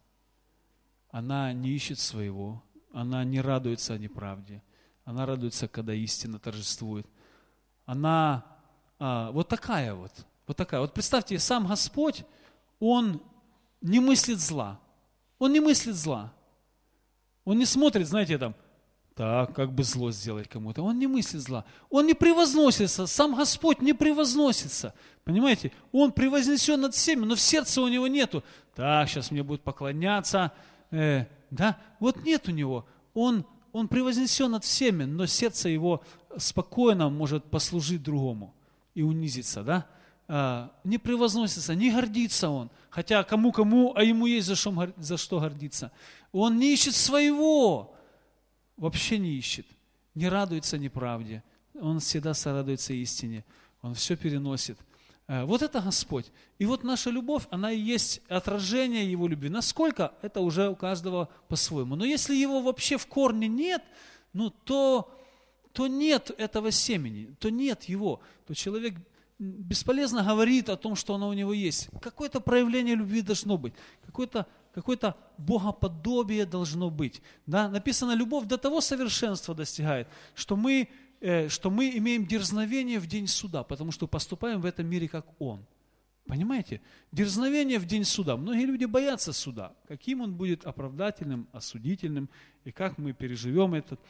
она 1.11 1.53
не 1.53 1.71
ищет 1.71 1.99
своего, 1.99 2.63
она 2.93 3.25
не 3.25 3.41
радуется 3.41 3.95
о 3.95 3.99
неправде, 3.99 4.63
она 5.05 5.27
радуется, 5.27 5.67
когда 5.67 5.95
истина 5.95 6.39
торжествует. 6.39 7.07
Она 7.87 8.45
а, 9.01 9.33
вот 9.33 9.49
такая 9.49 9.95
вот, 9.95 10.13
вот 10.47 10.57
такая. 10.57 10.81
Вот 10.81 10.95
представьте, 10.95 11.39
сам 11.41 11.67
Господь, 11.67 12.25
Он 12.79 13.21
не 13.81 13.99
мыслит 13.99 14.39
зла. 14.39 14.81
Он 15.43 15.53
не 15.53 15.59
мыслит 15.59 15.97
зла. 15.97 16.33
Он 17.45 17.59
не 17.59 17.67
смотрит, 17.67 18.07
знаете, 18.07 18.39
там, 18.39 18.55
так, 19.17 19.53
как 19.53 19.73
бы 19.73 19.83
зло 19.83 20.13
сделать 20.13 20.49
кому-то. 20.49 20.83
Он 20.83 20.97
не 21.01 21.09
мыслит 21.09 21.43
зла. 21.43 21.65
Он 21.91 22.07
не 22.07 22.15
превозносится. 22.15 23.09
Сам 23.09 23.35
Господь 23.35 23.83
не 23.83 23.93
превозносится. 23.93 24.95
Понимаете? 25.25 25.73
Он 25.91 26.13
превознесен 26.13 26.81
над 26.81 26.95
всеми, 26.95 27.25
но 27.25 27.35
в 27.35 27.41
сердце 27.41 27.83
у 27.83 27.89
него 27.89 28.07
нету. 28.07 28.45
Так, 28.77 29.09
сейчас 29.09 29.33
мне 29.33 29.43
будут 29.43 29.63
поклоняться. 29.63 30.53
Э, 30.93 31.25
да? 31.51 31.77
Вот 31.99 32.23
нет 32.23 32.47
у 32.47 32.53
него. 32.53 32.87
Он, 33.13 33.45
он 33.73 33.89
превознесен 33.89 34.53
над 34.53 34.63
всеми, 34.63 35.03
но 35.03 35.27
сердце 35.27 35.71
его 35.71 36.05
спокойно 36.37 37.11
может 37.11 37.43
послужить 37.47 38.05
другому 38.05 38.55
и 38.95 39.03
унизиться. 39.03 39.65
Да? 39.65 39.87
А, 40.35 40.73
не 40.83 40.97
превозносится, 40.97 41.75
не 41.75 41.91
гордится 41.91 42.49
он. 42.49 42.71
Хотя 42.89 43.23
кому-кому, 43.23 43.93
а 43.95 44.03
ему 44.03 44.25
есть 44.25 44.47
за 44.47 44.55
что, 44.55 44.91
за 44.97 45.19
что 45.19 45.41
гордиться. 45.41 45.93
Он 46.33 46.57
не 46.57 46.73
ищет 46.73 46.95
своего 46.95 47.95
вообще 48.79 49.19
не 49.19 49.37
ищет, 49.37 49.67
не 50.15 50.31
радуется 50.31 50.79
неправде, 50.79 51.43
он 51.79 52.01
всегда 52.01 52.33
сорадуется 52.33 52.95
истине, 52.95 53.45
он 53.83 53.93
все 53.95 54.17
переносит. 54.17 54.79
Э, 55.29 55.45
вот 55.45 55.61
это 55.61 55.83
Господь. 55.83 56.33
И 56.59 56.65
вот 56.65 56.83
наша 56.83 57.11
любовь, 57.11 57.47
она 57.51 57.71
и 57.71 57.79
есть 57.79 58.23
отражение 58.31 59.11
Его 59.11 59.29
любви. 59.29 59.51
Насколько, 59.51 60.15
это 60.23 60.41
уже 60.41 60.71
у 60.71 60.77
каждого 60.77 61.29
по-своему. 61.49 61.95
Но 61.95 62.07
если 62.07 62.35
его 62.35 62.63
вообще 62.63 62.97
в 62.97 63.07
корне 63.07 63.49
нет, 63.49 63.83
ну 64.33 64.49
то, 64.49 65.15
то 65.75 65.89
нет 65.89 66.31
этого 66.39 66.71
семени, 66.71 67.37
то 67.39 67.51
нет 67.51 67.85
его, 67.85 68.23
то 68.47 68.55
человек 68.55 68.95
бесполезно 69.43 70.23
говорит 70.23 70.69
о 70.69 70.77
том, 70.77 70.97
что 70.97 71.15
оно 71.15 71.29
у 71.29 71.33
него 71.33 71.53
есть. 71.53 71.89
Какое-то 72.01 72.41
проявление 72.41 72.95
любви 72.95 73.23
должно 73.23 73.59
быть, 73.59 73.75
какое-то 74.05 74.47
какое-то 74.75 75.17
богоподобие 75.37 76.47
должно 76.47 76.91
быть. 76.91 77.21
Да? 77.47 77.69
Написано, 77.69 78.15
любовь 78.15 78.47
до 78.47 78.57
того 78.57 78.81
совершенства 78.81 79.55
достигает, 79.55 80.09
что 80.35 80.57
мы, 80.57 80.89
э, 81.21 81.49
что 81.49 81.71
мы 81.71 81.91
имеем 81.99 82.27
дерзновение 82.27 82.99
в 82.99 83.07
день 83.07 83.27
суда, 83.27 83.65
потому 83.65 83.93
что 83.93 84.07
поступаем 84.07 84.63
в 84.63 84.65
этом 84.65 84.87
мире, 84.87 85.09
как 85.09 85.27
Он. 85.39 85.67
Понимаете? 86.27 86.81
Дерзновение 87.11 87.79
в 87.79 87.85
день 87.85 88.05
суда. 88.05 88.37
Многие 88.37 88.65
люди 88.65 88.87
боятся 88.87 89.33
суда. 89.33 89.75
Каким 89.89 90.21
он 90.21 90.35
будет 90.35 90.65
оправдательным, 90.65 91.49
осудительным, 91.53 92.31
и 92.65 92.73
как 92.73 92.97
мы 92.97 93.13
переживем 93.13 93.75
этот 93.75 94.01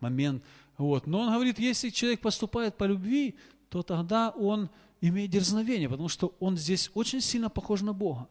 момент. 0.00 0.42
Вот. 0.78 1.06
Но 1.06 1.20
он 1.20 1.32
говорит, 1.32 1.58
если 1.58 1.90
человек 1.90 2.20
поступает 2.20 2.76
по 2.76 2.84
любви, 2.84 3.34
то 3.82 3.96
тогда 3.96 4.30
он 4.30 4.70
имеет 5.00 5.30
дерзновение, 5.30 5.88
потому 5.88 6.08
что 6.08 6.34
он 6.40 6.56
здесь 6.56 6.90
очень 6.94 7.20
сильно 7.20 7.50
похож 7.50 7.82
на 7.82 7.92
Бога 7.92 8.28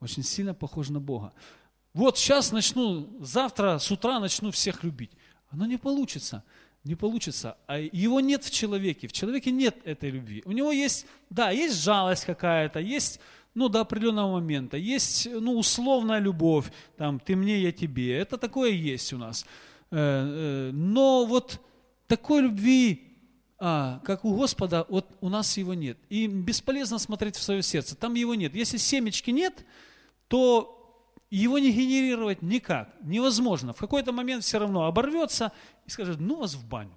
очень 0.00 0.22
сильно 0.22 0.54
похож 0.54 0.88
на 0.88 1.00
Бога. 1.00 1.32
Вот 1.94 2.18
сейчас 2.18 2.52
начну, 2.52 3.08
завтра 3.20 3.78
с 3.78 3.90
утра 3.90 4.20
начну 4.20 4.50
всех 4.50 4.84
любить. 4.84 5.10
Оно 5.50 5.66
не 5.66 5.76
получится, 5.76 6.44
не 6.84 6.94
получится. 6.94 7.56
А 7.66 7.78
его 7.78 8.20
нет 8.20 8.44
в 8.44 8.50
человеке, 8.50 9.08
в 9.08 9.12
человеке 9.12 9.50
нет 9.50 9.76
этой 9.84 10.10
любви. 10.10 10.42
У 10.44 10.52
него 10.52 10.70
есть, 10.70 11.06
да, 11.30 11.50
есть 11.50 11.82
жалость 11.82 12.24
какая-то, 12.24 12.78
есть, 12.78 13.20
ну, 13.54 13.68
до 13.68 13.80
определенного 13.80 14.34
момента, 14.34 14.76
есть, 14.76 15.28
ну, 15.30 15.58
условная 15.58 16.20
любовь, 16.20 16.70
там, 16.96 17.18
ты 17.18 17.34
мне, 17.34 17.60
я 17.60 17.72
тебе. 17.72 18.16
Это 18.16 18.36
такое 18.36 18.70
есть 18.70 19.12
у 19.12 19.18
нас. 19.18 19.44
Э, 19.90 19.96
э, 19.96 20.70
но 20.72 21.24
вот 21.24 21.60
такой 22.06 22.42
любви, 22.42 23.07
а, 23.58 24.00
как 24.04 24.24
у 24.24 24.34
Господа, 24.36 24.86
вот 24.88 25.06
у 25.20 25.28
нас 25.28 25.56
его 25.56 25.74
нет. 25.74 25.98
И 26.08 26.26
бесполезно 26.26 26.98
смотреть 26.98 27.36
в 27.36 27.42
свое 27.42 27.62
сердце, 27.62 27.96
там 27.96 28.14
его 28.14 28.34
нет. 28.34 28.54
Если 28.54 28.76
семечки 28.76 29.30
нет, 29.30 29.64
то 30.28 30.74
его 31.30 31.58
не 31.58 31.72
генерировать 31.72 32.40
никак, 32.40 32.94
невозможно. 33.02 33.72
В 33.72 33.78
какой-то 33.78 34.12
момент 34.12 34.44
все 34.44 34.58
равно 34.58 34.84
оборвется 34.84 35.52
и 35.86 35.90
скажет, 35.90 36.20
ну 36.20 36.36
вас 36.36 36.54
в 36.54 36.66
баню. 36.66 36.96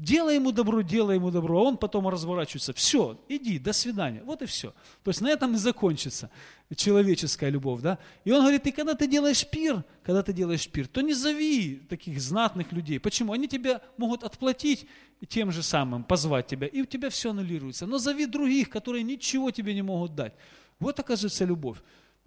Делай 0.00 0.36
ему 0.36 0.50
добро, 0.50 0.80
делай 0.80 1.16
ему 1.16 1.30
добро, 1.30 1.58
а 1.58 1.62
он 1.64 1.76
потом 1.76 2.08
разворачивается. 2.08 2.72
Все, 2.72 3.20
иди, 3.28 3.58
до 3.58 3.74
свидания. 3.74 4.22
Вот 4.24 4.40
и 4.40 4.46
все. 4.46 4.70
То 5.04 5.10
есть 5.10 5.20
на 5.20 5.28
этом 5.28 5.54
и 5.54 5.58
закончится 5.58 6.30
человеческая 6.74 7.50
любовь. 7.50 7.82
Да? 7.82 7.98
И 8.24 8.32
он 8.32 8.40
говорит, 8.40 8.66
и 8.66 8.72
когда 8.72 8.94
ты 8.94 9.06
делаешь 9.06 9.46
пир, 9.46 9.84
когда 10.02 10.22
ты 10.22 10.32
делаешь 10.32 10.66
пир, 10.66 10.88
то 10.88 11.02
не 11.02 11.12
зови 11.12 11.82
таких 11.86 12.18
знатных 12.18 12.72
людей. 12.72 12.98
Почему? 12.98 13.34
Они 13.34 13.46
тебя 13.46 13.82
могут 13.98 14.24
отплатить 14.24 14.86
тем 15.28 15.52
же 15.52 15.62
самым, 15.62 16.02
позвать 16.02 16.46
тебя, 16.46 16.66
и 16.66 16.80
у 16.80 16.86
тебя 16.86 17.10
все 17.10 17.32
аннулируется. 17.32 17.84
Но 17.84 17.98
зови 17.98 18.24
других, 18.24 18.70
которые 18.70 19.02
ничего 19.02 19.50
тебе 19.50 19.74
не 19.74 19.82
могут 19.82 20.14
дать. 20.14 20.32
Вот 20.78 20.98
оказывается 20.98 21.44
любовь 21.44 21.76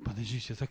подождите, 0.03 0.55
так, 0.55 0.69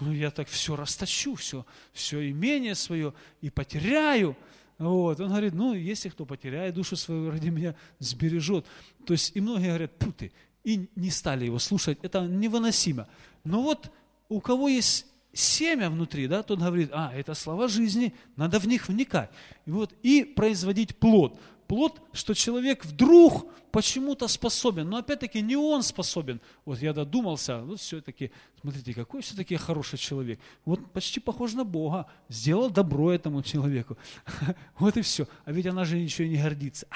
ну, 0.00 0.12
я 0.12 0.30
так 0.30 0.48
все 0.48 0.76
растащу, 0.76 1.34
все, 1.34 1.66
все 1.92 2.30
имение 2.30 2.74
свое 2.74 3.12
и 3.40 3.50
потеряю. 3.50 4.36
Вот. 4.78 5.20
Он 5.20 5.28
говорит, 5.28 5.54
ну, 5.54 5.74
если 5.74 6.08
кто 6.08 6.24
потеряет 6.24 6.74
душу 6.74 6.96
свою 6.96 7.30
ради 7.30 7.48
меня, 7.48 7.74
сбережет. 7.98 8.64
То 9.04 9.12
есть, 9.12 9.32
и 9.34 9.40
многие 9.40 9.68
говорят, 9.68 9.98
путы, 9.98 10.32
и 10.64 10.88
не 10.94 11.10
стали 11.10 11.46
его 11.46 11.58
слушать, 11.58 11.98
это 12.02 12.26
невыносимо. 12.26 13.08
Но 13.44 13.62
вот 13.62 13.90
у 14.28 14.40
кого 14.40 14.68
есть 14.68 15.06
семя 15.32 15.90
внутри, 15.90 16.26
да, 16.26 16.42
тот 16.42 16.58
говорит, 16.58 16.90
а, 16.92 17.12
это 17.14 17.34
слова 17.34 17.68
жизни, 17.68 18.14
надо 18.36 18.58
в 18.58 18.66
них 18.66 18.88
вникать. 18.88 19.30
И 19.66 19.70
вот, 19.70 19.94
и 20.02 20.24
производить 20.24 20.96
плод 20.96 21.38
плод, 21.68 22.00
что 22.12 22.34
человек 22.34 22.84
вдруг 22.84 23.46
почему-то 23.70 24.26
способен. 24.26 24.88
Но 24.88 24.96
опять-таки 24.96 25.40
не 25.40 25.56
он 25.56 25.82
способен. 25.82 26.40
Вот 26.64 26.80
я 26.80 26.92
додумался, 26.92 27.60
вот 27.60 27.78
все-таки, 27.78 28.32
смотрите, 28.60 28.94
какой 28.94 29.20
все-таки 29.20 29.54
хороший 29.56 29.98
человек. 29.98 30.40
Вот 30.64 30.90
почти 30.92 31.20
похож 31.20 31.52
на 31.52 31.64
Бога. 31.64 32.06
Сделал 32.28 32.70
добро 32.70 33.12
этому 33.12 33.42
человеку. 33.42 33.96
Вот 34.78 34.96
и 34.96 35.02
все. 35.02 35.28
А 35.44 35.52
ведь 35.52 35.66
она 35.66 35.84
же 35.84 36.00
ничего 36.00 36.26
не 36.26 36.42
гордится. 36.42 36.86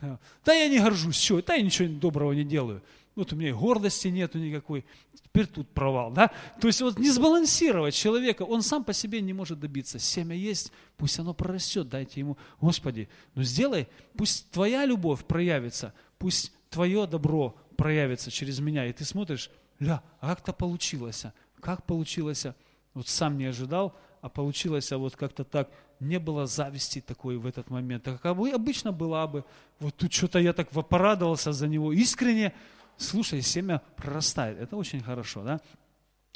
А! 0.00 0.18
Да 0.44 0.52
я 0.52 0.68
не 0.68 0.78
горжусь, 0.78 1.16
все, 1.16 1.40
да 1.42 1.54
я 1.54 1.62
ничего 1.62 1.88
доброго 1.88 2.32
не 2.32 2.44
делаю 2.44 2.82
вот 3.16 3.32
у 3.32 3.36
меня 3.36 3.48
и 3.48 3.52
гордости 3.52 4.08
нету 4.08 4.38
никакой, 4.38 4.84
теперь 5.24 5.46
тут 5.46 5.68
провал, 5.70 6.12
да? 6.12 6.30
То 6.60 6.68
есть 6.68 6.82
вот 6.82 6.98
не 6.98 7.10
сбалансировать 7.10 7.94
человека, 7.94 8.42
он 8.42 8.62
сам 8.62 8.84
по 8.84 8.92
себе 8.92 9.20
не 9.20 9.32
может 9.32 9.58
добиться. 9.58 9.98
Семя 9.98 10.36
есть, 10.36 10.70
пусть 10.96 11.18
оно 11.18 11.34
прорастет, 11.34 11.88
дайте 11.88 12.20
ему, 12.20 12.36
Господи, 12.60 13.08
ну 13.34 13.42
сделай, 13.42 13.88
пусть 14.16 14.50
твоя 14.50 14.84
любовь 14.84 15.24
проявится, 15.24 15.94
пусть 16.18 16.52
твое 16.70 17.06
добро 17.06 17.56
проявится 17.76 18.30
через 18.30 18.60
меня, 18.60 18.86
и 18.86 18.92
ты 18.92 19.04
смотришь, 19.04 19.50
ля, 19.78 20.02
а 20.20 20.28
как-то 20.28 20.52
получилось, 20.52 21.24
а? 21.24 21.32
как 21.60 21.84
получилось, 21.84 22.46
а? 22.46 22.54
вот 22.94 23.08
сам 23.08 23.38
не 23.38 23.46
ожидал, 23.46 23.96
а 24.20 24.28
получилось 24.28 24.92
а 24.92 24.98
вот 24.98 25.16
как-то 25.16 25.44
так, 25.44 25.70
не 26.00 26.18
было 26.18 26.46
зависти 26.46 27.00
такой 27.00 27.38
в 27.38 27.46
этот 27.46 27.70
момент, 27.70 28.02
так 28.04 28.20
как 28.20 28.36
обычно 28.36 28.92
была 28.92 29.26
бы, 29.26 29.44
вот 29.80 29.94
тут 29.96 30.12
что-то 30.12 30.38
я 30.38 30.52
так 30.52 30.68
порадовался 30.70 31.52
за 31.52 31.68
него 31.68 31.92
искренне, 31.92 32.52
слушай, 32.96 33.42
семя 33.42 33.82
прорастает. 33.96 34.58
Это 34.58 34.76
очень 34.76 35.00
хорошо, 35.00 35.42
да? 35.42 35.60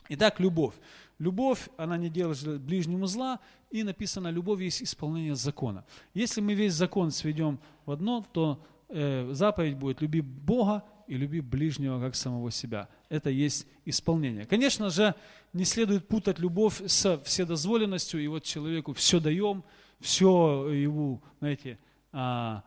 Итак, 0.08 0.40
любовь. 0.40 0.74
Любовь, 1.18 1.68
она 1.76 1.96
не 1.96 2.08
делает 2.08 2.60
ближнему 2.60 3.06
зла, 3.06 3.40
и 3.70 3.82
написано, 3.82 4.28
любовь 4.28 4.60
есть 4.60 4.82
исполнение 4.82 5.36
закона. 5.36 5.84
Если 6.14 6.40
мы 6.40 6.54
весь 6.54 6.72
закон 6.72 7.10
сведем 7.10 7.60
в 7.84 7.90
одно, 7.90 8.26
то 8.32 8.64
э, 8.88 9.28
заповедь 9.32 9.76
будет 9.76 10.00
«люби 10.00 10.20
Бога 10.20 10.82
и 11.06 11.14
люби 11.14 11.40
ближнего, 11.40 12.00
как 12.00 12.16
самого 12.16 12.50
себя». 12.50 12.88
Это 13.08 13.30
есть 13.30 13.66
исполнение. 13.84 14.46
Конечно 14.46 14.90
же, 14.90 15.14
не 15.52 15.64
следует 15.64 16.08
путать 16.08 16.38
любовь 16.38 16.80
с 16.86 17.20
вседозволенностью, 17.24 18.20
и 18.20 18.26
вот 18.26 18.44
человеку 18.44 18.94
все 18.94 19.20
даем, 19.20 19.62
все 20.00 20.70
его, 20.70 21.20
знаете, 21.38 21.78
а, 22.12 22.64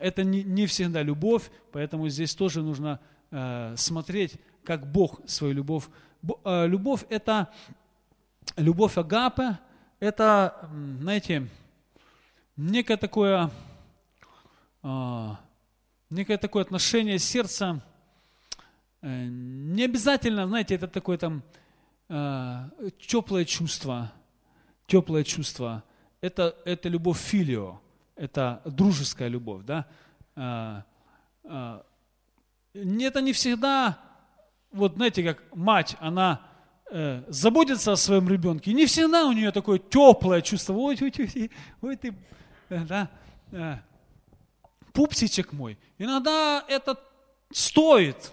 это 0.00 0.24
не, 0.24 0.42
не 0.42 0.66
всегда 0.66 1.02
любовь, 1.02 1.50
поэтому 1.72 2.08
здесь 2.08 2.34
тоже 2.34 2.62
нужно 2.62 3.00
Э, 3.30 3.74
смотреть, 3.76 4.36
как 4.64 4.90
Бог 4.90 5.20
свою 5.28 5.52
любовь. 5.52 5.84
Э, 6.44 6.66
любовь– 6.66 7.04
это 7.10 7.52
любовь 8.56 8.96
Агапы, 8.96 9.58
это, 10.00 10.70
знаете, 11.00 11.46
некое 12.56 12.96
такое, 12.96 13.50
э, 14.82 15.28
некое 16.08 16.38
такое 16.38 16.62
отношение 16.62 17.18
сердца, 17.18 17.82
не 19.02 19.84
обязательно, 19.84 20.46
знаете, 20.46 20.74
это 20.74 20.88
такое 20.88 21.18
там 21.18 21.42
э, 22.08 22.68
теплое 23.06 23.44
чувство, 23.44 24.10
теплое 24.86 25.22
чувство, 25.22 25.84
это, 26.22 26.56
это 26.64 26.88
любовь 26.88 27.18
филио, 27.20 27.78
это 28.16 28.62
дружеская 28.64 29.28
любовь, 29.28 29.64
да. 29.64 29.86
Э, 30.34 30.82
э, 31.44 31.82
это 32.78 33.20
не 33.20 33.32
всегда, 33.32 33.98
вот 34.72 34.94
знаете, 34.94 35.22
как 35.22 35.54
мать, 35.54 35.96
она 36.00 36.40
э, 36.90 37.22
заботится 37.28 37.92
о 37.92 37.96
своем 37.96 38.28
ребенке, 38.28 38.72
не 38.72 38.86
всегда 38.86 39.26
у 39.26 39.32
нее 39.32 39.52
такое 39.52 39.78
теплое 39.78 40.42
чувство, 40.42 40.74
ой, 40.74 40.98
ой, 41.00 41.12
ой, 41.18 41.50
ой 41.82 41.96
ты, 41.96 42.14
э, 42.68 42.84
да, 42.84 43.08
э, 43.52 43.76
пупсичек 44.92 45.52
мой. 45.52 45.78
Иногда 45.98 46.64
это 46.68 46.98
стоит 47.52 48.32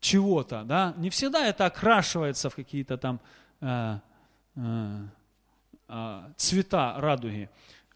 чего-то, 0.00 0.64
да, 0.64 0.94
не 0.96 1.10
всегда 1.10 1.46
это 1.46 1.66
окрашивается 1.66 2.50
в 2.50 2.54
какие-то 2.54 2.96
там 2.96 3.20
э, 3.60 3.98
э, 4.56 4.98
э, 5.88 6.20
цвета 6.36 6.94
радуги. 6.98 7.50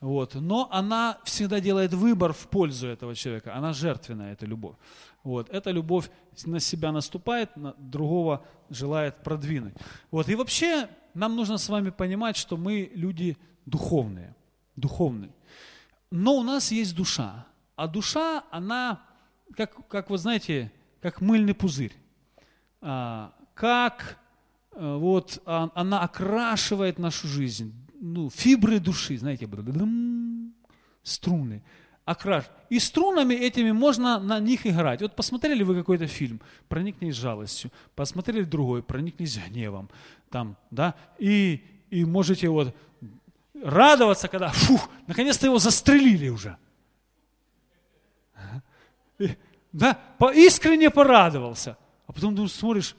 Вот. 0.05 0.34
Но 0.34 0.68
она 0.70 1.18
всегда 1.24 1.61
делает 1.61 1.94
выбор 1.94 2.34
в 2.34 2.48
пользу 2.48 2.88
этого 2.88 3.14
человека. 3.14 3.55
Она 3.55 3.72
жертвенная, 3.72 4.34
эта 4.34 4.44
любовь. 4.44 4.76
Вот. 5.22 5.48
Эта 5.48 5.70
любовь 5.70 6.11
на 6.44 6.61
себя 6.61 6.92
наступает, 6.92 7.57
на 7.57 7.72
другого 7.78 8.44
желает 8.68 9.22
продвинуть. 9.22 9.72
Вот. 10.11 10.28
И 10.28 10.34
вообще 10.34 10.90
нам 11.14 11.34
нужно 11.36 11.57
с 11.57 11.70
вами 11.70 11.88
понимать, 11.88 12.36
что 12.36 12.59
мы 12.59 12.90
люди 12.94 13.38
духовные. 13.64 14.34
Духовные. 14.76 15.30
Но 16.11 16.34
у 16.36 16.42
нас 16.42 16.70
есть 16.70 16.94
душа. 16.94 17.46
А 17.74 17.88
душа, 17.88 18.44
она, 18.50 19.00
как, 19.57 19.88
как 19.88 20.11
вы 20.11 20.18
знаете, 20.18 20.70
как 21.00 21.22
мыльный 21.22 21.55
пузырь. 21.55 21.94
А, 22.82 23.32
как 23.55 24.18
а, 24.72 24.98
вот 24.98 25.40
а, 25.46 25.70
она 25.74 26.02
окрашивает 26.02 26.98
нашу 26.98 27.26
жизнь 27.26 27.84
ну, 28.05 28.28
фибры 28.28 28.80
души, 28.80 29.16
знаете, 29.16 29.48
струны, 31.02 31.62
окраш. 32.05 32.44
И 32.68 32.78
струнами 32.78 33.34
этими 33.34 33.72
можно 33.72 34.18
на 34.18 34.40
них 34.40 34.66
играть. 34.66 35.00
Вот 35.00 35.16
посмотрели 35.16 35.62
вы 35.62 35.74
какой-то 35.74 36.07
фильм, 36.07 36.40
проникнись 36.68 37.14
жалостью, 37.14 37.70
посмотрели 37.94 38.42
другой, 38.42 38.82
проникнись 38.82 39.38
гневом, 39.48 39.88
там, 40.28 40.57
да, 40.70 40.94
и, 41.18 41.64
и 41.90 42.05
можете 42.05 42.50
вот 42.50 42.76
радоваться, 43.62 44.28
когда, 44.28 44.50
фух, 44.50 44.90
наконец-то 45.07 45.46
его 45.46 45.59
застрелили 45.59 46.28
уже. 46.28 46.59
Да, 49.72 49.98
по, 50.18 50.30
искренне 50.30 50.90
порадовался. 50.90 51.78
А 52.07 52.12
потом 52.12 52.36
ты 52.36 52.46
смотришь, 52.48 52.94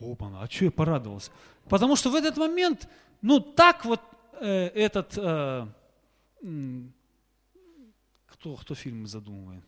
опа, 0.00 0.30
а 0.40 0.46
что 0.48 0.66
я 0.66 0.70
порадовался? 0.70 1.32
Потому 1.68 1.96
что 1.96 2.10
в 2.10 2.14
этот 2.14 2.36
момент, 2.36 2.88
ну 3.22 3.40
так 3.40 3.84
вот 3.84 4.00
э, 4.40 4.68
этот, 4.74 5.12
э, 5.16 5.66
кто, 8.26 8.54
кто 8.56 8.74
фильмы 8.74 9.08
задумывает? 9.08 9.64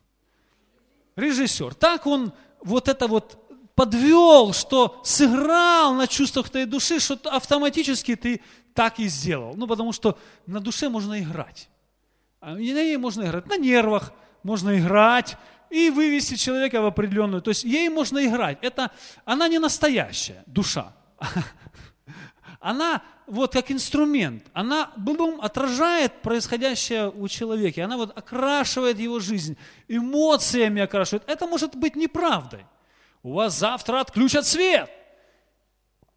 Режиссер. 1.16 1.74
Так 1.74 2.06
он 2.06 2.32
вот 2.60 2.88
это 2.88 3.06
вот 3.06 3.38
подвел, 3.74 4.52
что 4.52 5.00
сыграл 5.04 5.94
на 5.94 6.06
чувствах 6.06 6.50
твоей 6.50 6.66
души, 6.66 7.00
что 7.00 7.18
автоматически 7.30 8.16
ты 8.16 8.40
так 8.74 8.98
и 8.98 9.08
сделал. 9.08 9.54
Ну, 9.56 9.66
потому 9.66 9.92
что 9.92 10.18
на 10.46 10.60
душе 10.60 10.88
можно 10.88 11.20
играть. 11.20 11.68
А 12.40 12.54
на 12.54 12.58
ней 12.58 12.96
можно 12.96 13.24
играть 13.24 13.46
на 13.46 13.56
нервах, 13.56 14.12
можно 14.42 14.78
играть 14.78 15.36
и 15.70 15.90
вывести 15.90 16.36
человека 16.36 16.80
в 16.80 16.86
определенную. 16.86 17.42
То 17.42 17.50
есть 17.50 17.64
ей 17.64 17.88
можно 17.88 18.24
играть. 18.24 18.58
Это, 18.62 18.90
она 19.24 19.48
не 19.48 19.58
настоящая 19.58 20.42
душа. 20.46 20.92
Она 22.60 23.02
вот 23.26 23.52
как 23.52 23.70
инструмент, 23.70 24.44
она 24.52 24.90
бум, 24.96 25.40
отражает 25.40 26.22
происходящее 26.22 27.10
у 27.10 27.28
человека, 27.28 27.84
она 27.84 27.96
вот 27.96 28.16
окрашивает 28.16 28.98
его 28.98 29.20
жизнь, 29.20 29.56
эмоциями 29.86 30.82
окрашивает. 30.82 31.22
Это 31.28 31.46
может 31.46 31.76
быть 31.76 31.94
неправдой. 31.94 32.64
У 33.22 33.34
вас 33.34 33.58
завтра 33.58 34.00
отключат 34.00 34.46
свет. 34.46 34.90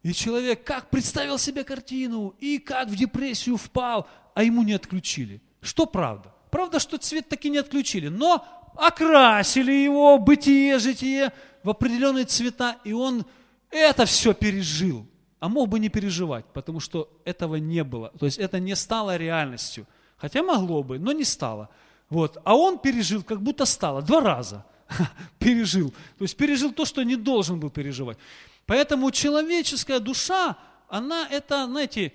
И 0.02 0.12
человек 0.12 0.64
как 0.64 0.90
представил 0.90 1.38
себе 1.38 1.62
картину, 1.62 2.34
и 2.40 2.58
как 2.58 2.88
в 2.88 2.96
депрессию 2.96 3.56
впал, 3.56 4.08
а 4.34 4.42
ему 4.42 4.64
не 4.64 4.72
отключили. 4.72 5.40
Что 5.60 5.86
правда? 5.86 6.34
Правда, 6.50 6.80
что 6.80 6.98
цвет 6.98 7.28
таки 7.28 7.50
не 7.50 7.58
отключили, 7.58 8.08
но 8.08 8.44
окрасили 8.74 9.72
его 9.72 10.18
бытие, 10.18 10.78
житие 10.80 11.32
в 11.62 11.70
определенные 11.70 12.24
цвета, 12.24 12.76
и 12.82 12.92
он 12.92 13.26
это 13.70 14.06
все 14.06 14.34
пережил 14.34 15.06
а 15.42 15.48
мог 15.48 15.68
бы 15.68 15.80
не 15.80 15.88
переживать, 15.88 16.44
потому 16.52 16.78
что 16.78 17.08
этого 17.24 17.56
не 17.56 17.82
было. 17.82 18.12
То 18.16 18.26
есть 18.26 18.38
это 18.38 18.60
не 18.60 18.76
стало 18.76 19.16
реальностью. 19.16 19.86
Хотя 20.16 20.40
могло 20.40 20.84
бы, 20.84 21.00
но 21.00 21.12
не 21.12 21.24
стало. 21.24 21.68
Вот. 22.10 22.38
А 22.44 22.54
он 22.54 22.78
пережил, 22.78 23.24
как 23.24 23.42
будто 23.42 23.64
стало, 23.64 24.02
два 24.02 24.20
раза 24.20 24.64
пережил. 25.40 25.90
То 26.16 26.24
есть 26.24 26.36
пережил 26.36 26.72
то, 26.72 26.84
что 26.84 27.02
не 27.02 27.16
должен 27.16 27.58
был 27.58 27.70
переживать. 27.70 28.18
Поэтому 28.66 29.10
человеческая 29.10 29.98
душа, 29.98 30.56
она 30.88 31.26
это, 31.28 31.66
знаете, 31.66 32.12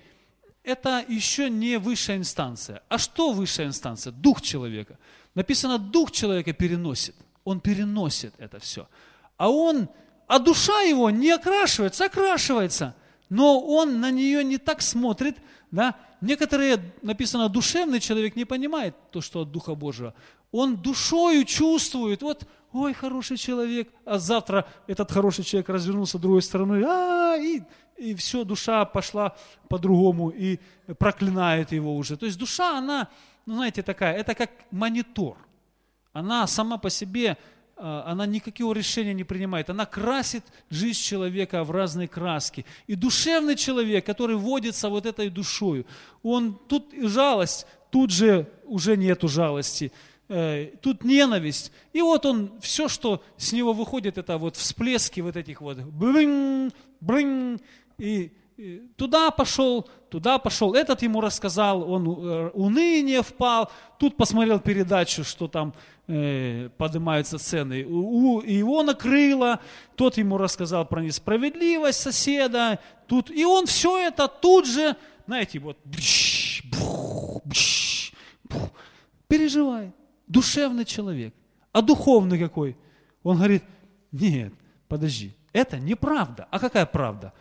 это 0.64 1.04
еще 1.06 1.50
не 1.50 1.78
высшая 1.78 2.16
инстанция. 2.16 2.82
А 2.88 2.96
что 2.96 3.32
высшая 3.32 3.66
инстанция? 3.66 4.10
Дух 4.10 4.40
человека. 4.40 4.98
Написано, 5.34 5.76
дух 5.76 6.12
человека 6.12 6.54
переносит. 6.54 7.14
Он 7.44 7.60
переносит 7.60 8.32
это 8.38 8.58
все. 8.58 8.88
А 9.36 9.50
он, 9.50 9.90
а 10.26 10.38
душа 10.38 10.80
его 10.80 11.10
не 11.10 11.30
окрашивается, 11.30 12.06
окрашивается– 12.06 12.94
но 13.28 13.60
он 13.60 14.00
на 14.00 14.10
нее 14.10 14.44
не 14.44 14.58
так 14.58 14.82
смотрит, 14.82 15.36
да. 15.70 15.94
Некоторые, 16.20 16.92
написано, 17.02 17.48
душевный 17.48 18.00
человек 18.00 18.34
не 18.36 18.44
понимает 18.44 18.96
то, 19.12 19.20
что 19.20 19.42
от 19.42 19.52
Духа 19.52 19.74
Божьего. 19.74 20.14
Он 20.50 20.76
душою 20.76 21.44
чувствует, 21.44 22.22
вот, 22.22 22.48
ой, 22.72 22.92
хороший 22.92 23.36
человек, 23.36 23.88
а 24.04 24.18
завтра 24.18 24.66
этот 24.86 25.12
хороший 25.12 25.44
человек 25.44 25.68
развернулся 25.68 26.18
другой 26.18 26.42
стороной, 26.42 26.82
а, 26.84 27.36
и, 27.36 27.62
и 27.96 28.14
все, 28.14 28.44
душа 28.44 28.84
пошла 28.84 29.36
по-другому 29.68 30.30
и 30.30 30.58
проклинает 30.98 31.72
его 31.72 31.96
уже. 31.96 32.16
То 32.16 32.26
есть 32.26 32.38
душа, 32.38 32.78
она, 32.78 33.08
ну, 33.46 33.54
знаете, 33.54 33.82
такая, 33.82 34.16
это 34.16 34.34
как 34.34 34.50
монитор. 34.70 35.36
Она 36.12 36.46
сама 36.46 36.78
по 36.78 36.90
себе 36.90 37.36
она 37.78 38.26
никакого 38.26 38.72
решения 38.72 39.14
не 39.14 39.24
принимает. 39.24 39.70
Она 39.70 39.86
красит 39.86 40.44
жизнь 40.70 41.00
человека 41.00 41.62
в 41.64 41.70
разные 41.70 42.08
краски. 42.08 42.64
И 42.86 42.94
душевный 42.94 43.56
человек, 43.56 44.04
который 44.04 44.36
водится 44.36 44.88
вот 44.88 45.06
этой 45.06 45.30
душою, 45.30 45.86
он 46.22 46.58
тут 46.68 46.92
жалость, 46.92 47.66
тут 47.90 48.10
же 48.10 48.46
уже 48.64 48.96
нету 48.96 49.28
жалости, 49.28 49.92
э, 50.28 50.72
тут 50.82 51.04
ненависть. 51.04 51.72
И 51.92 52.02
вот 52.02 52.26
он, 52.26 52.52
все, 52.60 52.88
что 52.88 53.22
с 53.36 53.52
него 53.52 53.72
выходит, 53.72 54.18
это 54.18 54.38
вот 54.38 54.56
всплески 54.56 55.20
вот 55.20 55.36
этих 55.36 55.60
вот 55.60 55.78
брынь, 55.78 56.72
брынь, 57.00 57.60
и 57.98 58.32
туда 58.96 59.30
пошел, 59.30 59.88
туда 60.10 60.38
пошел, 60.38 60.74
этот 60.74 61.02
ему 61.02 61.20
рассказал, 61.20 61.88
он 61.88 62.06
э, 62.08 62.50
уныние 62.54 63.22
впал, 63.22 63.70
тут 63.98 64.16
посмотрел 64.16 64.58
передачу, 64.58 65.22
что 65.22 65.46
там 65.46 65.74
э, 66.08 66.68
поднимаются 66.76 67.38
цены, 67.38 67.84
у, 67.84 68.40
его 68.40 68.82
накрыло, 68.82 69.60
тот 69.94 70.16
ему 70.16 70.38
рассказал 70.38 70.86
про 70.86 71.00
несправедливость 71.00 72.00
соседа, 72.00 72.80
тут, 73.06 73.30
и 73.30 73.44
он 73.44 73.66
все 73.66 73.98
это 73.98 74.26
тут 74.26 74.66
же, 74.66 74.96
знаете, 75.26 75.60
вот 75.60 75.78
бш, 75.84 76.64
бух, 76.64 77.42
бш, 77.44 78.12
бух, 78.44 78.70
переживает, 79.28 79.94
душевный 80.26 80.84
человек, 80.84 81.32
а 81.72 81.80
духовный 81.80 82.40
какой? 82.40 82.76
Он 83.22 83.36
говорит, 83.36 83.62
нет, 84.10 84.52
подожди, 84.88 85.32
это 85.52 85.78
неправда, 85.78 86.48
а 86.50 86.58
какая 86.58 86.86
правда? 86.86 87.32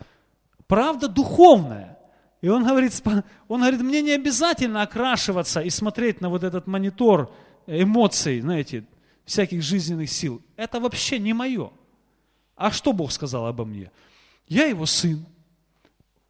Правда 0.68 1.07
духовная. 1.07 1.97
И 2.41 2.49
он 2.49 2.63
говорит, 2.65 3.01
он 3.47 3.61
говорит, 3.61 3.82
мне 3.82 4.01
не 4.01 4.11
обязательно 4.11 4.84
окрашиваться 4.84 5.61
и 5.61 5.70
смотреть 5.70 6.22
на 6.22 6.30
вот 6.30 6.43
этот 6.43 6.68
монитор 6.68 7.34
эмоций, 7.65 8.41
знаете, 8.41 8.86
всяких 9.26 9.61
жизненных 9.61 10.09
сил. 10.09 10.41
Это 10.55 10.80
вообще 10.80 11.20
не 11.20 11.34
мое. 11.34 11.72
А 12.55 12.72
что 12.72 12.93
Бог 12.93 13.11
сказал 13.11 13.47
обо 13.47 13.65
мне? 13.65 13.91
Я 14.47 14.65
его 14.65 14.86
сын. 14.86 15.26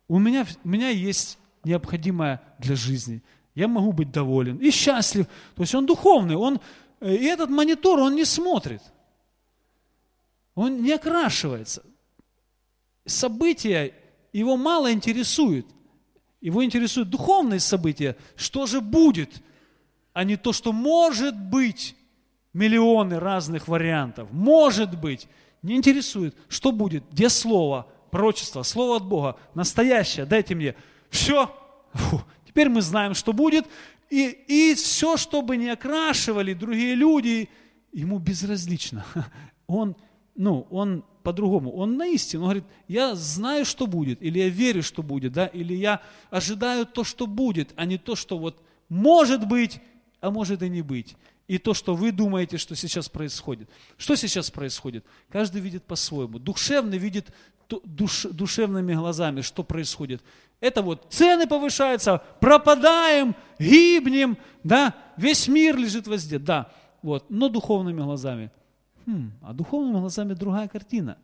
У 0.08 0.20
меня, 0.20 0.46
у 0.64 0.70
меня 0.70 0.90
есть 0.90 1.38
необходимое 1.64 2.42
для 2.60 2.76
жизни. 2.76 3.22
Я 3.54 3.68
могу 3.68 3.92
быть 3.92 4.12
доволен 4.12 4.58
и 4.58 4.72
счастлив. 4.72 5.28
То 5.56 5.64
есть 5.64 5.76
он 5.76 5.86
духовный. 5.86 6.36
Он, 6.36 6.60
э, 7.00 7.16
и 7.16 7.26
этот 7.26 7.50
монитор, 7.50 8.00
он 8.00 8.16
не 8.16 8.26
смотрит. 8.26 8.82
Он 10.56 10.82
не 10.82 10.92
окрашивается. 10.92 11.84
События 13.06 13.94
его 14.34 14.58
мало 14.58 14.92
интересует. 14.92 15.66
Его 16.42 16.64
интересуют 16.64 17.10
духовные 17.10 17.60
события, 17.60 18.16
что 18.36 18.68
же 18.68 18.80
будет, 18.80 19.42
а 20.14 20.24
не 20.24 20.38
то, 20.38 20.54
что 20.54 20.72
может 20.72 21.36
быть 21.36 21.96
миллионы 22.54 23.20
разных 23.20 23.68
вариантов. 23.68 24.30
Может 24.32 25.00
быть. 25.00 25.28
Не 25.64 25.76
интересует, 25.76 26.36
что 26.48 26.72
будет, 26.72 27.04
где 27.12 27.30
слово, 27.30 27.88
пророчество, 28.12 28.64
слово 28.64 28.98
от 28.98 29.06
Бога, 29.06 29.38
настоящее, 29.56 30.26
дайте 30.26 30.56
мне. 30.56 30.76
Все, 31.10 31.54
Фу, 31.94 32.22
теперь 32.46 32.70
мы 32.70 32.82
знаем, 32.82 33.16
что 33.16 33.34
будет. 33.34 33.66
И, 34.10 34.30
и 34.48 34.76
все, 34.76 35.18
что 35.18 35.42
бы 35.42 35.58
не 35.58 35.70
окрашивали 35.70 36.54
другие 36.54 36.96
люди, 36.96 37.50
ему 37.92 38.20
безразлично. 38.20 39.06
Он, 39.68 39.96
ну, 40.38 40.68
он 40.70 41.04
по-другому. 41.24 41.74
Он 41.74 41.98
на 41.98 42.08
истину. 42.08 42.44
Он 42.44 42.50
говорит, 42.50 42.64
я 42.88 43.16
знаю, 43.16 43.66
что 43.66 43.88
будет, 43.88 44.22
или 44.22 44.40
я 44.40 44.48
верю, 44.48 44.82
что 44.82 45.04
будет, 45.04 45.34
да, 45.34 45.48
или 45.48 45.74
я 45.74 46.02
ожидаю 46.30 46.86
то, 46.86 47.04
что 47.04 47.28
будет, 47.28 47.74
а 47.76 47.84
не 47.86 47.98
то, 47.98 48.16
что 48.16 48.38
вот 48.38 48.62
может 48.88 49.46
быть, 49.46 49.82
а 50.22 50.32
может 50.32 50.62
и 50.62 50.70
не 50.70 50.82
быть. 50.82 51.18
И 51.48 51.58
то, 51.58 51.74
что 51.74 51.96
вы 51.96 52.12
думаете, 52.12 52.58
что 52.58 52.76
сейчас 52.76 53.10
происходит. 53.10 53.70
Что 53.98 54.16
сейчас 54.16 54.52
происходит? 54.52 55.04
Каждый 55.30 55.60
видит 55.62 55.84
по-своему. 55.84 56.40
Душевный 56.40 56.98
видит 56.98 57.28
душ, 57.84 58.24
душевными 58.24 58.94
глазами, 58.94 59.42
что 59.42 59.64
происходит. 59.64 60.22
Это 60.60 60.82
вот 60.82 61.08
цены 61.10 61.48
повышаются, 61.48 62.22
пропадаем, 62.40 63.36
гибнем, 63.60 64.38
да, 64.64 64.96
весь 65.18 65.48
мир 65.48 65.78
лежит 65.78 66.08
везде, 66.08 66.40
да, 66.40 66.72
вот, 67.02 67.26
но 67.30 67.50
духовными 67.50 68.02
глазами– 68.02 68.52
Хм, 69.08 69.32
а 69.42 69.54
духовными 69.54 70.00
глазами 70.00 70.34
другая 70.34 70.68
картина. 70.68 71.18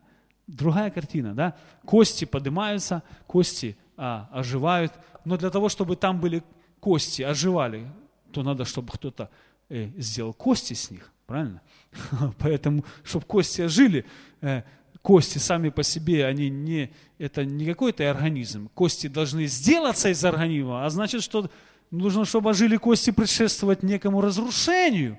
Другая 0.46 0.90
картина, 0.90 1.34
да? 1.34 1.54
Кости 1.84 2.24
поднимаются, 2.24 3.02
кости 3.26 3.76
а, 3.96 4.28
оживают. 4.32 4.92
Но 5.26 5.36
для 5.36 5.50
того, 5.50 5.68
чтобы 5.68 5.94
там 5.96 6.18
были 6.18 6.42
кости, 6.80 7.20
оживали, 7.20 7.86
то 8.32 8.42
надо, 8.42 8.64
чтобы 8.64 8.90
кто-то 8.90 9.30
э, 9.68 9.90
сделал 9.98 10.32
кости 10.32 10.72
с 10.72 10.90
них, 10.90 11.12
правильно? 11.26 11.60
Поэтому, 12.38 12.84
чтобы 13.02 13.26
кости 13.26 13.60
ожили, 13.60 14.06
э, 14.40 14.62
кости 15.02 15.36
сами 15.36 15.68
по 15.68 15.82
себе, 15.82 16.24
они 16.24 16.48
не, 16.48 16.90
это 17.18 17.44
не 17.44 17.66
какой-то 17.66 18.10
организм. 18.10 18.70
Кости 18.74 19.08
должны 19.08 19.46
сделаться 19.46 20.08
из 20.08 20.24
организма, 20.24 20.86
а 20.86 20.90
значит, 20.90 21.22
что 21.22 21.50
нужно, 21.90 22.24
чтобы 22.24 22.50
ожили 22.50 22.78
кости, 22.78 23.10
предшествовать 23.10 23.82
некому 23.82 24.22
разрушению, 24.22 25.18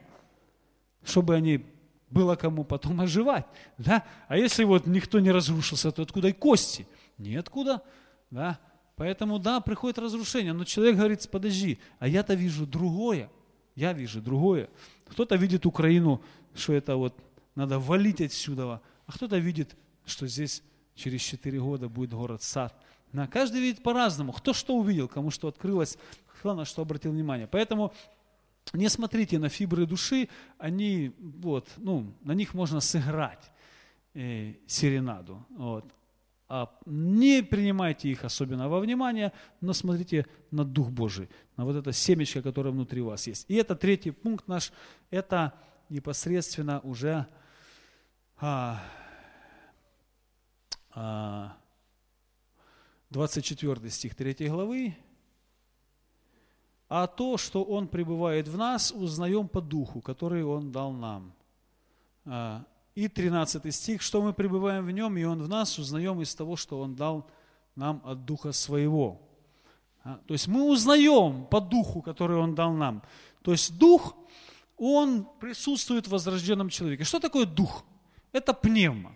чтобы 1.04 1.36
они 1.36 1.64
было 2.16 2.36
кому 2.36 2.64
потом 2.64 3.02
оживать. 3.02 3.46
Да? 3.78 4.04
А 4.30 4.38
если 4.38 4.64
вот 4.64 4.88
никто 4.88 5.20
не 5.20 5.32
разрушился, 5.32 5.92
то 5.92 6.02
откуда 6.02 6.30
и 6.30 6.32
кости? 6.32 6.88
Ниоткуда. 7.18 7.82
Да? 8.32 8.58
Поэтому, 8.96 9.38
да, 9.38 9.60
приходит 9.60 10.00
разрушение, 10.00 10.54
но 10.54 10.64
человек 10.64 10.96
говорит, 10.96 11.30
подожди, 11.30 11.78
а 12.00 12.08
я-то 12.08 12.34
вижу 12.34 12.66
другое. 12.66 13.30
Я 13.76 13.92
вижу 13.92 14.22
другое. 14.22 14.70
Кто-то 15.10 15.36
видит 15.36 15.66
Украину, 15.66 16.22
что 16.56 16.72
это 16.72 16.96
вот 16.96 17.14
надо 17.56 17.80
валить 17.80 18.22
отсюда, 18.22 18.82
а 19.06 19.12
кто-то 19.12 19.38
видит, 19.38 19.76
что 20.06 20.26
здесь 20.28 20.64
через 20.96 21.22
4 21.22 21.60
года 21.60 21.90
будет 21.90 22.14
город-сад. 22.14 22.74
Да, 23.12 23.28
каждый 23.28 23.60
видит 23.60 23.84
по-разному. 23.84 24.32
Кто 24.32 24.54
что 24.54 24.78
увидел, 24.78 25.10
кому 25.10 25.32
что 25.32 25.50
открылось, 25.50 25.98
кто 26.40 26.54
на 26.54 26.64
что 26.64 26.82
обратил 26.82 27.12
внимание. 27.12 27.48
Поэтому 27.48 27.94
не 28.74 28.90
смотрите 28.90 29.40
на 29.40 29.50
фибры 29.50 29.86
души, 29.86 30.28
они, 30.58 31.14
вот, 31.20 31.70
ну, 31.78 32.14
на 32.22 32.34
них 32.34 32.54
можно 32.54 32.80
сыграть 32.82 33.52
э, 34.14 34.56
серенаду. 34.68 35.46
Вот. 35.50 35.86
А 36.48 36.70
не 36.86 37.42
принимайте 37.42 38.10
их 38.10 38.24
особенно 38.24 38.70
во 38.70 38.80
внимание, 38.80 39.32
но 39.62 39.74
смотрите 39.74 40.28
на 40.52 40.64
Дух 40.64 40.92
Божий, 40.92 41.30
на 41.58 41.66
вот 41.66 41.76
это 41.76 41.92
семечко, 41.92 42.42
которое 42.42 42.70
внутри 42.70 43.02
вас 43.02 43.26
есть. 43.28 43.46
И 43.50 43.56
это 43.56 43.76
третий 43.76 44.12
пункт 44.12 44.48
наш, 44.48 44.72
это 45.10 45.54
непосредственно 45.90 46.82
уже 46.82 47.26
а, 48.38 48.84
а, 50.92 51.58
24 53.10 53.90
стих 53.90 54.14
3 54.14 54.48
главы, 54.50 54.96
а 56.88 57.08
то, 57.08 57.38
что 57.38 57.64
Он 57.64 57.88
пребывает 57.88 58.48
в 58.48 58.58
нас, 58.58 58.92
узнаем 58.92 59.48
по 59.48 59.62
духу, 59.62 60.02
который 60.02 60.44
Он 60.44 60.72
дал 60.72 60.92
нам. 60.92 61.34
А, 62.26 62.64
и 62.94 63.08
13 63.08 63.74
стих, 63.74 64.02
что 64.02 64.22
мы 64.22 64.34
пребываем 64.34 64.86
в 64.86 64.92
Нем, 64.92 65.18
и 65.18 65.24
Он 65.24 65.42
в 65.42 65.50
нас, 65.50 65.80
узнаем 65.80 66.22
из 66.22 66.36
того, 66.36 66.56
что 66.56 66.80
Он 66.80 66.96
дал 66.96 67.30
нам 67.76 68.02
от 68.06 68.26
Духа 68.26 68.52
Своего. 68.52 69.22
А, 70.04 70.20
то 70.28 70.34
есть 70.34 70.48
мы 70.48 70.70
узнаем 70.70 71.46
по 71.46 71.60
Духу, 71.60 72.02
который 72.02 72.38
Он 72.38 72.56
дал 72.56 72.74
нам. 72.74 73.02
То 73.42 73.52
есть 73.52 73.78
Дух, 73.78 74.16
Он 74.78 75.28
присутствует 75.40 76.08
в 76.08 76.12
возрожденном 76.12 76.70
человеке. 76.70 77.04
Что 77.04 77.20
такое 77.20 77.46
Дух? 77.46 77.84
Это 78.32 78.54
пневма. 78.54 79.12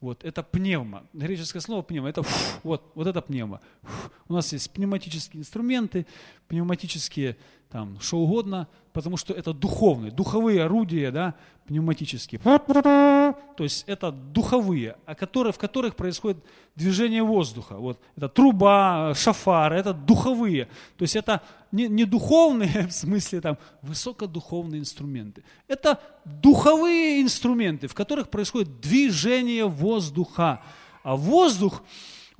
Вот, 0.00 0.24
это 0.24 0.42
пневма. 0.42 1.06
Греческое 1.12 1.60
слово 1.60 1.82
пневма. 1.82 2.08
Это 2.08 2.22
фу, 2.22 2.60
вот, 2.62 2.90
вот 2.94 3.06
это 3.06 3.20
пневма. 3.20 3.60
Фу. 3.82 4.10
У 4.28 4.32
нас 4.32 4.50
есть 4.52 4.70
пневматические 4.70 5.40
инструменты, 5.40 6.06
пневматические, 6.48 7.36
там, 7.70 7.98
что 8.00 8.18
угодно, 8.18 8.66
потому 8.92 9.16
что 9.16 9.32
это 9.32 9.52
духовные, 9.52 10.10
духовые 10.10 10.64
орудия, 10.64 11.10
да, 11.10 11.34
пневматические. 11.66 12.40
То 12.40 13.34
есть 13.58 13.84
это 13.86 14.10
духовые, 14.10 14.96
а 15.06 15.14
которые, 15.14 15.52
в 15.52 15.58
которых 15.58 15.94
происходит 15.94 16.38
движение 16.74 17.22
воздуха. 17.22 17.76
Вот, 17.76 18.00
это 18.16 18.28
труба, 18.28 19.14
шафар, 19.14 19.72
это 19.72 19.94
духовые. 19.94 20.66
То 20.96 21.02
есть 21.02 21.14
это 21.14 21.42
не, 21.70 21.86
не 21.86 22.04
духовные, 22.04 22.86
в 22.88 22.92
смысле 22.92 23.40
там, 23.40 23.58
высокодуховные 23.82 24.80
инструменты. 24.80 25.44
Это 25.68 26.00
духовые 26.24 27.22
инструменты, 27.22 27.86
в 27.86 27.94
которых 27.94 28.30
происходит 28.30 28.80
движение 28.80 29.66
воздуха. 29.66 30.60
А 31.02 31.16
воздух, 31.16 31.82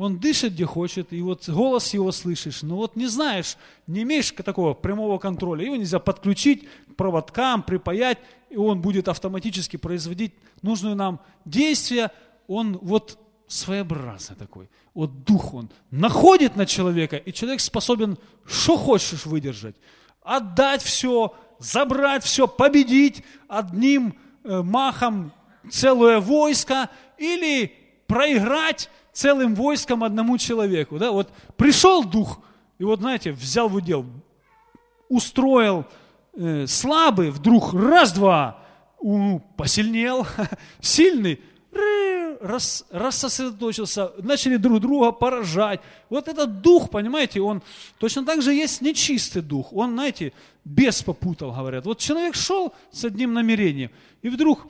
он 0.01 0.19
дышит 0.19 0.55
где 0.55 0.65
хочет, 0.65 1.13
и 1.13 1.21
вот 1.21 1.47
голос 1.47 1.93
его 1.93 2.11
слышишь, 2.11 2.63
но 2.63 2.77
вот 2.77 2.97
не 2.97 3.07
знаешь, 3.07 3.57
не 3.87 4.03
имеешь 4.03 4.31
такого 4.31 4.73
прямого 4.73 5.19
контроля, 5.19 5.65
его 5.65 5.77
нельзя 5.77 5.99
подключить 5.99 6.67
к 6.91 6.97
проводкам, 6.97 7.63
припаять, 7.63 8.19
и 8.49 8.57
он 8.57 8.81
будет 8.81 9.09
автоматически 9.09 9.77
производить 9.77 10.33
нужное 10.63 10.95
нам 10.95 11.21
действие, 11.45 12.11
он 12.49 12.79
вот 12.81 13.19
своеобразный 13.47 14.37
такой. 14.37 14.71
Вот 14.95 15.25
дух 15.25 15.53
он 15.53 15.69
находит 15.91 16.57
на 16.57 16.65
человека, 16.65 17.17
и 17.17 17.31
человек 17.33 17.61
способен 17.61 18.17
что 18.47 18.79
хочешь 18.79 19.27
выдержать. 19.27 19.77
Отдать 20.23 20.83
все, 20.83 21.35
забрать 21.59 22.25
все, 22.25 22.49
победить 22.49 23.23
одним 23.49 24.15
э, 24.45 24.63
махом 24.63 25.33
целое 25.71 26.21
войско 26.21 26.89
или 27.19 27.75
проиграть 28.07 28.89
целым 29.21 29.55
войском 29.55 30.03
одному 30.03 30.39
человеку. 30.39 30.99
Да? 30.99 31.11
Вот 31.11 31.29
пришел 31.57 32.05
дух, 32.05 32.41
и 32.79 32.85
вот, 32.85 33.01
знаете, 33.01 33.33
взял 33.33 33.69
в 33.69 33.75
удел, 33.75 34.07
устроил 35.09 35.85
э, 36.33 36.67
слабый, 36.67 37.31
вдруг 37.31 37.75
раз-два, 37.75 38.65
посильнел, 39.57 40.27
сильный, 40.81 41.39
рас, 42.41 42.87
рассосредоточился, 42.91 44.13
начали 44.23 44.57
друг 44.57 44.81
друга 44.81 45.13
поражать. 45.13 45.81
Вот 46.09 46.27
этот 46.27 46.63
дух, 46.63 46.89
понимаете, 46.89 47.43
он 47.43 47.63
точно 47.99 48.25
так 48.25 48.41
же 48.41 48.55
есть 48.55 48.81
нечистый 48.81 49.43
дух. 49.43 49.71
Он, 49.75 49.93
знаете, 49.93 50.33
без 50.65 51.03
попутал, 51.03 51.53
говорят. 51.53 51.85
Вот 51.85 51.99
человек 51.99 52.35
шел 52.35 52.73
с 52.91 53.05
одним 53.05 53.35
намерением, 53.35 53.91
и 54.23 54.31
вдруг 54.31 54.67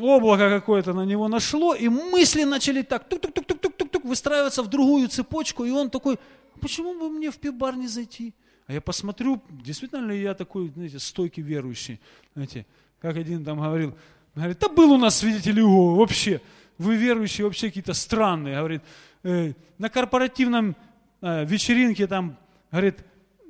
облако 0.00 0.48
какое-то 0.48 0.92
на 0.92 1.04
него 1.04 1.28
нашло, 1.28 1.74
и 1.74 1.88
мысли 1.88 2.44
начали 2.44 2.82
так 2.82 3.08
тук-тук-тук-тук-тук-тук 3.08 4.04
выстраиваться 4.04 4.62
в 4.62 4.68
другую 4.68 5.08
цепочку, 5.08 5.64
и 5.64 5.70
он 5.70 5.90
такой, 5.90 6.18
почему 6.60 6.98
бы 6.98 7.10
мне 7.10 7.30
в 7.30 7.38
пивбар 7.38 7.76
не 7.76 7.88
зайти? 7.88 8.32
А 8.66 8.72
я 8.72 8.80
посмотрю, 8.80 9.42
действительно 9.50 10.06
ли 10.06 10.22
я 10.22 10.34
такой, 10.34 10.68
знаете, 10.68 10.98
стойкий 10.98 11.42
верующий, 11.42 11.98
знаете, 12.34 12.64
как 13.00 13.16
один 13.16 13.44
там 13.44 13.60
говорил, 13.60 13.96
говорит, 14.34 14.58
да 14.60 14.68
был 14.68 14.92
у 14.92 14.98
нас 14.98 15.18
свидетель 15.18 15.58
Иеговы, 15.58 15.96
вообще, 15.96 16.40
вы 16.78 16.96
верующие 16.96 17.44
вообще 17.44 17.68
какие-то 17.68 17.94
странные, 17.94 18.56
говорит, 18.56 18.82
э, 19.24 19.54
на 19.78 19.88
корпоративном 19.88 20.76
э, 21.20 21.44
вечеринке 21.44 22.06
там, 22.06 22.36
говорит, 22.70 22.98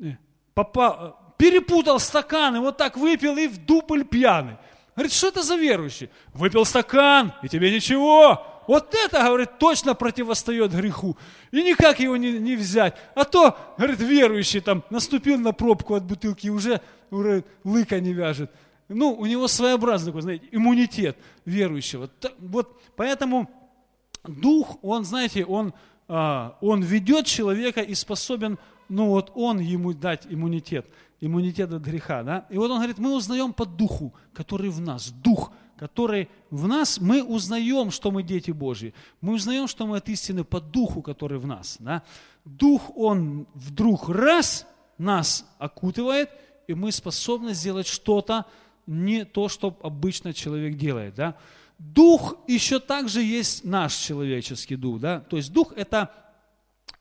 э, 0.01 0.17
папа, 0.55 1.17
перепутал 1.37 1.99
стаканы, 1.99 2.61
вот 2.61 2.77
так 2.77 2.97
выпил 2.97 3.37
и 3.37 3.49
в 3.49 3.65
дупль 3.65 4.05
пьяный. 4.05 4.57
Говорит, 4.95 5.13
что 5.13 5.29
это 5.29 5.43
за 5.43 5.57
верующий? 5.57 6.11
Выпил 6.35 6.65
стакан, 6.65 7.33
и 7.43 7.49
тебе 7.49 7.75
ничего. 7.75 8.47
Вот 8.67 8.95
это, 8.95 9.23
говорит, 9.25 9.59
точно 9.59 9.95
противостоит 9.95 10.73
греху. 10.73 11.17
И 11.51 11.63
никак 11.63 12.01
его 12.01 12.17
не, 12.17 12.39
не 12.39 12.57
взять. 12.57 12.97
А 13.15 13.25
то, 13.25 13.59
говорит, 13.77 14.01
верующий 14.01 14.61
там 14.61 14.85
наступил 14.91 15.39
на 15.39 15.53
пробку 15.53 15.95
от 15.95 16.05
бутылки 16.05 16.47
и 16.47 16.51
уже, 16.51 16.81
уже 17.11 17.45
лыка 17.65 17.99
не 18.01 18.13
вяжет. 18.13 18.51
Ну, 18.89 19.13
у 19.13 19.27
него 19.27 19.49
своеобразный 19.49 20.09
такой, 20.09 20.23
знаете, 20.23 20.47
иммунитет 20.51 21.17
верующего. 21.45 22.11
Вот 22.39 22.81
поэтому 22.97 23.49
дух, 24.25 24.79
он, 24.83 25.05
знаете, 25.05 25.45
он, 25.45 25.73
а, 26.09 26.57
он 26.61 26.83
ведет 26.83 27.27
человека 27.27 27.81
и 27.81 27.95
способен, 27.95 28.59
ну 28.91 29.07
вот 29.07 29.33
он 29.35 29.59
ему 29.61 29.95
дать 29.95 30.27
иммунитет 30.29 30.87
иммунитет 31.21 31.73
от 31.73 31.83
греха. 31.83 32.23
Да? 32.23 32.47
И 32.51 32.57
вот 32.57 32.71
он 32.71 32.79
говорит, 32.79 32.99
мы 32.99 33.15
узнаем 33.15 33.53
по 33.53 33.67
духу, 33.67 34.15
который 34.33 34.71
в 34.71 34.81
нас, 34.81 35.11
дух, 35.11 35.53
который 35.77 36.29
в 36.51 36.67
нас, 36.67 37.01
мы 37.01 37.23
узнаем, 37.23 37.91
что 37.91 38.11
мы 38.11 38.23
дети 38.23 38.51
Божьи. 38.51 38.95
Мы 39.21 39.35
узнаем, 39.35 39.69
что 39.69 39.87
мы 39.87 39.99
от 39.99 40.09
истины 40.09 40.45
по 40.45 40.61
духу, 40.61 41.03
который 41.03 41.39
в 41.39 41.47
нас. 41.47 41.77
Да? 41.79 42.03
Дух, 42.45 42.91
он 42.97 43.47
вдруг 43.55 44.09
раз 44.09 44.67
нас 44.99 45.47
окутывает, 45.59 46.31
и 46.67 46.75
мы 46.75 46.93
способны 46.93 47.55
сделать 47.55 47.87
что-то, 47.87 48.47
не 48.87 49.25
то, 49.25 49.49
что 49.49 49.79
обычно 49.83 50.33
человек 50.35 50.77
делает. 50.77 51.15
Да? 51.15 51.37
Дух 51.79 52.37
еще 52.47 52.81
также 52.81 53.23
есть 53.23 53.65
наш 53.65 53.95
человеческий 53.95 54.77
дух. 54.77 55.01
Да? 55.01 55.21
То 55.21 55.37
есть 55.37 55.53
дух 55.53 55.73
это, 55.77 56.13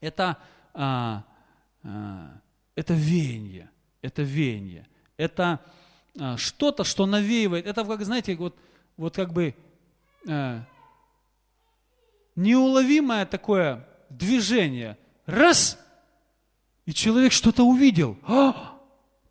это, 0.00 0.38
а, 0.72 1.24
это 1.82 2.94
веяние. 2.94 3.70
Это 4.02 4.22
веяние. 4.22 4.86
Это 5.16 5.60
а, 6.18 6.36
что-то, 6.36 6.84
что 6.84 7.06
навеивает. 7.06 7.66
Это, 7.66 7.84
как 7.84 8.02
знаете, 8.04 8.34
вот, 8.36 8.56
вот 8.96 9.14
как 9.14 9.32
бы 9.32 9.54
а, 10.28 10.64
неуловимое 12.36 13.26
такое 13.26 13.86
движение. 14.08 14.96
Раз, 15.26 15.78
и 16.86 16.92
человек 16.92 17.32
что-то 17.32 17.64
увидел. 17.64 18.18
А, 18.26 18.78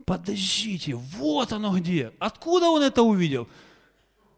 подождите, 0.06 0.96
вот 0.96 1.52
оно 1.52 1.78
где. 1.78 2.14
Откуда 2.20 2.68
он 2.68 2.84
это 2.84 3.04
увидел? 3.04 3.48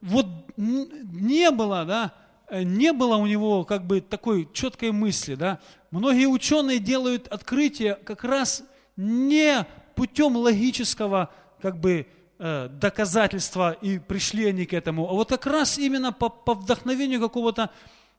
Вот 0.02 0.26
не 0.58 1.52
было, 1.52 1.86
да, 1.86 2.14
не 2.52 2.92
было 2.92 3.18
у 3.18 3.28
него 3.28 3.66
как 3.66 3.86
бы 3.86 4.02
такой 4.02 4.50
четкой 4.52 4.92
мысли, 4.92 5.36
да. 5.36 5.60
Многие 5.92 6.28
ученые 6.28 6.80
делают 6.80 7.28
открытие 7.28 7.96
как 7.96 8.24
раз 8.24 8.64
не 8.96 9.66
путем 9.96 10.36
логического 10.36 11.30
как 11.62 11.80
бы 11.80 12.08
э, 12.40 12.70
доказательства 12.70 13.72
и 13.72 14.00
пришли 14.00 14.46
они 14.46 14.66
к 14.66 14.74
этому, 14.74 15.10
а 15.10 15.14
вот 15.14 15.30
как 15.30 15.46
раз 15.46 15.78
именно 15.78 16.12
по, 16.12 16.30
по 16.30 16.54
вдохновению 16.54 17.20
какого-то 17.22 17.70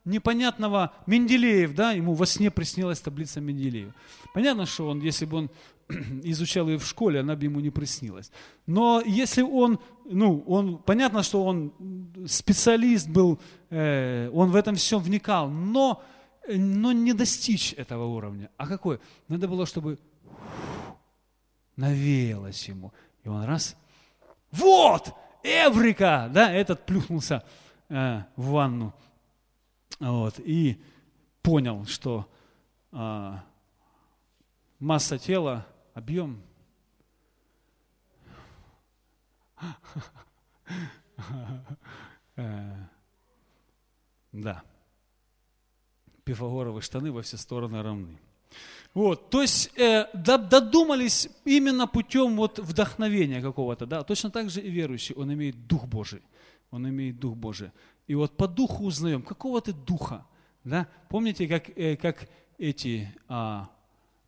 непонятного 0.05 0.93
Менделеев, 1.07 1.75
да, 1.75 1.93
ему 1.93 2.15
во 2.15 2.27
сне 2.27 2.51
приснилась 2.51 3.01
таблица 3.01 3.41
Менделеева. 3.41 3.95
Понятно, 4.35 4.67
что 4.67 4.89
он, 4.89 5.01
если 5.01 5.25
бы 5.25 5.37
он 5.37 5.51
изучал 6.25 6.69
ее 6.69 6.79
в 6.79 6.87
школе, 6.87 7.21
она 7.21 7.37
бы 7.37 7.45
ему 7.45 7.61
не 7.61 7.71
приснилась. 7.71 8.31
Но 8.67 9.03
если 9.05 9.43
он, 9.43 9.79
ну, 10.05 10.43
он, 10.47 10.79
понятно, 10.79 11.23
что 11.23 11.45
он 11.45 11.73
специалист 12.27 13.09
был, 13.09 13.39
э, 13.71 14.29
он 14.33 14.51
в 14.51 14.57
этом 14.57 14.75
всем 14.75 15.01
вникал, 15.01 15.49
но, 15.49 16.03
но 16.49 16.93
не 16.93 17.13
достичь 17.13 17.73
этого 17.75 18.07
уровня. 18.07 18.51
А 18.57 18.67
какой? 18.67 19.01
Надо 19.29 19.49
было, 19.49 19.67
чтобы 19.67 19.99
навеялось 21.77 22.69
ему. 22.69 22.93
И 23.25 23.29
он 23.29 23.45
раз, 23.45 23.77
вот, 24.51 25.15
Эврика, 25.43 26.29
да, 26.33 26.53
этот 26.53 26.85
плюхнулся 26.87 27.45
э, 27.89 28.23
в 28.37 28.51
ванну, 28.51 28.95
вот, 29.99 30.39
и 30.39 30.81
понял, 31.43 31.85
что 31.87 32.29
э, 32.93 33.33
масса 34.79 35.19
тела, 35.19 35.67
объем. 35.95 36.43
Э, 42.35 42.87
да. 44.33 44.65
Пифагоровые 46.25 46.83
штаны 46.83 47.13
во 47.13 47.23
все 47.23 47.37
стороны 47.37 47.83
равны. 47.83 48.19
Вот, 48.95 49.31
то 49.31 49.41
есть 49.41 49.71
э, 49.79 50.07
додумались 50.13 51.29
именно 51.47 51.87
путем 51.87 52.37
вот 52.37 52.59
вдохновения 52.59 53.41
какого-то, 53.41 53.87
да, 53.87 54.03
точно 54.03 54.31
так 54.31 54.51
же 54.51 54.61
и 54.61 54.71
верующий, 54.71 55.15
он 55.15 55.33
имеет 55.33 55.67
Дух 55.67 55.87
Божий, 55.87 56.21
он 56.71 56.87
имеет 56.87 57.19
Дух 57.19 57.35
Божий. 57.35 57.71
И 58.07 58.15
вот 58.15 58.37
по 58.37 58.47
Духу 58.47 58.85
узнаем, 58.85 59.23
какого 59.23 59.63
ты 59.63 59.73
Духа, 59.73 60.27
да, 60.65 60.87
помните, 61.09 61.49
как, 61.49 61.71
э, 61.71 61.97
как 61.97 62.29
эти, 62.59 63.13
а, 63.29 63.71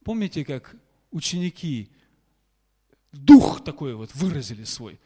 помните, 0.02 0.44
как 0.44 0.76
ученики 1.10 1.90
Дух 3.12 3.62
такой 3.62 3.94
вот 3.94 4.14
выразили 4.14 4.64
свой. 4.64 4.98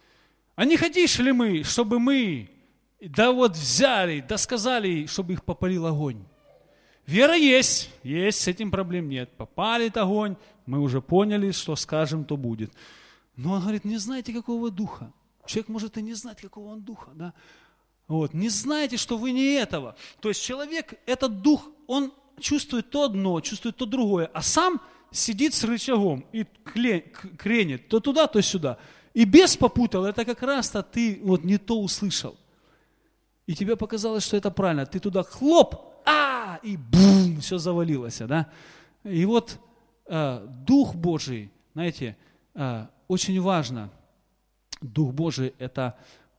А 0.55 0.65
не 0.65 0.77
хотишь 0.77 1.19
ли 1.19 1.33
мы, 1.33 1.63
чтобы 1.65 1.99
мы, 1.99 2.49
да 3.01 3.33
вот 3.33 3.53
взяли, 3.53 4.25
да 4.27 4.39
сказали, 4.39 5.07
чтобы 5.07 5.35
их 5.35 5.45
попалил 5.45 5.87
огонь? 5.87 6.25
Вера 7.09 7.35
есть, 7.35 7.89
есть, 8.03 8.39
с 8.39 8.49
этим 8.49 8.71
проблем 8.71 9.09
нет. 9.09 9.31
Попалит 9.39 9.97
огонь, 9.97 10.37
мы 10.67 10.79
уже 10.79 11.01
поняли, 11.01 11.53
что 11.53 11.75
скажем, 11.75 12.27
то 12.27 12.37
будет. 12.37 12.71
Но 13.35 13.53
он 13.53 13.63
говорит, 13.63 13.87
не 13.87 13.97
знаете, 13.97 14.35
какого 14.35 14.71
духа. 14.71 15.11
Человек 15.47 15.69
может 15.69 15.97
и 15.97 16.03
не 16.03 16.13
знать, 16.13 16.39
какого 16.39 16.69
он 16.69 16.83
духа. 16.83 17.11
Да? 17.15 17.33
Вот. 18.09 18.35
Не 18.35 18.51
знаете, 18.51 18.99
что 18.99 19.17
вы 19.17 19.33
не 19.33 19.55
этого. 19.55 19.97
То 20.21 20.29
есть 20.29 20.43
человек, 20.43 21.01
этот 21.07 21.41
дух, 21.41 21.71
он 21.87 22.13
чувствует 22.39 22.91
то 22.91 23.05
одно, 23.05 23.41
чувствует 23.41 23.79
то 23.79 23.87
другое, 23.87 24.31
а 24.35 24.43
сам 24.43 24.79
сидит 25.11 25.55
с 25.55 25.65
рычагом 25.65 26.27
и 26.33 26.45
кренит 27.39 27.89
то 27.89 28.01
туда, 28.01 28.27
то 28.27 28.43
сюда. 28.43 28.77
И 29.15 29.25
без 29.25 29.57
попутал, 29.57 30.05
это 30.05 30.27
как 30.27 30.43
раз-то 30.43 30.83
ты 30.83 31.21
вот 31.23 31.43
не 31.43 31.57
то 31.57 31.81
услышал. 31.81 32.37
И 33.47 33.55
тебе 33.55 33.77
показалось, 33.77 34.25
что 34.25 34.37
это 34.37 34.51
правильно. 34.51 34.85
Ты 34.85 35.01
туда 35.01 35.23
хлоп, 35.23 35.98
а, 36.09 36.59
и 36.63 36.77
бум, 36.77 37.41
все 37.41 37.59
завалилось, 37.59 38.19
да. 38.19 38.49
И 39.05 39.25
вот 39.27 39.59
э, 40.07 40.47
Дух 40.67 40.95
Божий, 40.95 41.51
знаете, 41.75 42.17
э, 42.55 42.87
очень 43.09 43.41
важно, 43.41 43.91
Дух 44.81 45.13
Божий 45.13 45.55
это, 45.59 45.97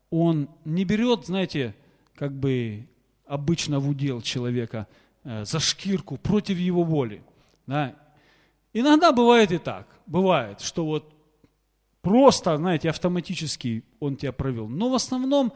он 0.10 0.50
не 0.66 0.86
берет, 0.86 1.28
знаете, 1.28 1.76
как 2.16 2.34
бы 2.34 2.88
обычно 3.26 3.80
в 3.80 3.90
удел 3.90 4.22
человека 4.22 4.88
э, 5.24 5.46
за 5.46 5.60
шкирку 5.60 6.18
против 6.18 6.58
его 6.58 6.84
воли, 6.84 7.22
да. 7.68 7.96
Иногда 8.74 9.12
бывает 9.12 9.52
и 9.52 9.58
так, 9.58 9.88
бывает, 10.06 10.62
что 10.62 10.86
вот 10.86 11.14
просто, 12.02 12.58
знаете, 12.58 12.90
автоматически 12.90 13.84
он 14.00 14.16
тебя 14.16 14.32
провел. 14.32 14.68
Но 14.68 14.90
в 14.90 14.96
основном 14.96 15.54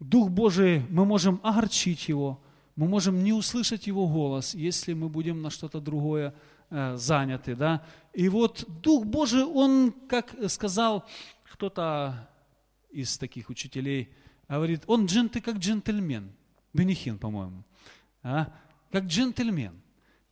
Дух 0.00 0.30
Божий, 0.30 0.84
мы 0.90 1.04
можем 1.04 1.40
огорчить 1.42 2.08
его, 2.08 2.40
мы 2.76 2.86
можем 2.86 3.24
не 3.24 3.32
услышать 3.32 3.86
Его 3.86 4.06
голос, 4.06 4.54
если 4.54 4.92
мы 4.92 5.08
будем 5.08 5.42
на 5.42 5.50
что-то 5.50 5.80
другое 5.80 6.34
э, 6.70 6.96
заняты. 6.96 7.56
Да? 7.56 7.82
И 8.12 8.28
вот 8.28 8.64
Дух 8.82 9.04
Божий, 9.04 9.44
Он, 9.44 9.92
как 10.08 10.34
сказал 10.48 11.04
кто-то 11.44 12.28
из 12.90 13.18
таких 13.18 13.50
учителей, 13.50 14.10
говорит, 14.48 14.84
он 14.86 15.06
дженты 15.06 15.40
как 15.40 15.56
джентльмен, 15.56 16.32
Бенихин, 16.72 17.18
по-моему, 17.18 17.64
а? 18.22 18.52
как 18.90 19.04
джентльмен. 19.04 19.80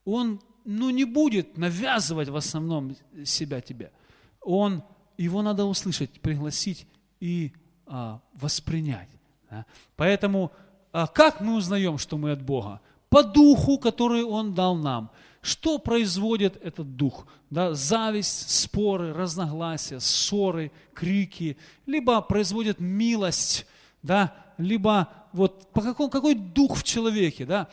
Он 0.04 0.40
ну, 0.64 0.90
не 0.90 1.04
будет 1.04 1.56
навязывать 1.56 2.28
в 2.28 2.36
основном 2.36 2.96
себя 3.24 3.60
тебе. 3.60 3.92
Он, 4.40 4.82
его 5.16 5.42
надо 5.42 5.64
услышать, 5.64 6.20
пригласить 6.20 6.86
и 7.20 7.52
а, 7.86 8.20
воспринять. 8.34 9.08
Да? 9.50 9.66
Поэтому 9.96 10.52
а 10.94 11.08
как 11.08 11.40
мы 11.40 11.56
узнаем, 11.56 11.98
что 11.98 12.16
мы 12.16 12.30
от 12.30 12.40
Бога? 12.40 12.80
По 13.08 13.24
духу, 13.24 13.78
который 13.78 14.22
Он 14.22 14.54
дал 14.54 14.76
нам. 14.76 15.10
Что 15.42 15.78
производит 15.78 16.56
этот 16.64 16.94
дух? 16.96 17.26
Да, 17.50 17.74
зависть, 17.74 18.48
споры, 18.48 19.12
разногласия, 19.12 19.98
ссоры, 19.98 20.70
крики, 20.94 21.56
либо 21.84 22.20
производит 22.22 22.78
милость, 22.78 23.66
да, 24.04 24.36
либо 24.56 25.08
вот 25.32 25.72
по 25.72 25.82
какому, 25.82 26.10
какой 26.10 26.36
дух 26.36 26.76
в 26.78 26.84
человеке, 26.84 27.44
да, 27.44 27.68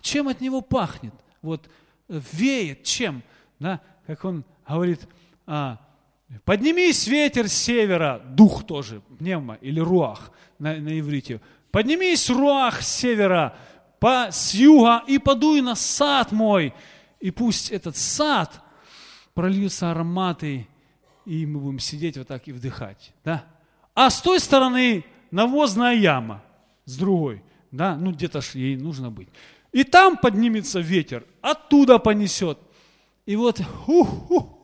чем 0.00 0.26
от 0.26 0.40
него 0.40 0.60
пахнет, 0.60 1.14
вот 1.42 1.70
веет, 2.08 2.82
чем, 2.82 3.22
да, 3.60 3.80
как 4.04 4.24
он 4.24 4.44
говорит, 4.68 5.06
а, 5.46 5.78
поднимись 6.44 7.06
ветер 7.06 7.48
с 7.48 7.52
севера, 7.52 8.20
дух 8.24 8.66
тоже, 8.66 9.00
пневма 9.20 9.54
или 9.60 9.78
руах 9.78 10.32
на, 10.58 10.74
на 10.74 10.98
иврите, 10.98 11.40
Поднимись, 11.70 12.30
руах 12.30 12.82
с 12.82 12.88
севера, 12.88 13.56
по, 14.00 14.28
с 14.30 14.54
юга, 14.54 15.02
и 15.06 15.18
подуй 15.18 15.60
на 15.60 15.74
сад 15.74 16.32
мой. 16.32 16.72
И 17.20 17.30
пусть 17.30 17.70
этот 17.70 17.96
сад 17.96 18.62
прольются 19.34 19.90
ароматы, 19.90 20.66
и 21.24 21.44
мы 21.46 21.60
будем 21.60 21.78
сидеть 21.78 22.16
вот 22.16 22.28
так 22.28 22.48
и 22.48 22.52
вдыхать. 22.52 23.12
Да? 23.24 23.44
А 23.94 24.10
с 24.10 24.22
той 24.22 24.40
стороны 24.40 25.04
навозная 25.30 25.94
яма, 25.94 26.42
с 26.84 26.96
другой. 26.96 27.42
Да? 27.70 27.96
Ну, 27.96 28.12
где-то 28.12 28.40
ж 28.40 28.54
ей 28.54 28.76
нужно 28.76 29.10
быть. 29.10 29.28
И 29.72 29.84
там 29.84 30.16
поднимется 30.16 30.80
ветер, 30.80 31.24
оттуда 31.42 31.98
понесет. 31.98 32.58
И 33.26 33.36
вот, 33.36 33.60
ху-ху, 33.60 34.57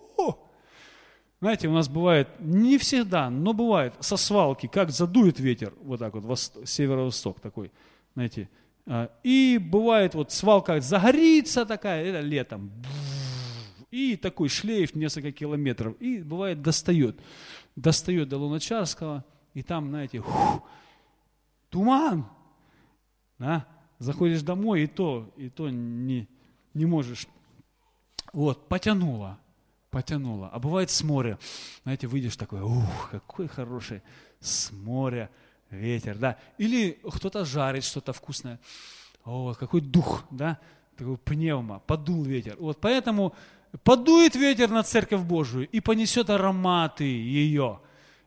знаете, 1.44 1.68
у 1.68 1.72
нас 1.72 1.90
бывает, 1.90 2.28
не 2.40 2.78
всегда, 2.78 3.28
но 3.28 3.52
бывает 3.52 3.92
со 4.00 4.16
свалки, 4.16 4.66
как 4.66 4.88
задует 4.88 5.38
ветер, 5.38 5.74
вот 5.82 6.00
так 6.00 6.14
вот, 6.14 6.40
северо-восток 6.64 7.38
такой, 7.38 7.70
знаете. 8.14 8.48
А, 8.86 9.10
и 9.22 9.58
бывает 9.58 10.14
вот 10.14 10.32
свалка 10.32 10.80
загорится 10.80 11.66
такая, 11.66 12.02
это 12.02 12.20
летом, 12.20 12.72
и 13.90 14.16
такой 14.16 14.48
шлейф 14.48 14.94
несколько 14.94 15.32
километров, 15.32 16.00
и 16.00 16.22
бывает 16.22 16.62
достает, 16.62 17.20
достает 17.76 18.30
до 18.30 18.38
Луначарского, 18.38 19.22
и 19.52 19.62
там, 19.62 19.90
знаете, 19.90 20.24
туман. 21.68 22.26
Да? 23.38 23.66
Заходишь 23.98 24.40
домой, 24.40 24.84
и 24.84 24.86
то, 24.86 25.30
и 25.36 25.50
то 25.50 25.68
не, 25.68 26.26
не 26.72 26.86
можешь. 26.86 27.26
Вот, 28.32 28.66
потянуло, 28.66 29.38
потянуло. 29.94 30.50
А 30.52 30.58
бывает 30.58 30.90
с 30.90 31.04
моря. 31.04 31.38
Знаете, 31.84 32.08
выйдешь 32.08 32.36
такой, 32.36 32.60
ух, 32.60 33.10
какой 33.12 33.46
хороший 33.46 34.02
с 34.40 34.72
моря 34.72 35.30
ветер, 35.70 36.18
да. 36.18 36.36
Или 36.58 36.98
кто-то 37.04 37.44
жарит 37.44 37.84
что-то 37.84 38.12
вкусное. 38.12 38.58
О, 39.24 39.54
какой 39.54 39.80
дух, 39.80 40.24
да, 40.30 40.58
такой 40.98 41.16
пневма, 41.16 41.78
подул 41.86 42.24
ветер. 42.24 42.56
Вот 42.58 42.80
поэтому 42.80 43.34
подует 43.84 44.34
ветер 44.34 44.68
на 44.68 44.82
Церковь 44.82 45.22
Божию 45.22 45.68
и 45.68 45.78
понесет 45.78 46.28
ароматы 46.28 47.04
ее. 47.04 47.78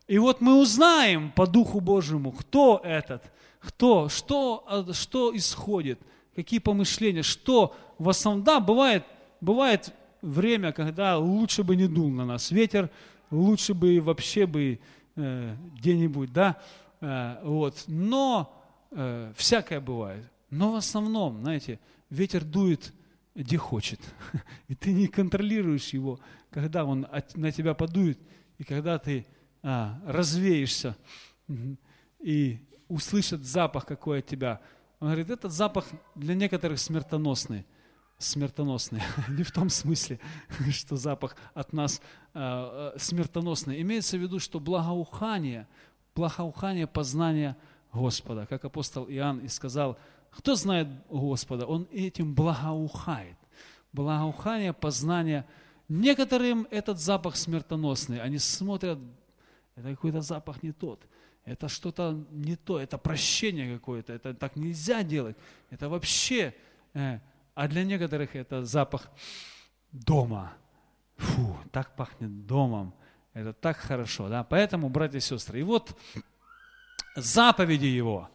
И 0.06 0.16
вот 0.16 0.40
мы 0.40 0.58
узнаем 0.58 1.30
по 1.32 1.46
Духу 1.46 1.80
Божьему, 1.80 2.32
кто 2.32 2.80
этот, 2.82 3.30
кто, 3.60 4.08
что, 4.08 4.64
а, 4.66 4.92
что 4.94 5.36
исходит, 5.36 6.00
какие 6.34 6.60
помышления, 6.60 7.22
что 7.22 7.76
в 7.98 8.08
основном, 8.08 8.42
да, 8.42 8.58
бывает, 8.58 9.04
бывает 9.42 9.92
время, 10.22 10.72
когда 10.72 11.18
лучше 11.18 11.62
бы 11.64 11.76
не 11.76 11.86
дул 11.86 12.10
на 12.10 12.24
нас 12.24 12.50
ветер, 12.50 12.90
лучше 13.30 13.74
бы 13.74 14.00
вообще 14.00 14.46
бы 14.46 14.80
э, 15.16 15.56
где-нибудь, 15.76 16.32
да, 16.32 16.56
э, 17.00 17.38
вот, 17.42 17.84
но 17.86 18.54
э, 18.90 19.32
всякое 19.36 19.80
бывает. 19.80 20.24
Но 20.50 20.72
в 20.72 20.76
основном, 20.76 21.40
знаете, 21.40 21.78
ветер 22.10 22.44
дует 22.44 22.92
где 23.38 23.56
хочет. 23.56 24.00
И 24.68 24.74
ты 24.74 24.92
не 24.92 25.06
контролируешь 25.06 25.90
его, 25.90 26.18
когда 26.50 26.84
он 26.84 27.06
на 27.34 27.52
тебя 27.52 27.72
подует, 27.72 28.18
и 28.58 28.64
когда 28.64 28.98
ты 28.98 29.26
а, 29.62 30.00
развеешься, 30.04 30.96
и 32.18 32.58
услышат 32.88 33.44
запах 33.44 33.86
какой 33.86 34.18
от 34.18 34.26
тебя. 34.26 34.60
Он 34.98 35.08
говорит, 35.08 35.30
этот 35.30 35.52
запах 35.52 35.86
для 36.16 36.34
некоторых 36.34 36.80
смертоносный. 36.80 37.64
Смертоносный. 38.18 39.02
Не 39.28 39.42
в 39.42 39.52
том 39.52 39.70
смысле, 39.70 40.18
что 40.72 40.96
запах 40.96 41.36
от 41.54 41.72
нас 41.72 42.00
а, 42.34 42.92
а, 42.94 42.98
смертоносный. 42.98 43.80
Имеется 43.82 44.18
в 44.18 44.20
виду, 44.20 44.38
что 44.38 44.60
благоухание, 44.60 45.66
благоухание 46.14 46.86
познания 46.86 47.56
Господа. 47.92 48.46
Как 48.46 48.64
апостол 48.64 49.06
Иоанн 49.08 49.38
и 49.38 49.48
сказал, 49.48 49.98
кто 50.30 50.54
знает 50.54 50.88
Господа, 51.08 51.66
он 51.66 51.88
этим 51.92 52.34
благоухает. 52.34 53.36
Благоухание, 53.92 54.72
познание. 54.72 55.46
Некоторым 55.88 56.66
этот 56.70 56.98
запах 56.98 57.36
смертоносный. 57.36 58.20
Они 58.20 58.38
смотрят, 58.38 58.98
это 59.74 59.90
какой-то 59.90 60.20
запах 60.20 60.62
не 60.62 60.72
тот. 60.72 61.06
Это 61.44 61.68
что-то 61.68 62.26
не 62.30 62.56
то, 62.56 62.78
это 62.78 62.98
прощение 62.98 63.74
какое-то, 63.74 64.12
это 64.12 64.34
так 64.34 64.56
нельзя 64.56 65.02
делать. 65.02 65.36
Это 65.70 65.88
вообще, 65.88 66.54
э, 66.92 67.20
а 67.58 67.66
для 67.66 67.82
некоторых 67.82 68.36
это 68.36 68.64
запах 68.64 69.10
дома. 69.90 70.52
Фу, 71.16 71.56
так 71.72 71.96
пахнет 71.96 72.46
домом. 72.46 72.94
Это 73.32 73.52
так 73.52 73.76
хорошо, 73.76 74.28
да. 74.28 74.44
Поэтому, 74.44 74.88
братья 74.88 75.18
и 75.18 75.20
сестры, 75.20 75.58
и 75.58 75.62
вот 75.64 75.92
заповеди 77.16 77.86
Его, 77.86 78.30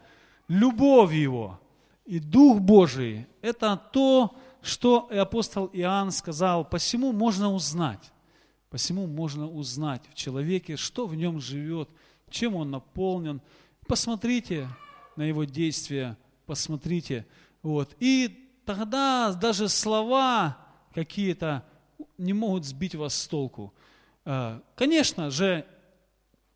любовь 0.49 1.13
Его, 1.13 1.57
и 2.03 2.19
Дух 2.19 2.59
Божий– 2.59 3.25
это 3.41 3.77
то, 3.93 4.35
что 4.61 5.07
апостол 5.09 5.69
Иоанн 5.71 6.11
сказал, 6.11 6.65
посему 6.65 7.13
можно 7.13 7.49
узнать, 7.49 8.11
посему 8.69 9.07
можно 9.07 9.47
узнать 9.47 10.01
в 10.09 10.15
человеке, 10.15 10.75
что 10.75 11.07
в 11.07 11.15
нем 11.15 11.39
живет, 11.39 11.89
чем 12.29 12.55
он 12.55 12.71
наполнен. 12.71 13.41
Посмотрите 13.87 14.67
на 15.15 15.23
его 15.23 15.45
действия, 15.45 16.17
посмотрите. 16.45 17.25
Вот. 17.61 17.95
И 18.01 18.42
тогда 18.65 19.33
даже 19.33 19.69
слова 19.69 20.57
какие-то 20.93 21.63
не 22.17 22.33
могут 22.33 22.65
сбить 22.65 22.95
вас 22.95 23.15
с 23.15 23.27
толку. 23.27 23.73
А, 24.25 24.61
конечно 24.75 25.29
же, 25.29 25.65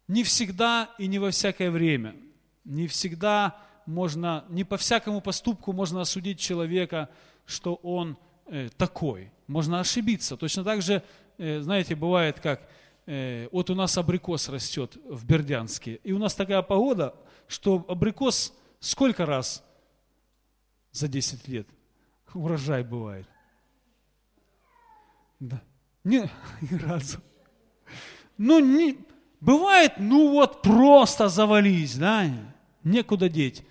не 0.08 0.24
всегда 0.24 0.89
и 0.97 1.08
не 1.08 1.20
во 1.20 1.32
всякое 1.32 1.72
время, 1.72 2.16
не 2.64 2.88
всегда 2.88 3.58
можно, 3.86 4.45
не 4.49 4.64
по 4.64 4.78
всякому 4.78 5.22
поступку 5.22 5.74
можно 5.74 6.01
осудить 6.01 6.39
человека, 6.39 7.10
что 7.45 7.76
он 7.76 8.18
э, 8.45 8.70
такой. 8.78 9.32
Можно 9.47 9.80
ошибиться. 9.80 10.38
Точно 10.38 10.64
так 10.64 10.82
же, 10.82 11.03
э, 11.38 11.62
знаете, 11.62 11.95
бывает 11.95 12.39
как, 12.39 12.70
э, 13.05 13.47
вот 13.51 13.70
у 13.70 13.76
нас 13.76 13.97
абрикос 13.97 14.49
растет 14.49 14.97
в 15.05 15.26
Бердянске, 15.26 15.99
и 16.03 16.12
у 16.12 16.20
нас 16.20 16.36
такая 16.36 16.62
погода, 16.62 17.16
что 17.47 17.86
абрикос 17.88 18.53
сколько 18.80 19.26
раз 19.26 19.64
за 20.91 21.08
10 21.08 21.47
лет 21.47 21.68
урожай 22.34 22.84
бывает? 22.84 23.28
Да. 25.39 25.61
Не, 26.03 26.30
ни 26.61 26.75
разу. 26.78 27.19
Ну, 28.38 28.59
не, 28.59 28.97
бывает, 29.39 29.93
ну 29.97 30.32
вот 30.32 30.61
просто 30.61 31.28
завались, 31.28 31.95
да, 31.97 32.25
некуда 32.84 33.30
деть. 33.30 33.63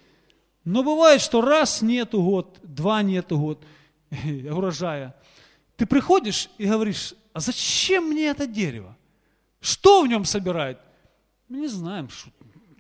Но 0.65 0.83
бывает, 0.83 1.21
что 1.21 1.41
раз 1.41 1.83
нету 1.83 2.23
год, 2.23 2.59
два 2.63 3.03
нету 3.03 3.39
год 3.39 3.65
урожая. 4.51 5.15
Ты 5.77 5.87
приходишь 5.87 6.49
и 6.59 6.67
говоришь, 6.67 7.15
а 7.33 7.41
зачем 7.41 8.09
мне 8.09 8.27
это 8.27 8.47
дерево? 8.47 8.97
Что 9.61 10.03
в 10.03 10.09
нем 10.09 10.25
собирает? 10.25 10.81
Мы 11.49 11.59
не 11.59 11.69
знаем, 11.69 12.09
что 12.09 12.31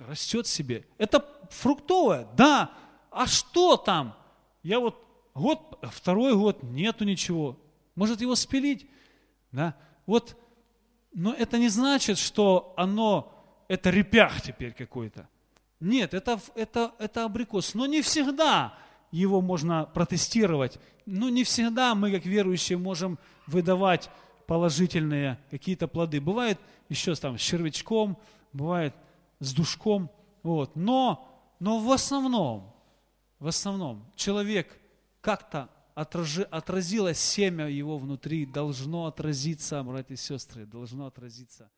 растет 0.08 0.46
себе. 0.46 0.86
Это 0.98 1.24
фруктовое, 1.50 2.26
да. 2.36 2.72
А 3.10 3.26
что 3.26 3.76
там? 3.76 4.16
Я 4.62 4.80
вот 4.80 5.05
год, 5.36 5.78
второй 5.82 6.34
год 6.34 6.62
нету 6.62 7.04
ничего. 7.04 7.58
Может 7.94 8.20
его 8.20 8.34
спилить? 8.34 8.86
Да? 9.52 9.76
Вот, 10.06 10.36
но 11.12 11.32
это 11.32 11.58
не 11.58 11.68
значит, 11.68 12.18
что 12.18 12.74
оно, 12.76 13.32
это 13.68 13.90
репях 13.90 14.42
теперь 14.42 14.72
какой-то. 14.72 15.28
Нет, 15.80 16.14
это, 16.14 16.40
это, 16.54 16.92
это 16.98 17.24
абрикос. 17.24 17.74
Но 17.74 17.86
не 17.86 18.02
всегда 18.02 18.74
его 19.10 19.40
можно 19.40 19.84
протестировать. 19.86 20.78
Но 21.04 21.28
не 21.28 21.44
всегда 21.44 21.94
мы, 21.94 22.10
как 22.10 22.24
верующие, 22.24 22.78
можем 22.78 23.18
выдавать 23.46 24.10
положительные 24.46 25.38
какие-то 25.50 25.88
плоды. 25.88 26.20
Бывает 26.20 26.58
еще 26.88 27.14
там 27.14 27.38
с 27.38 27.40
червячком, 27.40 28.18
бывает 28.52 28.94
с 29.40 29.54
душком. 29.54 30.10
Вот. 30.42 30.76
Но, 30.76 31.54
но 31.60 31.78
в 31.78 31.90
основном, 31.90 32.74
в 33.38 33.46
основном 33.46 34.04
человек 34.16 34.78
как-то 35.26 35.68
отражи, 35.96 36.44
отразилось 36.44 37.18
семя 37.18 37.68
его 37.68 37.98
внутри, 37.98 38.46
должно 38.46 39.06
отразиться, 39.06 39.82
братья 39.82 40.14
и 40.14 40.16
сестры, 40.16 40.66
должно 40.66 41.06
отразиться. 41.06 41.68